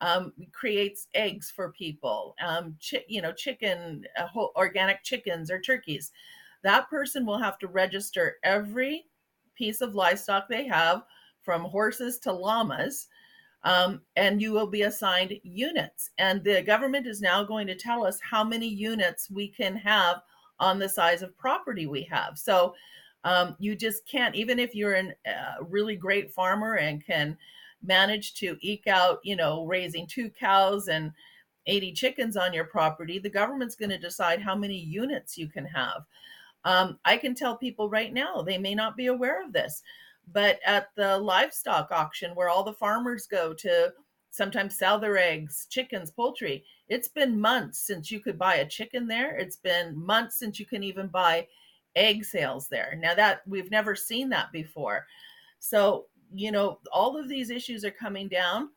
[0.00, 5.60] um, creates eggs for people um, chi- you know chicken uh, whole, organic chickens or
[5.60, 6.12] turkeys
[6.62, 9.06] that person will have to register every
[9.54, 11.04] piece of livestock they have
[11.42, 13.08] from horses to llamas
[13.64, 16.10] um, and you will be assigned units.
[16.18, 20.18] And the government is now going to tell us how many units we can have
[20.60, 22.38] on the size of property we have.
[22.38, 22.74] So
[23.24, 25.12] um, you just can't, even if you're a
[25.62, 27.36] really great farmer and can
[27.82, 31.12] manage to eke out, you know, raising two cows and
[31.66, 35.64] 80 chickens on your property, the government's going to decide how many units you can
[35.66, 36.04] have.
[36.64, 39.82] Um, I can tell people right now, they may not be aware of this
[40.32, 43.92] but at the livestock auction where all the farmers go to
[44.30, 49.06] sometimes sell their eggs, chickens, poultry, it's been months since you could buy a chicken
[49.06, 49.36] there.
[49.36, 51.46] It's been months since you can even buy
[51.96, 52.98] egg sales there.
[53.00, 55.06] Now that we've never seen that before.
[55.58, 58.70] So, you know, all of these issues are coming down.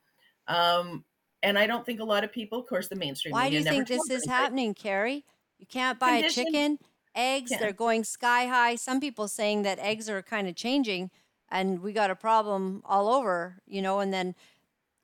[0.47, 1.03] Um,
[1.43, 3.63] and I don't think a lot of people, of course, the mainstream Why do you
[3.63, 5.25] think this is happening, Kari?
[5.59, 6.79] You can't buy Condition- a chicken,
[7.15, 7.59] eggs, Yeah.
[7.59, 8.75] they're going sky high.
[8.75, 11.11] Some people saying that eggs are kind of changing
[11.49, 14.35] and we got a problem all over, you know, and then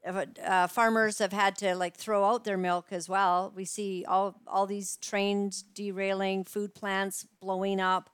[0.06, 3.52] uh, farmers have had to like throw out their milk as well.
[3.56, 8.10] We see all all these trains derailing, food plants blowing up.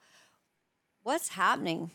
[1.04, 1.92] What's happening?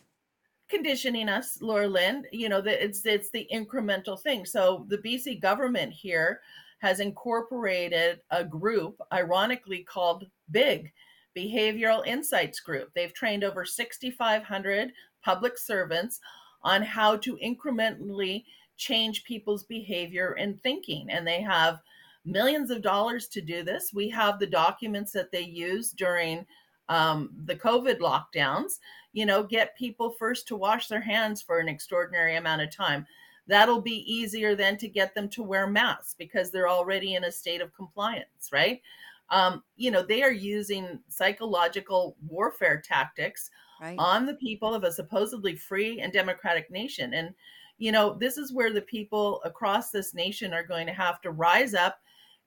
[0.74, 2.24] conditioning us, Laura Lynn.
[2.32, 4.44] You know, that it's it's the incremental thing.
[4.44, 6.40] So the BC government here
[6.80, 10.92] has incorporated a group, ironically called BIG,
[11.36, 12.90] Behavioral Insights Group.
[12.94, 14.92] They've trained over 6,500
[15.22, 16.20] public servants
[16.62, 18.44] on how to incrementally
[18.76, 21.10] change people's behavior and thinking.
[21.10, 21.80] And they have
[22.24, 23.92] millions of dollars to do this.
[23.92, 26.46] We have the documents that they use during
[26.88, 28.78] um, the COVID lockdowns.
[29.12, 33.06] You know, get people first to wash their hands for an extraordinary amount of time.
[33.46, 37.32] That'll be easier than to get them to wear masks because they're already in a
[37.32, 38.80] state of compliance, right?
[39.30, 43.98] Um, you know, they are using psychological warfare tactics Right.
[43.98, 47.12] on the people of a supposedly free and democratic nation.
[47.12, 47.34] And,
[47.78, 51.30] you know, this is where the people across this nation are going to have to
[51.30, 51.98] rise up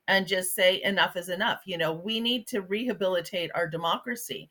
[0.08, 1.62] and just say, enough is enough.
[1.66, 4.50] You know, we need to rehabilitate our democracy.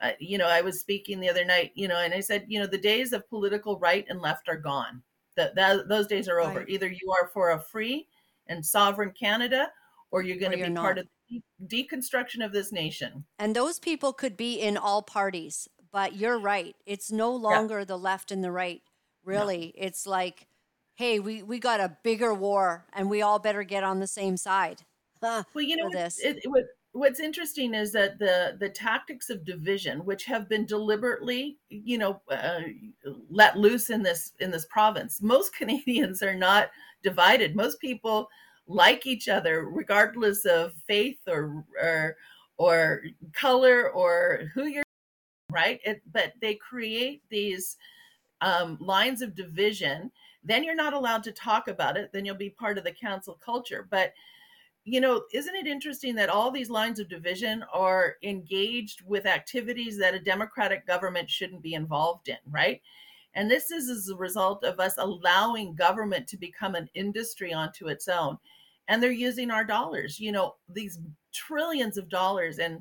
[0.00, 2.60] Uh, you know, I was speaking the other night, you know, and I said, you
[2.60, 5.02] know, the days of political right and left are gone.
[5.36, 6.60] That, that those days are over.
[6.60, 6.68] Right.
[6.68, 8.06] Either you are for a free
[8.48, 9.70] and sovereign Canada,
[10.10, 13.24] or you're going Or to be part of the deconstruction of this nation.
[13.38, 16.74] And those people could be in all parties, but you're right.
[16.86, 18.82] It's no longer the left and the right.
[19.28, 20.46] Really, it's like,
[20.94, 24.36] hey, we we got a bigger war, and we all better get on the same
[24.36, 24.82] side.
[25.22, 26.18] Huh, Well, you know, what's- this.
[26.20, 30.64] It, it, what, what's interesting is that the the tactics of division, which have been
[30.64, 32.60] deliberately, you know, uh,
[33.28, 36.70] let loose in this in this province, most Canadians are not
[37.02, 37.54] divided.
[37.54, 38.28] Most people
[38.66, 42.16] like each other, regardless of faith or or
[42.56, 43.02] or
[43.34, 44.84] color or who you're
[45.50, 45.80] right.
[45.84, 47.76] It, but they create these
[48.40, 50.10] um, lines of division.
[50.44, 52.10] Then you're not allowed to talk about it.
[52.12, 53.86] Then you'll be part of the council culture.
[53.90, 54.12] But
[54.84, 59.98] you know, isn't it interesting that all these lines of division are engaged with activities
[59.98, 62.80] that a democratic government shouldn't be involved in, right?
[63.34, 67.88] And this is as a result of us allowing government to become an industry onto
[67.88, 68.38] its own.
[68.88, 70.98] And they're using our dollars, you know, these
[71.34, 72.58] trillions of dollars.
[72.58, 72.80] And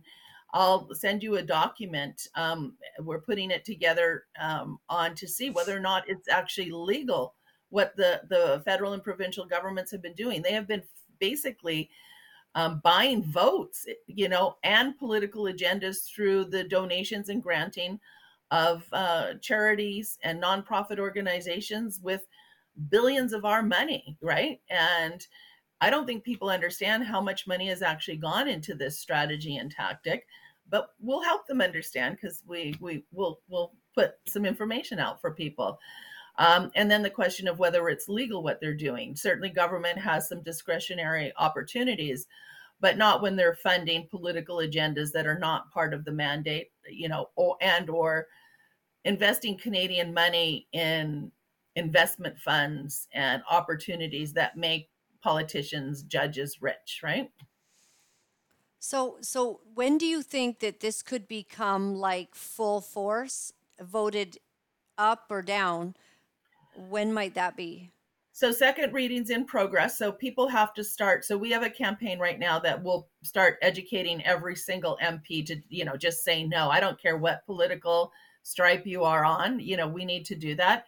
[0.57, 2.27] I'll send you a document.
[2.33, 7.35] Um, we're putting it together um, on to see whether or not it's actually legal
[7.69, 10.41] what the, the federal and provincial governments have been doing.
[10.41, 10.81] They have been
[11.19, 11.91] basically
[12.55, 17.99] um, buying votes, you know, and political agendas through the donations and granting
[18.49, 22.25] of uh, charities and nonprofit organizations with
[22.89, 24.59] billions of our money, right?
[24.71, 25.23] And
[25.81, 29.69] I don't think people understand how much money has actually gone into this strategy and
[29.69, 30.25] tactic,
[30.69, 35.31] but we'll help them understand because we we will will put some information out for
[35.33, 35.79] people.
[36.37, 39.15] Um, and then the question of whether it's legal what they're doing.
[39.15, 42.27] Certainly, government has some discretionary opportunities,
[42.79, 47.09] but not when they're funding political agendas that are not part of the mandate, you
[47.09, 48.27] know, or and or
[49.05, 51.31] investing Canadian money in
[51.75, 54.89] investment funds and opportunities that make
[55.21, 57.31] politicians, judges rich, right?
[58.89, 63.51] So, so when do you think that this could become like full force,
[63.81, 64.37] voted
[64.97, 65.97] up or down?
[66.73, 67.91] When might that be?
[68.31, 69.97] So second readings in progress.
[69.97, 71.25] So people have to start.
[71.25, 75.57] So we have a campaign right now that will start educating every single MP to,
[75.67, 76.69] you know, just say no.
[76.69, 79.59] I don't care what political stripe you are on.
[79.59, 80.85] You know, we need to do that.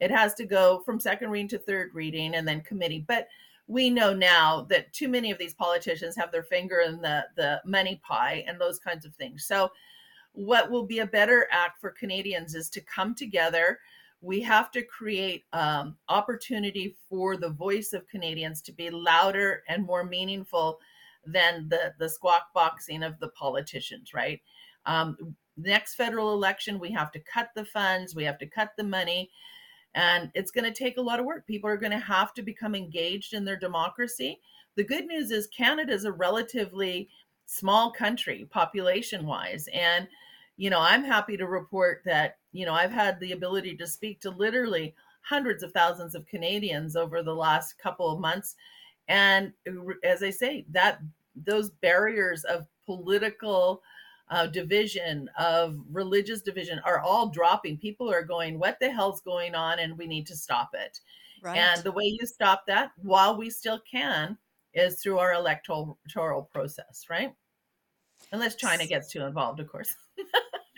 [0.00, 3.06] It has to go from second reading to third reading and then committee.
[3.08, 3.26] But
[3.68, 7.60] we know now that too many of these politicians have their finger in the the
[7.64, 9.44] money pie and those kinds of things.
[9.44, 9.70] So
[10.32, 13.78] what will be a better act for Canadians is to come together
[14.20, 19.84] we have to create um, opportunity for the voice of Canadians to be louder and
[19.84, 20.80] more meaningful
[21.26, 24.40] than the the squawk boxing of the politicians, right?
[24.86, 28.84] Um, next federal election, we have to cut the funds, we have to cut the
[28.84, 29.30] money,
[29.94, 31.46] and it's going to take a lot of work.
[31.46, 34.40] People are going to have to become engaged in their democracy.
[34.76, 37.08] The good news is Canada is a relatively
[37.46, 40.08] small country population wise, and
[40.58, 44.20] you know, I'm happy to report that, you know, I've had the ability to speak
[44.20, 48.56] to literally hundreds of thousands of Canadians over the last couple of months.
[49.06, 50.98] And uh, as I say, that
[51.36, 53.82] those barriers of political
[54.30, 57.78] uh, division, of religious division are all dropping.
[57.78, 59.78] People are going, what the hell's going on?
[59.78, 61.00] And we need to stop it.
[61.42, 61.56] Right.
[61.56, 64.36] And the way you stop that while we still can
[64.74, 65.98] is through our electoral
[66.52, 67.32] process, right?
[68.32, 69.94] Unless China gets too involved, of course.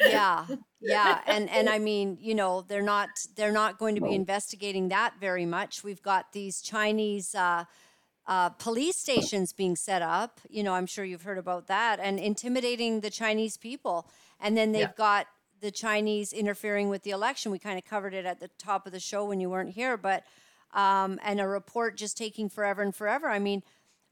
[0.09, 0.47] yeah
[0.81, 4.89] yeah and and i mean you know they're not they're not going to be investigating
[4.89, 7.64] that very much we've got these chinese uh,
[8.31, 12.19] uh, police stations being set up you know i'm sure you've heard about that and
[12.19, 14.09] intimidating the chinese people
[14.40, 14.93] and then they've yeah.
[14.97, 15.27] got
[15.61, 18.93] the chinese interfering with the election we kind of covered it at the top of
[18.93, 20.24] the show when you weren't here but
[20.73, 23.62] um, and a report just taking forever and forever i mean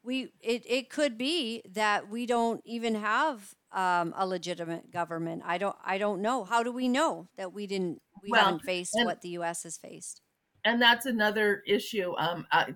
[0.02, 5.42] we it, it could be that we don't even have um, a legitimate government.
[5.44, 6.44] I don't I don't know.
[6.44, 9.64] How do we know that we didn't we well, haven't faced and, what the U.S.
[9.64, 10.22] has faced?
[10.68, 12.12] And that's another issue.
[12.18, 12.74] Um, I,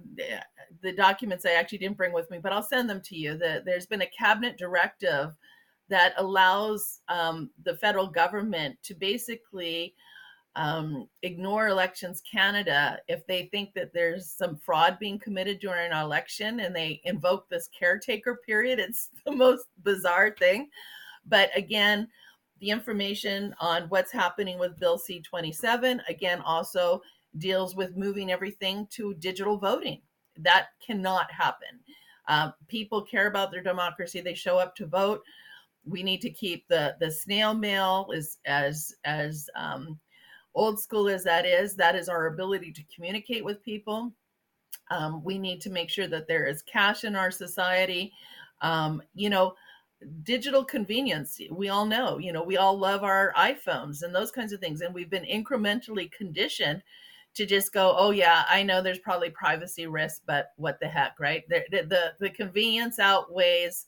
[0.80, 3.36] the documents I actually didn't bring with me, but I'll send them to you.
[3.36, 5.32] The, there's been a cabinet directive
[5.90, 9.94] that allows um, the federal government to basically
[10.56, 16.02] um, ignore Elections Canada if they think that there's some fraud being committed during an
[16.02, 18.78] election and they invoke this caretaker period.
[18.78, 20.70] It's the most bizarre thing.
[21.26, 22.08] But again,
[22.60, 27.02] the information on what's happening with Bill C 27, again, also
[27.38, 30.00] deals with moving everything to digital voting.
[30.36, 31.80] That cannot happen.
[32.28, 35.22] Um, people care about their democracy, they show up to vote.
[35.84, 39.98] We need to keep the the snail mail is as as um,
[40.54, 44.12] old school as that is, that is our ability to communicate with people.
[44.90, 48.12] Um, we need to make sure that there is cash in our society.
[48.60, 49.54] Um, you know,
[50.22, 54.52] digital convenience, we all know, you know, we all love our iPhones and those kinds
[54.52, 54.80] of things.
[54.80, 56.82] And we've been incrementally conditioned
[57.34, 61.18] to just go, oh, yeah, I know there's probably privacy risk, but what the heck,
[61.18, 61.42] right?
[61.48, 63.86] The, the, the, convenience outweighs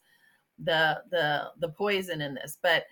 [0.59, 2.57] the, the, the poison in this.
[2.63, 2.85] But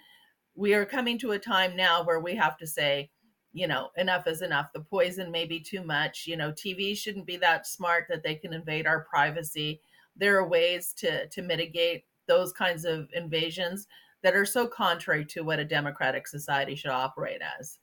[0.54, 3.10] we are coming to a time now where we have to say,
[3.52, 4.72] you know, enough is enough.
[4.72, 6.26] The poison may be too much.
[6.26, 9.80] You know, TV shouldn't be that smart that they can invade our privacy.
[10.16, 13.86] There are ways to to mitigate those kinds of invasions
[14.22, 17.78] that are so contrary to what a democratic society should operate as.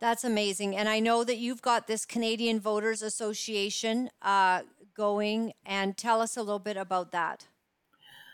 [0.00, 0.76] That's amazing.
[0.76, 4.62] And I know that you've got this Canadian Voters Association uh,
[4.96, 7.46] going, and tell us a little bit about that.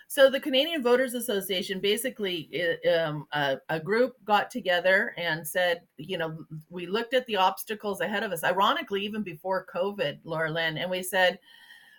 [0.06, 2.48] So the Canadian Voters Association basically,
[2.94, 8.00] um, a, a group got together and said, you know, we looked at the obstacles
[8.00, 8.44] ahead of us.
[8.44, 11.38] Ironically, even before COVID, Laura Lynn, and we said,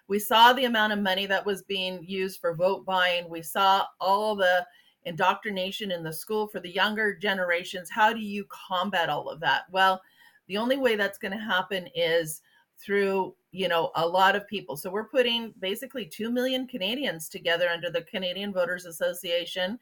[0.07, 3.27] we saw the amount of money that was being used for vote buying.
[3.27, 4.65] We saw all the
[5.05, 7.89] indoctrination in the school for the younger generations.
[7.89, 9.63] How do you combat all of that?
[9.71, 10.01] Well,
[10.47, 12.41] the only way that's going to happen is
[12.77, 17.69] through you know a lot of people so we're putting basically 2 million canadians together
[17.69, 19.79] under the canadian voters association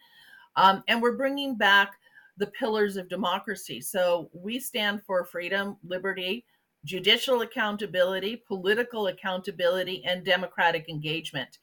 [0.56, 1.94] um, and we're bringing back
[2.38, 6.46] the pillars of democracy so we stand for freedom liberty
[6.86, 11.58] judicial accountability political accountability and democratic engagement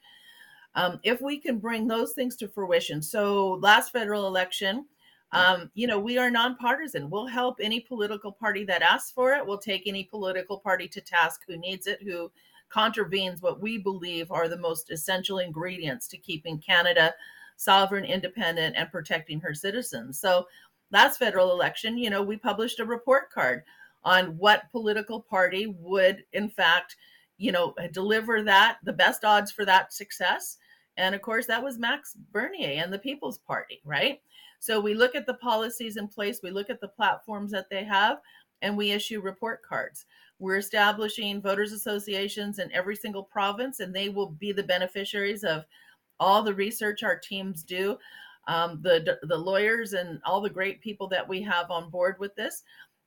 [0.75, 4.85] um, if we can bring those things to fruition so last federal election
[5.33, 7.09] um, you know, we are nonpartisan.
[7.09, 9.45] We'll help any political party that asks for it.
[9.45, 12.29] We'll take any political party to task who needs it, who
[12.69, 17.13] contravenes what we believe are the most essential ingredients to keeping Canada
[17.57, 20.19] sovereign, independent, and protecting her citizens.
[20.19, 20.47] So,
[20.91, 23.63] last federal election, you know, we published a report card
[24.03, 26.95] on what political party would, in fact,
[27.41, 30.57] you know, deliver that, the best odds for that success.
[30.97, 34.21] And of course, that was Max Bernier and the People's Party, right?
[34.59, 37.83] So we look at the policies in place, we look at the platforms that they
[37.83, 38.19] have,
[38.61, 40.05] and we issue report cards.
[40.37, 45.65] We're establishing voters associations in every single province, and they will be the beneficiaries of
[46.19, 47.97] all the research our teams do,
[48.47, 52.35] um, the the lawyers and all the great people that we have on board with
[52.35, 52.61] this.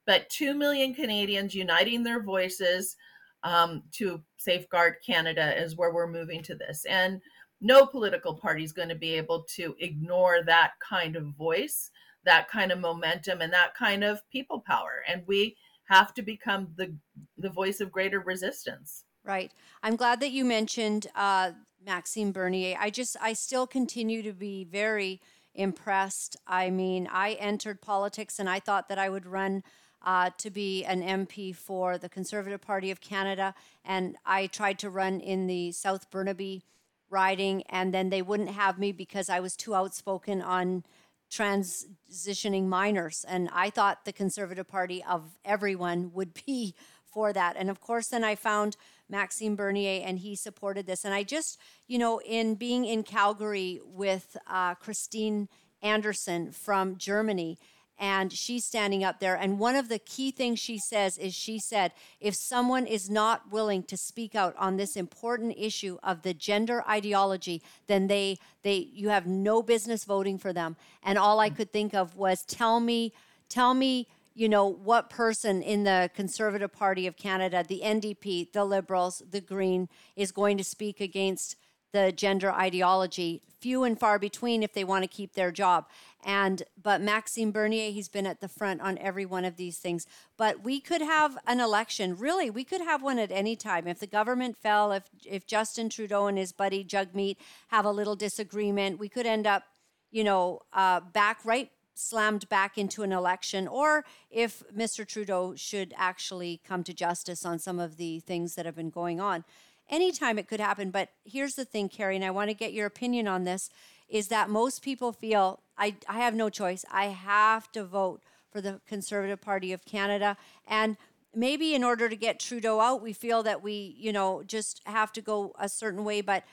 [0.06, 2.96] But two million Canadians uniting their voices
[3.44, 7.20] um, to safeguard Canada is where we're moving to this, and
[7.60, 11.90] no political party is going to be able to ignore that kind of voice,
[12.24, 15.02] that kind of momentum, and that kind of people power.
[15.08, 15.56] And we
[15.88, 16.94] have to become the
[17.38, 19.04] the voice of greater resistance.
[19.24, 19.52] Right.
[19.82, 21.52] I'm glad that you mentioned uh,
[21.84, 22.76] Maxime Bernier.
[22.78, 25.20] I just, I still continue to be very
[25.54, 26.36] impressed.
[26.46, 29.62] I mean, I entered politics and I thought that I would run
[30.04, 33.54] uh, to be an MP for the Conservative Party of Canada.
[33.84, 36.62] And I tried to run in the South Burnaby
[37.10, 40.84] riding, and then they wouldn't have me because I was too outspoken on
[41.30, 43.24] transitioning minors.
[43.26, 46.74] And I thought the Conservative Party of everyone would be
[47.12, 47.56] for that.
[47.56, 48.76] And of course, then I found
[49.08, 51.04] Maxime Bernier and he supported this.
[51.04, 55.48] And I just, you know, in being in Calgary with uh, Christine
[55.82, 57.58] Anderson from Germany,
[57.98, 59.36] and she's standing up there.
[59.36, 63.52] And one of the key things she says is she said, if someone is not
[63.52, 68.88] willing to speak out on this important issue of the gender ideology, then they they
[68.92, 70.76] you have no business voting for them.
[71.02, 73.12] And all I could think of was tell me,
[73.48, 78.64] tell me, you know, what person in the Conservative Party of Canada, the NDP, the
[78.64, 81.56] Liberals, the Green, is going to speak against
[81.94, 85.86] the gender ideology few and far between if they want to keep their job.
[86.22, 90.06] And but maxime bernier he's been at the front on every one of these things.
[90.36, 93.86] But we could have an election really we could have one at any time.
[93.86, 97.36] If the government fell if if justin trudeau and his buddy jagmeet
[97.68, 99.62] have a little disagreement we could end up
[100.10, 103.68] you know uh, back right slammed back into an election.
[103.68, 108.66] Or if mr trudeau should actually come to justice on some of the things that
[108.66, 109.44] have been going on
[109.90, 110.90] anytime it could happen.
[110.90, 113.70] But here's the thing, Kari, and I want to get your opinion on this
[114.08, 116.84] is that most people feel I, I have no choice.
[116.90, 120.36] I have to vote for the Conservative Party of Canada.
[120.66, 120.96] And
[121.34, 125.12] maybe in order to get Trudeau out, we feel that we, you know, just have
[125.14, 126.20] to go a certain way.
[126.20, 126.44] But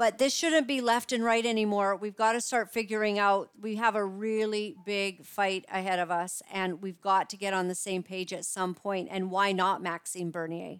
[0.00, 1.94] but this shouldn't be left and right anymore.
[1.94, 6.40] We've got to start figuring out we have a really big fight ahead of us
[6.50, 9.08] and we've got to get on the same page at some point.
[9.10, 10.78] And why not Maxime Bernier?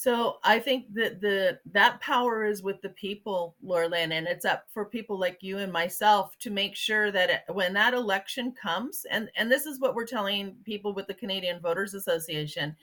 [0.00, 4.64] So I think that the that power is with the people, Laura and it's up
[4.72, 9.04] for people like you and myself to make sure that it, when that election comes,
[9.10, 12.74] and and this is what we're telling people with the Canadian Voters Association,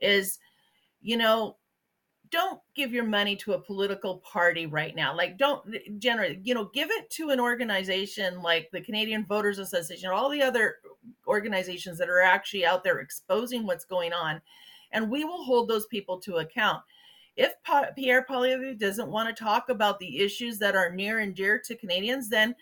[0.00, 0.38] is,
[1.02, 1.58] you know,
[2.30, 5.14] don't give your money to a political party right now.
[5.14, 5.62] Like, don't
[5.98, 10.40] generally, you know, give it to an organization like the Canadian Voters Association all the
[10.40, 10.76] other
[11.26, 14.40] organizations that are actually out there exposing what's going on
[14.92, 16.82] and we will hold those people to account.
[17.36, 17.54] If
[17.96, 21.74] Pierre Poilievre doesn't want to talk about the issues that are near and dear to
[21.74, 22.54] Canadians, then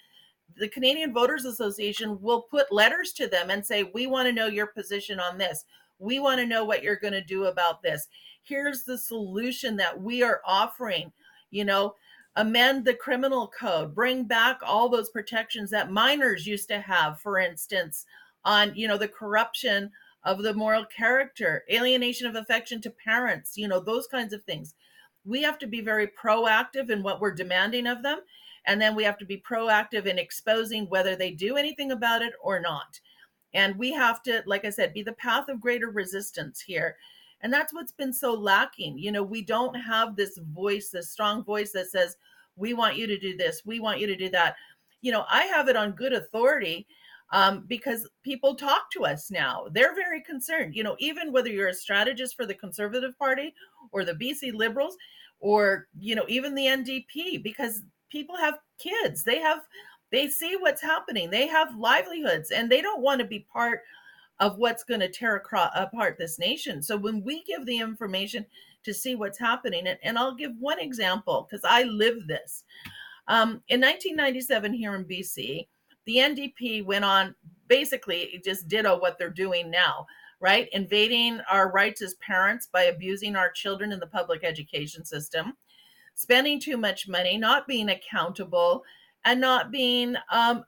[0.56, 4.46] the Canadian Voters Association will put letters to them and say, We want to know
[4.46, 5.64] your position on this.
[5.98, 8.06] We want to know what you're going to do about this.
[8.42, 11.12] Here's the solution that we are offering.
[11.50, 11.96] You know,
[12.36, 17.38] amend the criminal code, bring back all those protections that minors used to have, for
[17.38, 18.06] instance,
[18.44, 19.90] on, you know, the corruption
[20.24, 24.74] of the moral character, alienation of affection to parents, you know, those kinds of things.
[25.24, 28.20] We have to be very proactive in what we're demanding of them.
[28.66, 32.34] And then we have to be proactive in exposing whether they do anything about it
[32.42, 33.00] or not.
[33.54, 36.96] And we have to, like I said, be the path of greater resistance here.
[37.40, 38.98] And that's what's been so lacking.
[38.98, 42.16] You know, we don't have this voice, this strong voice that says,
[42.56, 44.56] we want you to do this, we want you to do that.
[45.00, 46.86] You know, I have it on good authority
[47.32, 49.66] um, because people talk to us now.
[49.72, 50.74] They're very concerned.
[50.74, 53.54] You know, even whether you're a strategist for the Conservative Party
[53.92, 54.96] or the BC Liberals
[55.38, 59.60] or, you know, even the NDP, because people have kids, they have,
[60.10, 63.80] they see what's happening, they have livelihoods, and they don't want to be part
[64.40, 65.42] of what's going to tear
[65.74, 66.82] apart this nation.
[66.82, 68.44] So when we give the information
[68.82, 72.64] to see what's happening, and, and I'll give one example because I live this.
[73.28, 75.68] Um, in 1997, here in BC,
[76.06, 77.34] the NDP went on
[77.68, 80.06] basically just ditto what they're doing now,
[80.40, 80.68] right?
[80.72, 85.56] Invading our rights as parents by abusing our children in the public education system,
[86.14, 88.82] spending too much money, not being accountable,
[89.24, 90.64] and not being um,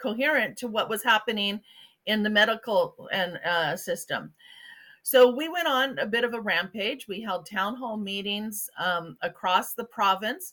[0.00, 1.60] coherent to what was happening
[2.06, 4.32] in the medical and uh, system.
[5.02, 7.08] So we went on a bit of a rampage.
[7.08, 10.52] We held town hall meetings um, across the province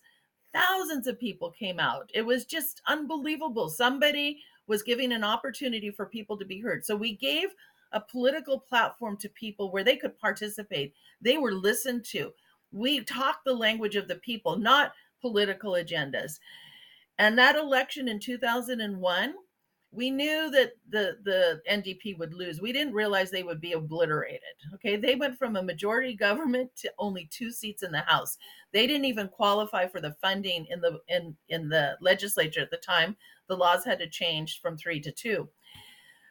[0.57, 2.09] thousands of people came out.
[2.13, 3.69] It was just unbelievable.
[3.69, 6.85] Somebody was giving an opportunity for people to be heard.
[6.85, 7.49] So we gave
[7.93, 10.93] a political platform to people where they could participate.
[11.21, 12.33] They were listened to.
[12.71, 16.39] We talked the language of the people, not political agendas.
[17.17, 19.33] And that election in 2001
[19.97, 22.61] we knew that the the NDP would lose.
[22.61, 24.41] We didn't realize they would be obliterated.
[24.75, 28.37] Okay, they went from a majority government to only two seats in the House.
[28.71, 32.77] They didn't even qualify for the funding in the in in the legislature at the
[32.77, 33.17] time.
[33.47, 35.49] The laws had to change from 3 to 2.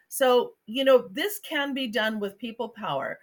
[0.09, 3.19] So, you know, this can be done with people power.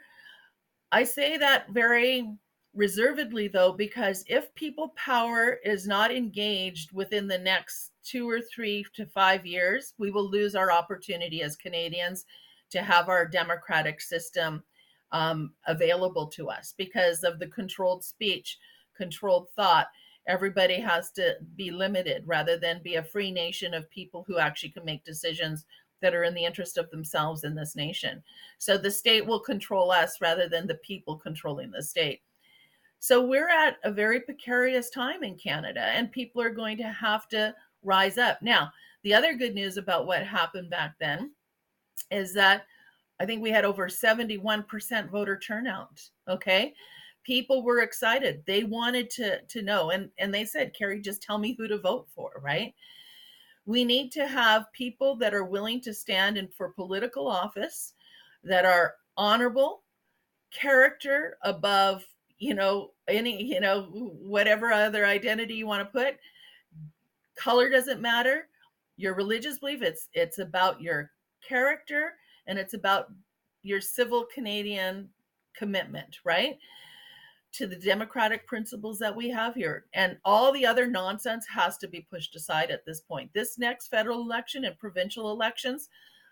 [0.91, 2.35] I say that very
[2.73, 8.85] reservedly though because if people power is not engaged within the next two or three
[8.93, 12.25] to five years, we will lose our opportunity as Canadians
[12.71, 14.63] to have our democratic system
[15.11, 18.57] um, available to us because of the controlled speech,
[18.97, 19.87] controlled thought.
[20.27, 24.69] Everybody has to be limited rather than be a free nation of people who actually
[24.69, 25.65] can make decisions
[26.01, 28.23] that are in the interest of themselves in this nation.
[28.57, 32.21] So the state will control us rather than the people controlling the state.
[33.03, 37.27] So we're at a very precarious time in Canada, and people are going to have
[37.27, 37.53] to
[37.83, 38.41] rise up.
[38.41, 38.71] Now,
[39.03, 41.33] the other good news about what happened back then
[42.11, 42.63] is that
[43.19, 46.01] I think we had over 71% voter turnout.
[46.29, 46.73] Okay.
[47.25, 48.41] People were excited.
[48.47, 49.89] They wanted to, to know.
[49.89, 52.73] And, and they said, Kari, just tell me who to vote for, right?
[53.65, 57.95] We need to have people that are willing to stand in for political office
[58.45, 59.83] that are honorable,
[60.53, 62.05] character above,
[62.43, 66.17] you know, any, you know, whatever other identity you want to put,
[67.35, 68.47] color doesn't matter.
[68.97, 71.11] Your religious belief it's it's about your
[71.47, 72.13] character
[72.45, 73.07] and it's about
[73.63, 75.09] your civil canadian
[75.57, 76.57] commitment right?
[77.53, 81.87] To the democratic principles that we have here and all the other nonsense has to
[81.87, 83.31] be pushed aside at this point.
[83.33, 85.89] This next federal election and provincial elections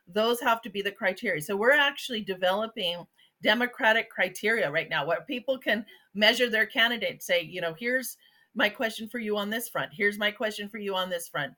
[0.07, 1.41] those have to be the criteria.
[1.41, 3.05] So we're actually developing
[3.43, 8.17] democratic criteria right now where people can measure their candidate say you know here's
[8.55, 9.91] my question for you on this front.
[9.93, 11.53] Here's my question for you on this front.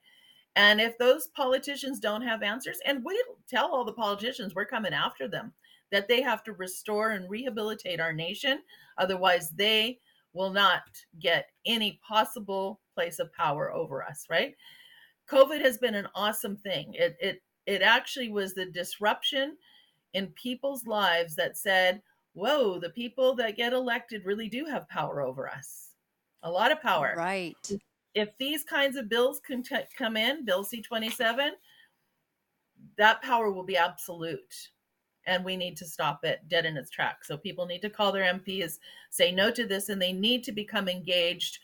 [0.56, 4.94] And if those politicians don't have answers, and we tell all the politicians we're coming
[4.94, 5.52] after them,
[5.90, 8.60] that they have to restore and rehabilitate our nation.
[8.98, 9.98] Otherwise, they
[10.32, 10.82] will not
[11.20, 14.54] get any possible place of power over us, right?
[15.30, 16.94] COVID has been an awesome thing.
[16.94, 19.56] It it it actually was the disruption
[20.14, 22.00] in people's lives that said,
[22.32, 25.84] whoa, the people that get elected really do have power over us
[26.44, 27.14] a lot of power.
[27.16, 27.56] Right.
[28.14, 31.52] If these kinds of bills can t- come in, Bill C 27,
[32.96, 34.70] that power will be absolute.
[35.26, 37.26] And we need to stop it dead in its tracks.
[37.26, 38.78] So people need to call their MPs,
[39.10, 41.58] say no to this, and they need to become engaged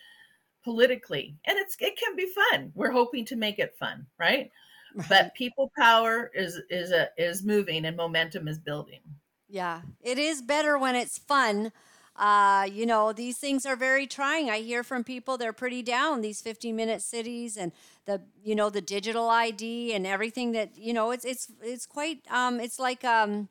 [0.64, 1.36] politically.
[1.46, 2.72] And it's it can be fun.
[2.74, 4.50] We're hoping to make it fun, right?
[4.94, 5.08] Right.
[5.08, 9.00] But people power is is a is moving and momentum is building.
[9.48, 9.82] Yeah.
[10.00, 11.72] It is better when it's fun
[12.20, 14.50] uh, you know, these things are very trying.
[14.50, 17.72] I hear from people they're pretty down these 15 minute cities and
[18.04, 22.18] the you know the digital ID and everything that you know it's it's it's quite
[22.30, 23.48] um, it's like um,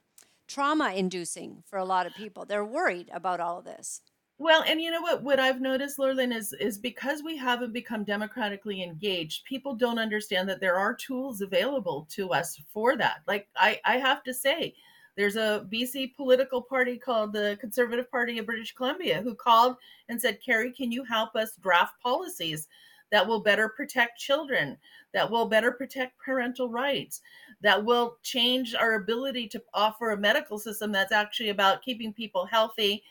[0.48, 2.46] trauma inducing for a lot of people.
[2.46, 4.02] They're worried about all of this.
[4.42, 5.22] Well, and you know what?
[5.22, 10.00] What I've noticed, Laura Lynn, is is because we haven't become democratically engaged, people don't
[10.00, 13.18] understand that there are tools available to us for that.
[13.28, 14.76] Like I, I have to say,
[15.18, 19.76] there's a BC political party called the Conservative Party of British Columbia who called
[20.08, 22.70] and said, Kari, can you help us draft policies
[23.12, 24.78] that will better protect children,
[25.14, 27.20] that will better protect parental rights,
[27.60, 32.46] that will change our ability to offer a medical system that's actually about keeping people
[32.46, 33.04] healthy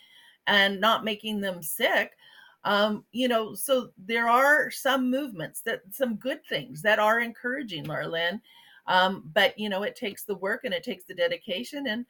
[0.48, 2.12] and not making them sick
[2.64, 7.84] um, you know so there are some movements that some good things that are encouraging
[7.84, 8.40] laura lynn
[8.86, 12.04] um, but you know it takes the work and it takes the dedication and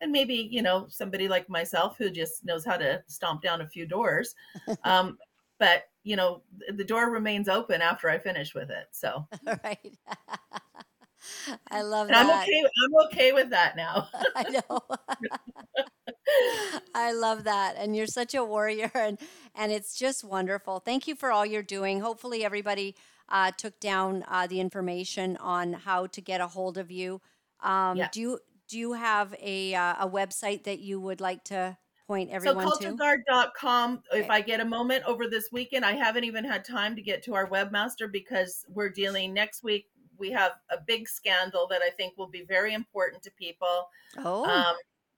[0.00, 3.68] and maybe you know somebody like myself who just knows how to stomp down a
[3.68, 4.34] few doors
[4.84, 5.16] um,
[5.58, 6.42] but you know
[6.74, 9.26] the door remains open after i finish with it so.
[9.64, 9.98] Right.
[11.70, 12.26] I love and that.
[12.26, 14.08] i'm okay i'm okay with that now.
[14.34, 14.80] I know
[16.94, 17.76] I love that.
[17.76, 19.18] And you're such a warrior and
[19.54, 20.80] and it's just wonderful.
[20.80, 22.00] Thank you for all you're doing.
[22.00, 22.94] Hopefully everybody
[23.28, 27.20] uh, took down uh, the information on how to get a hold of you.
[27.60, 28.08] Um, Yeah.
[28.12, 28.38] Do you
[28.68, 31.76] do you have a uh, a website that you would like to
[32.06, 32.96] point So everyone to?
[32.96, 34.02] cultureguard.com.
[34.12, 34.30] If.
[34.30, 37.34] I get a moment over this weekend, I haven't even had time to get to
[37.34, 39.86] our webmaster because we're dealing next week.
[40.18, 43.88] We have a big scandal that I think will be very important to people.
[44.18, 44.76] Oh, Um,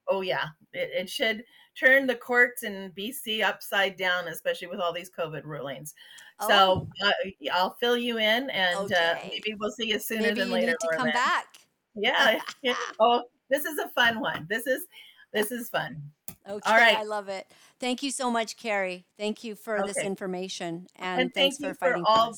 [0.08, 1.44] oh yeah, it, it should
[1.78, 5.94] turn the courts in BC upside down, especially with all these COVID rulings.
[6.40, 7.10] oh, So uh,
[7.52, 10.66] I'll fill you in, and uh, maybe we'll see you sooner Maybe than you later.
[10.66, 11.46] need to come back.
[11.94, 12.40] Yeah.
[12.62, 12.74] yeah.
[13.00, 14.46] Oh, this is a fun one.
[14.48, 14.86] This is
[15.32, 16.00] this is fun.
[16.48, 16.96] Okay, right.
[16.96, 17.46] I love it.
[17.80, 19.06] Thank you so much, Kari.
[19.18, 22.34] Thank you for this information and, And thanks thank for you for fighting for all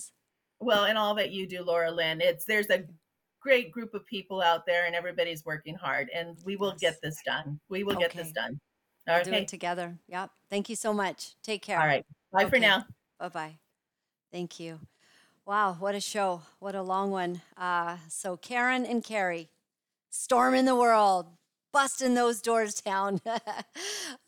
[0.60, 2.82] well and all that you do laura lynn it's there's a
[3.46, 6.80] great group of people out there and everybody's working hard and we will Yes.
[6.94, 8.32] get this done we will get this Okay.
[8.42, 8.60] done
[9.06, 9.96] We'll do okay it together.
[10.08, 10.30] Yep.
[10.50, 11.36] Thank you so much.
[11.44, 11.78] Take care.
[11.80, 12.84] all right bye for now
[13.20, 13.58] Bye bye.
[14.32, 14.80] Thank you.
[15.46, 16.42] Wow, what a show.
[16.58, 17.40] What a long one.
[17.56, 19.48] Uh, so, Karen and Kari,
[20.10, 21.26] storming the world,
[21.72, 23.20] busting those doors down.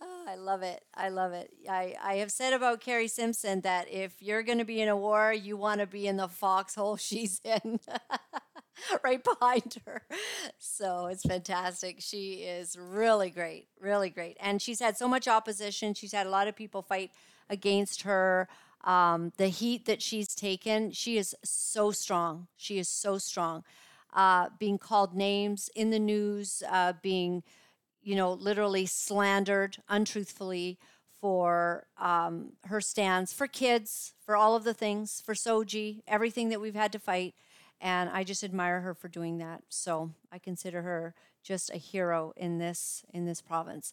[0.01, 0.85] Oh, I love it.
[0.95, 1.51] I love it.
[1.69, 4.97] I, I have said about Kari Simpson that if you're going to be in a
[4.97, 7.81] war, you want to be in the foxhole she's in.
[9.05, 10.03] right behind her.
[10.59, 11.97] So it's fantastic.
[12.01, 14.37] She is really great, really great.
[14.41, 15.95] And she's had so much opposition.
[15.95, 17.11] She's had a lot of people fight
[17.49, 18.49] against her.
[18.85, 22.47] Um, the heat that she's taken, she is so strong.
[22.57, 23.65] She is so strong.
[24.15, 27.43] Uh, being called names in the news, uh, being,
[28.03, 30.79] you know, literally slandered untruthfully
[31.21, 36.61] for um, her stands for kids, for all of the things, for SOGI, everything that
[36.61, 37.35] we've had to fight.
[37.81, 39.63] And I just admire her for doing that.
[39.69, 43.93] So I consider her just a hero in this in this province.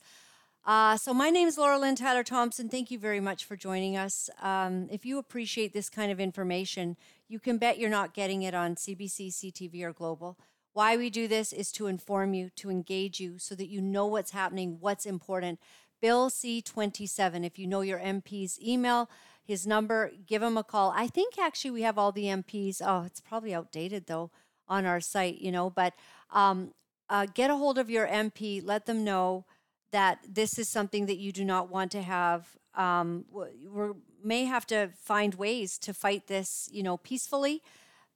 [0.65, 2.69] Uh, so my name is Laura Lynn Tyler Thompson.
[2.69, 4.31] Thank you very much for joining us.
[4.41, 6.97] Um, if you appreciate this kind of information,
[7.27, 10.39] you can bet you're not getting it on CBC, CTV, or Global.
[10.73, 14.07] Why we do this is to inform you, to engage you, so that you know
[14.07, 15.59] what's happening, what's important.
[16.01, 19.07] Bill C27, if you know your MP's email,
[19.45, 20.91] his number, give him a call.
[20.95, 22.81] I think actually we have all the MPs.
[22.83, 24.31] Oh, it's probably outdated though
[24.67, 25.93] on our site, you know, but
[26.31, 26.73] um,
[27.09, 29.45] uh, get a hold of your MP, let them know
[29.91, 32.57] that this is something that you do not want to have.
[32.73, 33.91] Um, we
[34.23, 37.61] may have to find ways to fight this, you know, peacefully,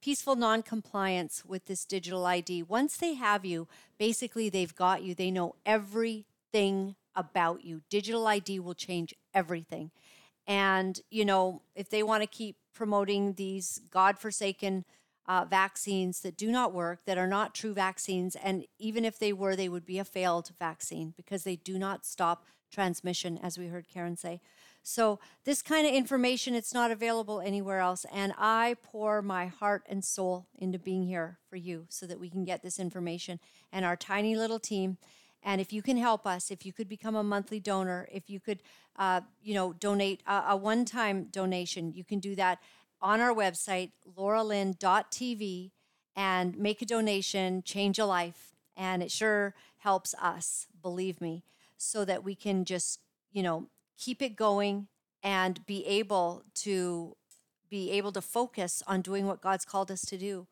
[0.02, 2.64] peaceful non-compliance with this digital ID.
[2.64, 3.68] Once they have you,
[4.00, 5.14] basically they've got you.
[5.14, 7.82] They know everything about you.
[7.90, 9.92] Digital ID will change everything.
[10.50, 14.84] And, you know, if they want to keep promoting these godforsaken
[15.28, 19.32] uh, vaccines that do not work, that are not true vaccines, and even if they
[19.32, 23.68] were, they would be a failed vaccine because they do not stop transmission, as we
[23.68, 24.42] heard Karen say.
[24.82, 28.08] So, this kind of information, it's not available anywhere else.
[28.12, 32.30] And I pour my heart and soul into being here for you so that we
[32.30, 33.40] can get this information
[33.72, 34.98] and our tiny little team.
[35.44, 38.40] And if you can help us, if you could become a monthly donor, if you
[38.40, 38.62] could,
[38.98, 42.60] uh, you know, donate a, a one-time donation, you can do that
[43.02, 45.72] on our website, lauralyn.tv,
[46.16, 48.54] and make a donation, change a life.
[48.76, 51.44] And it sure helps us, believe me,
[51.78, 53.00] so that we can just,
[53.32, 53.68] you know,
[53.98, 54.88] keep it going
[55.24, 57.16] and be able to
[57.70, 60.48] be able to focus on doing what God's called us to do.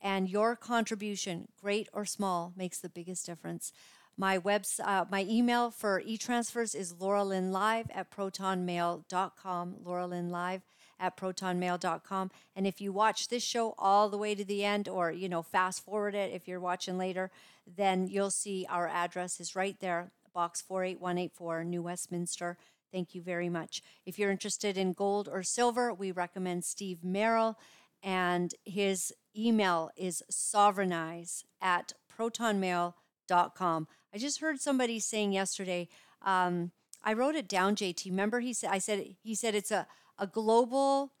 [0.00, 3.72] And your contribution, great or small, makes the biggest difference.
[4.16, 10.62] My webs, uh, my email for e-transfers is lauralynlive at protonmail.com, lauralynlive
[10.98, 12.30] at protonmail.com.
[12.54, 15.42] And if you watch this show all the way to the end, or, you know,
[15.42, 17.30] fast forward it if you're watching later,
[17.66, 22.56] then you'll see our address is right there, box 48184, New Westminster,
[22.92, 23.82] Thank you very much.
[24.04, 27.58] If you're interested in gold or silver, we recommend Steve Merrill,
[28.02, 33.88] and his email is sovereignize at protonmail.com.
[34.16, 35.88] I just heard somebody saying yesterday,
[36.22, 36.72] um,
[37.04, 38.06] I wrote it down, JT.
[38.06, 39.86] Remember, he said, I said, he said it's a,
[40.18, 41.12] a global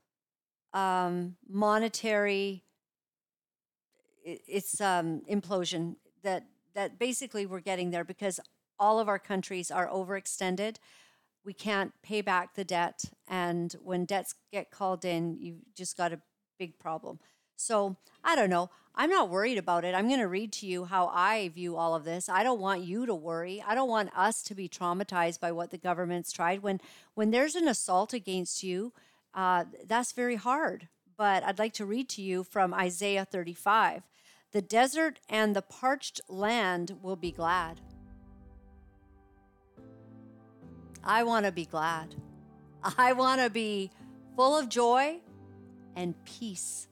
[0.72, 2.64] um, monetary
[4.24, 8.40] it's um, implosion that that basically we're getting there because
[8.78, 10.76] all of our countries are overextended.
[11.44, 16.14] We can't pay back the debt, and when debts get called in, you've just got
[16.14, 16.20] a
[16.58, 17.20] big problem.
[17.56, 18.70] So I don't know.
[18.98, 19.94] I'm not worried about it.
[19.94, 22.30] I'm going to read to you how I view all of this.
[22.30, 23.62] I don't want you to worry.
[23.66, 26.62] I don't want us to be traumatized by what the government's tried.
[26.62, 26.80] When
[27.14, 28.94] when there's an assault against you,
[29.34, 30.88] uh, that's very hard.
[31.18, 34.02] But I'd like to read to you from Isaiah 35.
[34.52, 37.80] The desert and the parched land will be glad.
[41.04, 42.14] I want to be glad.
[42.96, 43.90] I want to be
[44.36, 45.20] full of joy
[45.94, 46.88] and peace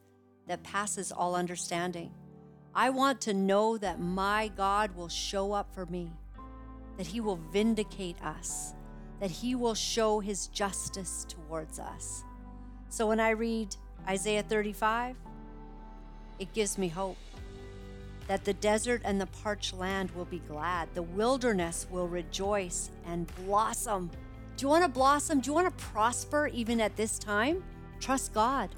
[0.47, 2.11] that passes all understanding.
[2.73, 6.11] I want to know that my God will show up for me,
[6.97, 8.73] that He will vindicate us,
[9.19, 12.23] that He will show His justice towards us.
[12.89, 13.75] So when I read
[14.07, 15.15] Isaiah 35,
[16.37, 17.17] it gives me hope
[18.27, 23.31] that the desert and the parched land will be glad, the wilderness will rejoice and
[23.45, 24.09] blossom.
[24.57, 25.41] Do you want to blossom?
[25.41, 27.63] Do you want to prosper even at this time?
[27.99, 28.69] Trust God.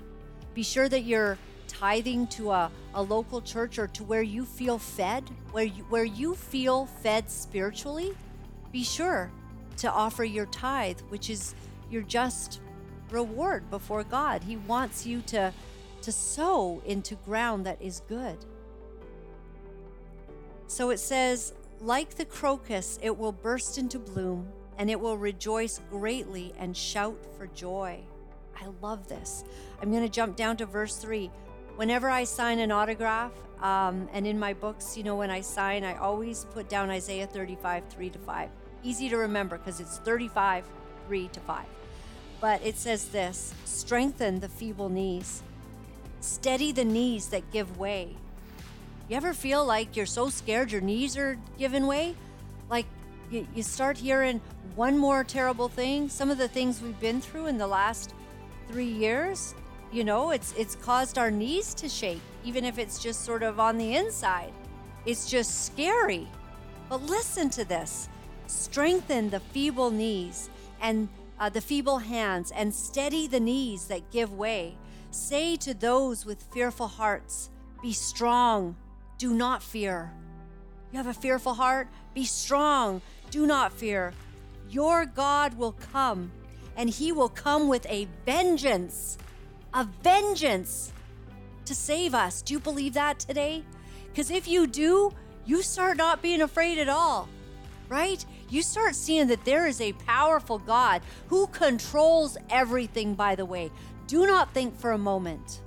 [0.54, 1.38] Be sure that you're
[1.80, 6.06] tithing to a, a local church or to where you feel fed, where you, where
[6.06, 8.14] you feel fed spiritually.
[8.72, 9.32] Be sure
[9.78, 11.54] to offer your tithe, which is
[11.90, 12.62] your just
[13.12, 14.44] reward before God.
[14.44, 15.54] He wants you to,
[16.02, 18.38] to sow into ground that is good.
[20.68, 24.48] So it says, like the crocus, it will burst into bloom,
[24.78, 28.00] and it will rejoice greatly and shout for joy.
[28.60, 29.44] I love this.
[29.80, 31.30] I'm going to jump down to verse 3.
[31.78, 33.32] Whenever I sign an autograph,
[33.62, 37.28] um, and in my books, you know, when I sign, I always put down Isaiah
[37.28, 38.50] 35, 3 to 5.
[38.84, 40.66] Easy to remember because it's 35,
[41.08, 41.66] 3 to 5.
[42.42, 45.42] But it says this strengthen the feeble knees,
[46.20, 48.18] steady the knees that give way
[49.10, 52.14] you ever feel like you're so scared your knees are giving way?
[52.70, 52.86] Like
[53.32, 54.42] you, you start hearing
[54.76, 56.10] one more terrible thing.
[56.10, 58.14] Some of the things we've been through in the last
[58.70, 59.56] three years,
[59.92, 63.60] you know, it's it's caused our knees to shake, even if it's just sort of
[63.60, 64.54] on the inside.
[65.06, 66.28] It's just scary.
[66.90, 68.10] But listen to this:
[68.48, 70.50] strengthen the feeble knees
[70.82, 71.10] and
[71.40, 74.78] uh, the feeble hands, and steady the knees that give way.
[75.12, 77.50] Say to those with fearful hearts,
[77.82, 78.76] Be strong
[79.18, 80.12] do not fear.
[80.92, 81.88] You have a fearful heart?
[82.14, 83.02] Be strong.
[83.32, 84.14] Do not fear.
[84.70, 86.32] Your God will come,
[86.76, 89.18] and he will come with a vengeance,
[89.74, 90.92] a vengeance
[91.66, 92.42] to save us.
[92.42, 93.64] Do you believe that today?
[94.08, 95.12] Because if you do,
[95.46, 97.30] you start not being afraid at all,
[97.90, 98.24] right?
[98.50, 103.72] You start seeing that there is a powerful God who controls everything, by the way.
[104.08, 105.62] Do not think for a moment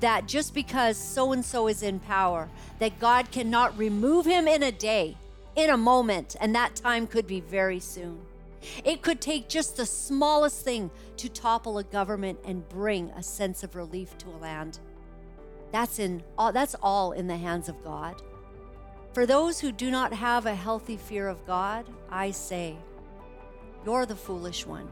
[0.00, 2.48] that just because so and so is in power,
[2.80, 5.16] that God cannot remove him in a day,
[5.56, 8.20] in a moment, and that time could be very soon.
[8.84, 13.62] It could take just the smallest thing to topple a government and bring a sense
[13.62, 14.78] of relief to a land.
[15.72, 18.22] That's in all, that's all in the hands of God.
[19.12, 22.76] For those who do not have a healthy fear of God, I say,
[23.84, 24.88] you're the foolish one,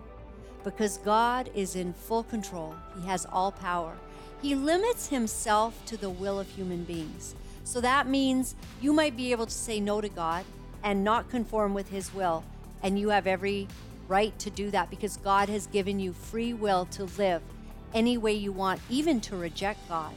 [0.64, 2.74] because God is in full control.
[3.00, 3.96] He has all power.
[4.42, 7.34] He limits himself to the will of human beings.
[7.64, 10.44] So that means you might be able to say no to God
[10.82, 12.42] and not conform with his will.
[12.82, 13.68] And you have every
[14.08, 17.42] right to do that because God has given you free will to live
[17.94, 20.12] any way you want, even to reject God.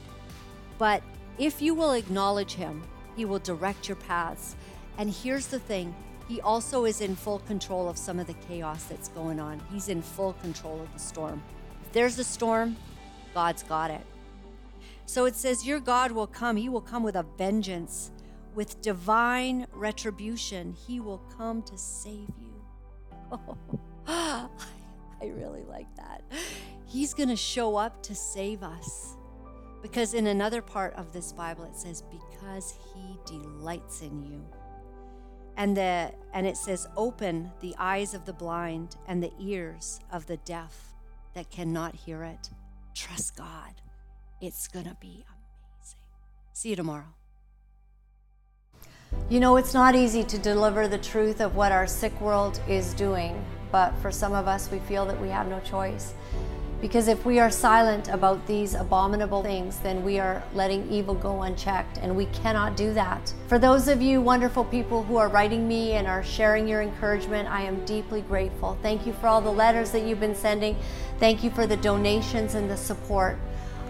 [0.78, 1.02] But
[1.38, 2.82] if you will acknowledge him,
[3.16, 4.56] he will direct your paths.
[4.98, 5.94] And here's the thing
[6.28, 9.60] he also is in full control of some of the chaos that's going on.
[9.70, 11.42] He's in full control of the storm.
[11.84, 12.76] If there's a storm,
[13.34, 14.00] God's got it.
[15.06, 16.56] So it says, Your God will come.
[16.56, 18.10] He will come with a vengeance,
[18.54, 20.74] with divine retribution.
[20.86, 22.43] He will come to save you.
[24.06, 24.48] I
[25.22, 26.22] really like that.
[26.86, 29.16] He's going to show up to save us.
[29.82, 34.44] Because in another part of this Bible, it says, Because he delights in you.
[35.56, 40.26] And, the, and it says, Open the eyes of the blind and the ears of
[40.26, 40.94] the deaf
[41.34, 42.50] that cannot hear it.
[42.94, 43.74] Trust God.
[44.40, 45.98] It's going to be amazing.
[46.52, 47.14] See you tomorrow.
[49.30, 52.94] You know, it's not easy to deliver the truth of what our sick world is
[52.94, 56.14] doing, but for some of us, we feel that we have no choice.
[56.80, 61.42] Because if we are silent about these abominable things, then we are letting evil go
[61.42, 63.32] unchecked, and we cannot do that.
[63.46, 67.48] For those of you wonderful people who are writing me and are sharing your encouragement,
[67.48, 68.76] I am deeply grateful.
[68.82, 70.76] Thank you for all the letters that you've been sending.
[71.18, 73.38] Thank you for the donations and the support.